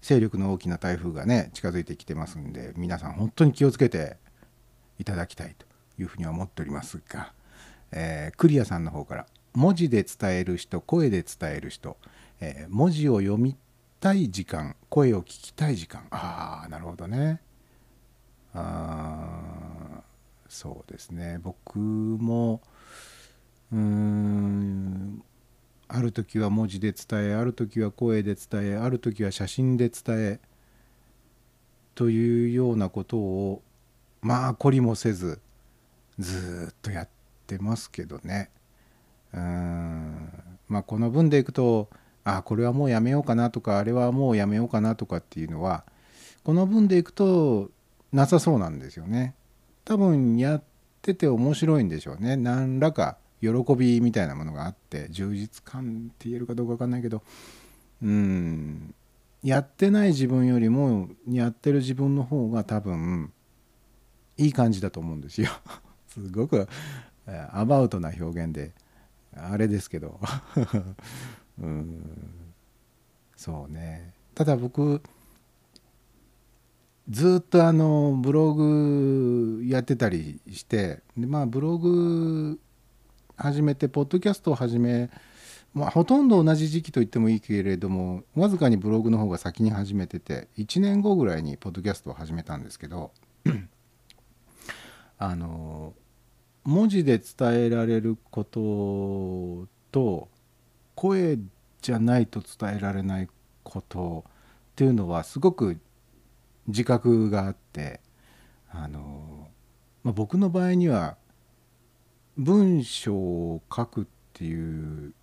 [0.00, 4.16] 勢力の大きな台風がね近づいてきてますんで皆さん本当に気をつけて
[5.00, 5.66] いただきたいと
[6.00, 7.32] いうふうには思っておりますが、
[7.90, 11.96] えークリアさんの方から文字で伝える人声で伝える人、
[12.40, 13.56] えー文字を読み
[14.00, 16.06] たい時間声を聞きたい時間。
[16.10, 17.40] ああなるほどね。
[18.54, 20.02] あ
[20.48, 21.38] そうですね。
[21.42, 22.60] 僕も
[23.72, 25.22] うーん
[25.88, 30.40] ある時は文字で伝えある時は声で伝えある時は写真で伝え
[31.94, 33.62] というようなことを
[34.20, 35.40] まあ懲りもせず
[36.18, 37.08] ずっとやっ
[37.46, 38.50] てますけどね。
[39.32, 40.28] うん
[40.68, 41.88] まあこの分でいくと
[42.36, 45.84] あこれはもうやめようかなとかあれはもうやめようかなとかっていうのは
[46.44, 47.70] この分でいくと
[48.12, 49.34] なさそうなんですよね。
[49.84, 50.62] 多分やっ
[51.00, 52.36] てて面白いんでしょうね。
[52.36, 57.22] 何らか喜びみたいなものがあって充実感って言えるかどうか分かんないけど。
[58.02, 58.94] うん。
[59.42, 63.32] やってない自分よりもやってる自分の方が多分
[64.36, 65.50] いい感じだと思うんですよ。
[66.08, 66.68] すごく
[67.52, 68.72] アバウトな表現で
[69.34, 70.20] あれですけど。
[71.60, 72.04] うん。
[73.36, 74.12] そうね。
[74.34, 75.02] ただ僕
[77.08, 82.60] ずっとあのブログやってたりしてでまあブログ
[83.36, 85.08] 始めてポッドキャストを始め、
[85.72, 93.12] まあ、ほとんど同じ時期と言ってもいいけれどもわずかにブログの方が先に始めてて1年後ぐらいにポッドキャストを始めたんですけど
[95.18, 95.94] あの
[96.64, 100.28] 文字で伝えられることと
[100.98, 101.38] 声
[101.80, 103.28] じゃないと伝えられない
[103.62, 104.32] ことっ
[104.74, 105.78] ていうのはすごく
[106.66, 108.00] 自覚があって
[108.68, 109.46] あの、
[110.02, 111.16] まあ、僕の場合には
[112.36, 115.14] 文章を書くっていう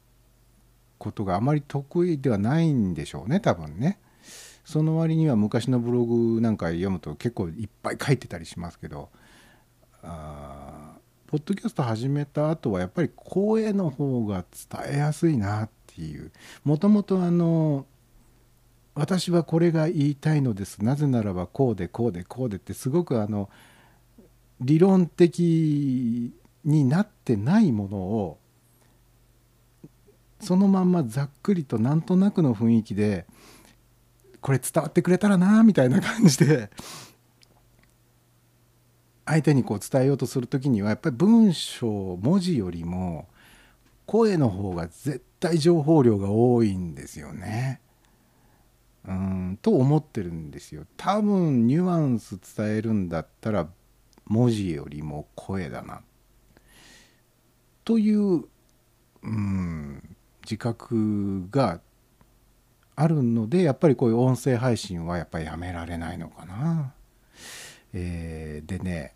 [0.98, 4.00] ことがあまり得意ではないんでしょうね多分ね。
[4.64, 9.10] その割には昔のブログなんか読むと結構いっぱい書いてたりしますけど
[10.02, 10.75] あ
[11.28, 16.32] ポッドキャスト始めた後はやっぱり声の方が伝えやすいなっていう。
[16.64, 17.86] もともとあの
[18.94, 20.84] 私はこれが言いたいのです。
[20.84, 23.50] なぜならばこうでこうでこうでってすごくあの
[24.62, 26.32] 理論的
[26.64, 28.38] になってないものを
[30.40, 33.26] そのまんまざっくりとなんとなくの雰囲気で
[34.42, 36.70] これ伝わってくれたらなみたいな感じで
[39.26, 43.28] 相手にこう伝えようとする時にはやっぱり文章文字よりも
[44.06, 47.82] 声の方が絶対情報量が多いんですよね。
[49.08, 50.86] うんと思ってるんですよ。
[50.98, 53.68] 多分ニュアンス伝えるんだったら
[54.26, 56.02] 文字よりも声だな。
[57.84, 58.46] という
[59.24, 61.82] うん自覚が
[62.96, 66.95] あるのでやっぱりこういう音声配信はやっぱりやめられないのかな。
[67.96, 69.16] えーでね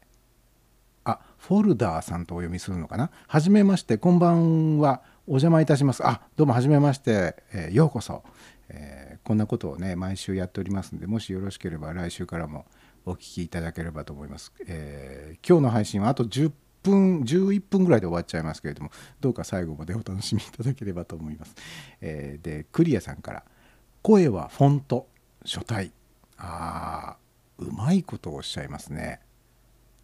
[1.04, 3.12] あフォルダーさんとお読みするのかな？
[3.28, 6.06] はじめましてこんばんはお邪魔いたします。
[6.06, 8.24] あどうもはじめまして、えーようこそ、
[8.70, 12.66] えーこんなことをね毎週やっておりますんでもしよろしければ来週からも
[13.06, 14.52] お聞きいただければと思います。
[14.66, 16.52] えー今日の配信はあと10
[16.84, 21.56] 分11分ぐらいで終わっちゃいますけれどもどうか最後までお楽しみいただければと思います。
[22.02, 23.44] えーでクリアさんから
[24.02, 25.08] 「声はフォント
[25.44, 25.92] 書体」
[26.38, 27.29] あー
[27.60, 29.19] うまいことをおっしゃいますね。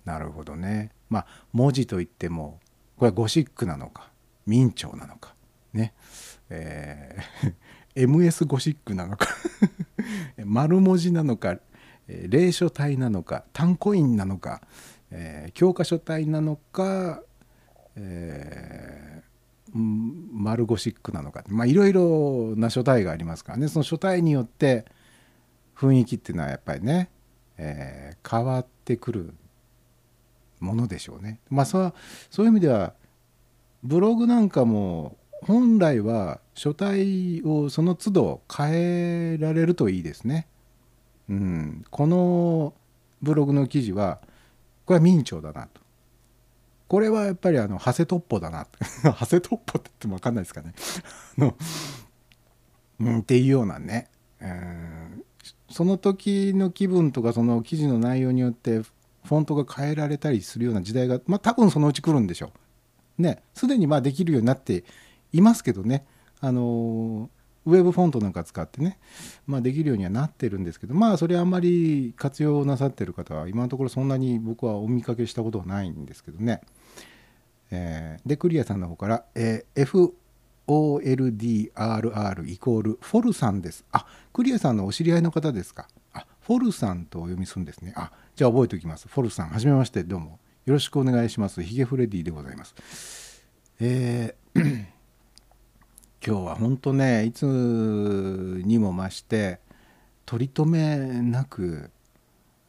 [0.03, 0.91] なるほどね。
[1.09, 2.59] まあ文字といっても
[2.97, 4.11] これはゴシックなのか
[4.45, 5.35] 明朝なのか
[5.73, 5.93] ね、
[6.49, 7.55] えー
[7.95, 9.27] MS ゴシックなのか
[10.43, 11.59] 丸文字なのか、
[12.07, 14.61] 霊書体なのか単コインなのか、
[15.11, 17.23] えー教科書体なのか、
[17.95, 19.25] えー
[19.73, 24.85] 丸ゴシックなのかまあいろいろな書体がありますからねその書体によって
[25.75, 27.09] 雰囲気っていうのはやっぱりね、
[27.57, 29.33] えー変わってくる
[30.59, 31.39] ものでしょうね。
[31.49, 31.93] まあそう
[32.31, 32.93] そういう意味では
[33.83, 40.47] ブログなんかも本来は書体をその都度変えられるといいですね。
[41.29, 42.73] うん、この
[43.21, 44.19] ブログの記事は
[44.85, 45.81] これは明朝だなと。
[46.87, 48.67] これはやっぱりあの長谷トッポだな
[49.03, 50.73] 長谷 トッポって言っても分かんないですかね。
[51.37, 51.55] あの
[52.99, 54.07] うん、っていうようなね、
[54.39, 55.24] うん
[55.75, 62.53] その時の気分とかその記事の内容によってフォントが変えられたりするような時代がまあ多分そのうち来るんでしょ
[63.19, 63.21] う。
[63.21, 64.85] ねすでにまあできるようになって
[65.33, 66.05] いますけどね
[66.39, 67.29] あの
[67.65, 68.99] ウェブフォントなんか使ってね、
[69.47, 76.61] まあ、できるようにはなってるんですけどまあそれあんまり活用なさってる方は今のところそんなに僕はお見かけしたことはないんですけどね。
[77.71, 79.85] えーでクリアさんの方から、えー
[80.67, 83.85] OLDRR イコールフォルさんです。
[83.91, 85.87] あクリアさんのお知り合いの方ですか？
[86.13, 87.93] あフォルさんとお読みするんですね。
[87.95, 89.07] あじゃあ覚えておきます。
[89.07, 91.61] フォルさんはじめましてどうもよろしくお願いします。
[91.63, 93.43] ヒゲフレディでございます。
[93.79, 94.85] えー
[96.25, 99.59] 今日は本当ねいつにも増して
[100.25, 101.91] 取り留めなく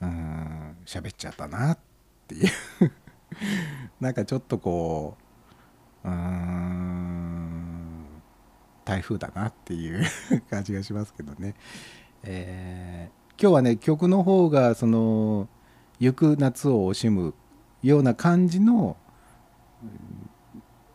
[0.03, 1.79] うん喋っちゃったなっ
[2.29, 2.51] ていう
[3.99, 5.17] なんかちょっとこ
[6.05, 7.76] ううーん
[8.87, 10.03] 台風だなっていう
[10.49, 11.55] 感じがしますけどね、
[12.23, 15.47] えー今日はね曲の方がその
[16.01, 17.35] 行く夏を惜しむ
[17.83, 18.97] ような感じの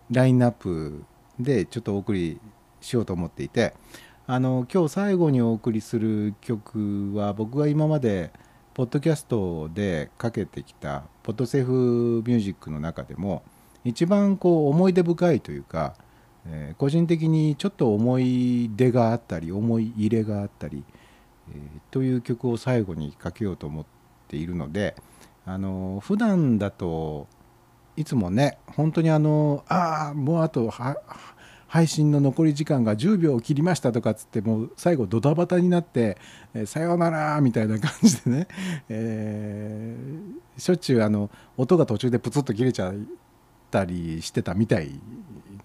[0.09, 1.03] ラインナップ
[1.39, 2.41] でちょっとお送り
[2.81, 3.75] しようと思っていて
[4.25, 8.31] あの今日最後にお送りする曲は僕が今まで
[8.73, 13.43] ポッドキャストでかけてきたポッドセーフミュージックの中でも
[13.83, 15.95] 一番こう思い出深いというか、
[16.47, 20.83] えー個人的にちょっと思い出があったり思い入れがあったり、
[21.53, 21.57] えー
[21.91, 23.85] という曲を最後にかけようと思っ
[24.27, 24.95] ているので
[25.45, 27.27] あの普段だと
[27.97, 30.71] いつもね本当にあのああもうあと
[31.67, 36.17] 配信の残り時間が10秒切りましたとかっつってもう最後ドタバタになって、
[36.53, 38.47] えーさようならみたいな感じでね、
[38.89, 42.93] えーしょっちゅうあの音が途中でプツッと切れちゃっ
[43.71, 44.91] たりしてたみたい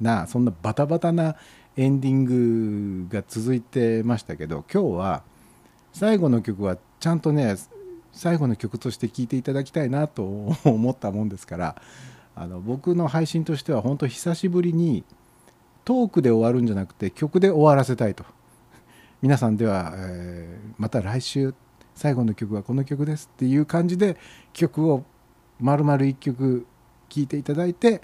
[0.01, 1.37] なそんなバタバタな
[1.77, 2.25] エンディン
[3.09, 5.23] グが続いてましたけど今日は
[5.93, 7.57] 最後の曲はちゃんとね
[8.13, 11.77] 最後の曲として聴いていただきたいなと 思ったもんですから
[12.35, 15.05] あの僕の配信としては本当久しぶりに
[15.85, 18.25] トークで終わるんじゃなくて曲で終わらせたいと。
[19.23, 21.55] 皆さんでは、えーまた来週
[21.95, 24.19] 最後の曲はこの曲ですっていう感じで
[24.53, 25.05] 曲を
[25.59, 26.67] 丸々1曲
[27.09, 28.03] 聴いていただいて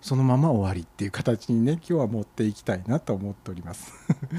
[0.00, 3.92] そのまま終わりっていう形にね今日は持っていきたいなと思っております、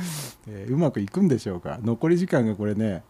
[0.47, 1.79] えーうまくいくんでしょうか？
[1.83, 3.03] 残り時間がこれね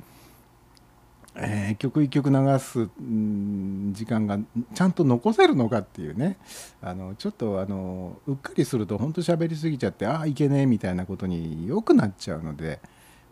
[1.35, 4.39] えー曲一曲流すうん時間が
[4.73, 6.37] ちゃんと残せるのかっていうね。
[6.81, 12.79] あのちょっとあのうっかりすると本当喋りすぎちゃってああいけねえみたいなことによくなっちゃうので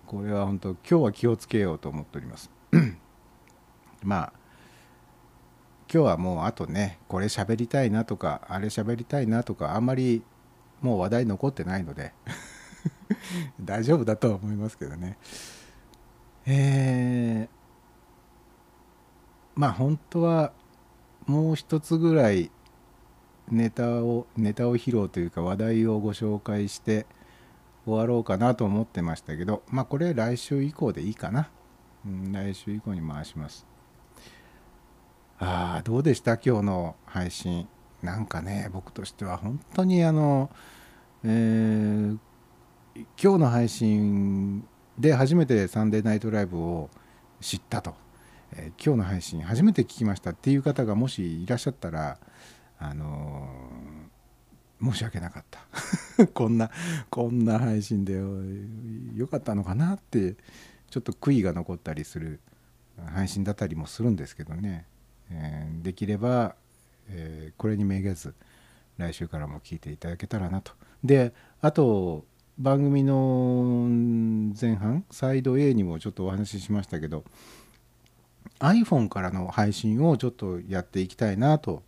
[0.06, 2.52] これは本当今日は気をつけようと思っております。
[4.04, 4.34] まあ
[5.92, 10.24] 今日はもうあとねこれ喋りたいなとかあれ喋りたいなとかあんまり
[10.82, 12.14] もう話題残ってないので
[13.62, 15.18] 大丈夫だとは思いますけどね。
[16.46, 17.58] えー
[19.58, 20.54] まあ本当は
[21.26, 22.52] もう一つぐらい
[23.50, 27.08] ネタをネタを披露というか話題をご紹介して
[27.86, 31.50] 終わろうかなと思ってましたけどまあこれ来週以降でいいかな、
[32.06, 33.77] うん、来週以降に回します。
[35.40, 36.34] あどうでした？
[36.38, 37.68] 今日の配信。
[38.02, 40.52] なんかね僕としては本当にあの
[41.24, 42.18] えー
[43.22, 46.90] 今日の配信で初めてサンデーナイトライブを
[47.42, 47.96] 知ったと、
[48.54, 52.18] えー今日の配信初めて聞きましたっていう方がもしいらっしゃったら
[52.80, 55.60] あのー申し訳なかった。
[56.34, 56.70] こんな
[57.10, 58.14] こんな配信で
[59.16, 60.36] よかったのかなって
[60.92, 62.40] ちょっと悔いが残ったりする
[63.08, 64.86] 配信だったりもするんですけどね、
[65.32, 66.56] えーできれば、
[67.10, 68.34] えーこれにめげず
[68.98, 70.74] 来週からも聞いていただけたらなと。
[71.04, 72.26] であと
[72.58, 73.88] 番組の
[74.60, 77.24] 前半サイド A にもちょっとお話ししましたけど
[78.60, 81.84] iPhone からの配信をちょっとやっていきたいなと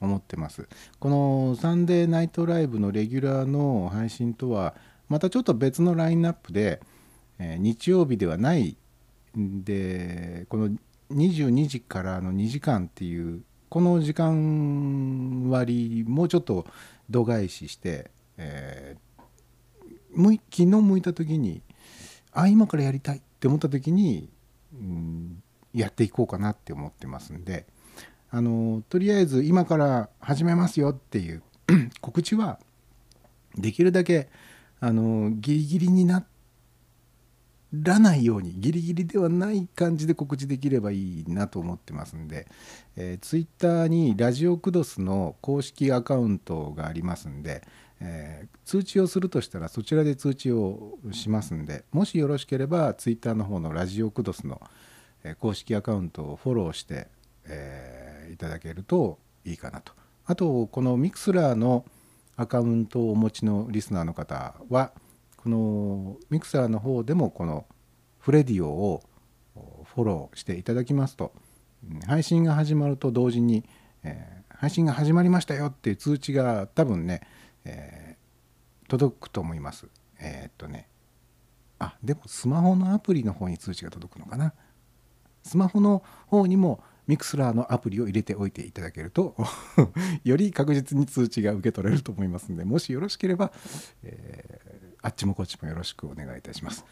[0.00, 0.68] 思ってます。
[0.98, 4.74] このサンデーナイトライブのレギュラーの配信とは
[5.08, 6.80] またちょっと別のラインナップで、
[7.38, 8.76] えー日曜日ではない
[9.38, 10.70] んでこの
[11.12, 16.66] 22時からの2時間っていうこの時間割もうちょっと
[17.10, 19.06] 度外視して、えー
[20.16, 21.60] 昨日向いた時に
[22.32, 24.30] あ今からやりたいって思った時に、
[24.72, 25.42] うん
[25.74, 27.66] やっていこうかなって思ってますんで
[28.30, 31.42] あのとりあえず今から始めますよっていう
[32.00, 32.58] 告知は
[33.56, 34.30] できるだけ
[34.80, 36.35] あのギリギリになって
[37.72, 42.46] らないようにギリギリではない感じで告知できればいいなと思ってますんで、
[42.96, 47.62] えー、ツイッターにラジオクドスの公式アカウントがありますんで、
[48.00, 54.60] えー通知をするとしたらそちらで通知をしますんでもしよろしければツイッターの方のラジオクドスの
[55.38, 57.06] 公式アカウントをフォローして、
[57.44, 59.92] えーいただけるといいかなと。
[60.26, 61.84] あとこのミクスラーの
[62.36, 64.92] アカウントをお持ちのリスナーの方は
[65.46, 67.66] このミクスラーの方でもこの
[68.18, 69.04] フレディオを
[69.84, 71.32] フォローしていただきますと
[72.08, 73.64] 配信が始まると同時に、
[74.02, 77.20] えー配信が始まりましたよっていう通知が多分ね、
[77.66, 79.86] えー届くと思います。
[80.18, 80.88] えーっとね
[81.78, 84.54] あでもスマホのアプリの方に通知が届くのかな。
[85.44, 89.36] スマホの方にもミクスラーのアプリを入れておいていただけると
[90.24, 93.52] より確実に通知が受け取れると思いますのでもしよろしければ、
[94.02, 96.84] えーあっちもこっちもよろしくお願いいたします、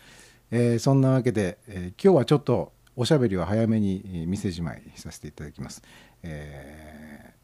[0.52, 5.82] えーそんなわけで、えー今日はちょっとおしゃべりを早めに店じまいさせていただきます、
[6.22, 7.34] えー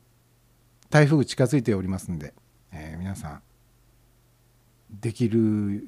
[0.90, 2.34] 台風近づいておりますんで、
[2.72, 3.42] え皆さん
[4.90, 5.84] できる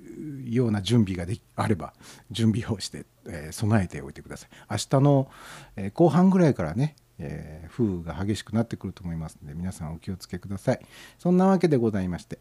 [0.47, 1.93] ような準備がであれば
[2.33, 4.51] 準備をして、え備えておいてください。
[4.71, 5.31] 明日の、
[5.77, 10.81] え後半ぐらいからね、えー風雨が激しくなってくると思いますので皆さんお気をつけください。
[11.19, 12.41] そんなわけでございまして、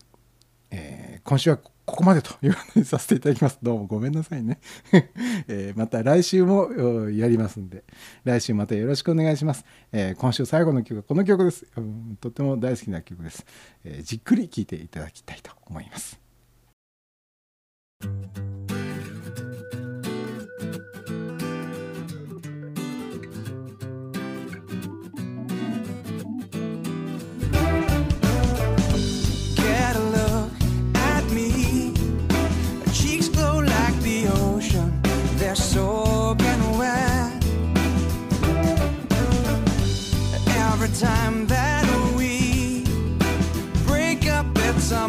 [0.72, 1.60] えー今週は
[1.92, 3.60] ここまでということにさせていただきます。
[3.62, 4.60] どうもごめんなさいね、
[5.50, 7.84] えーまた来週もやりますんで。
[8.24, 13.46] 来週またよろしくお願いします、えー今週最後の曲はこの曲です、うんとっても大好きな曲です、
[13.84, 16.18] えーじっくり聴いていただきたいと思います。
[41.02, 42.84] Time that we
[43.88, 45.08] break up, it's a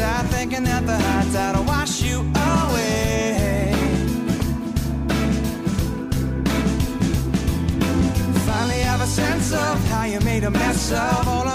[0.00, 3.72] tide, thinking that the high tide will wash you away.
[8.46, 11.49] Finally, have a sense of how you made a mess of all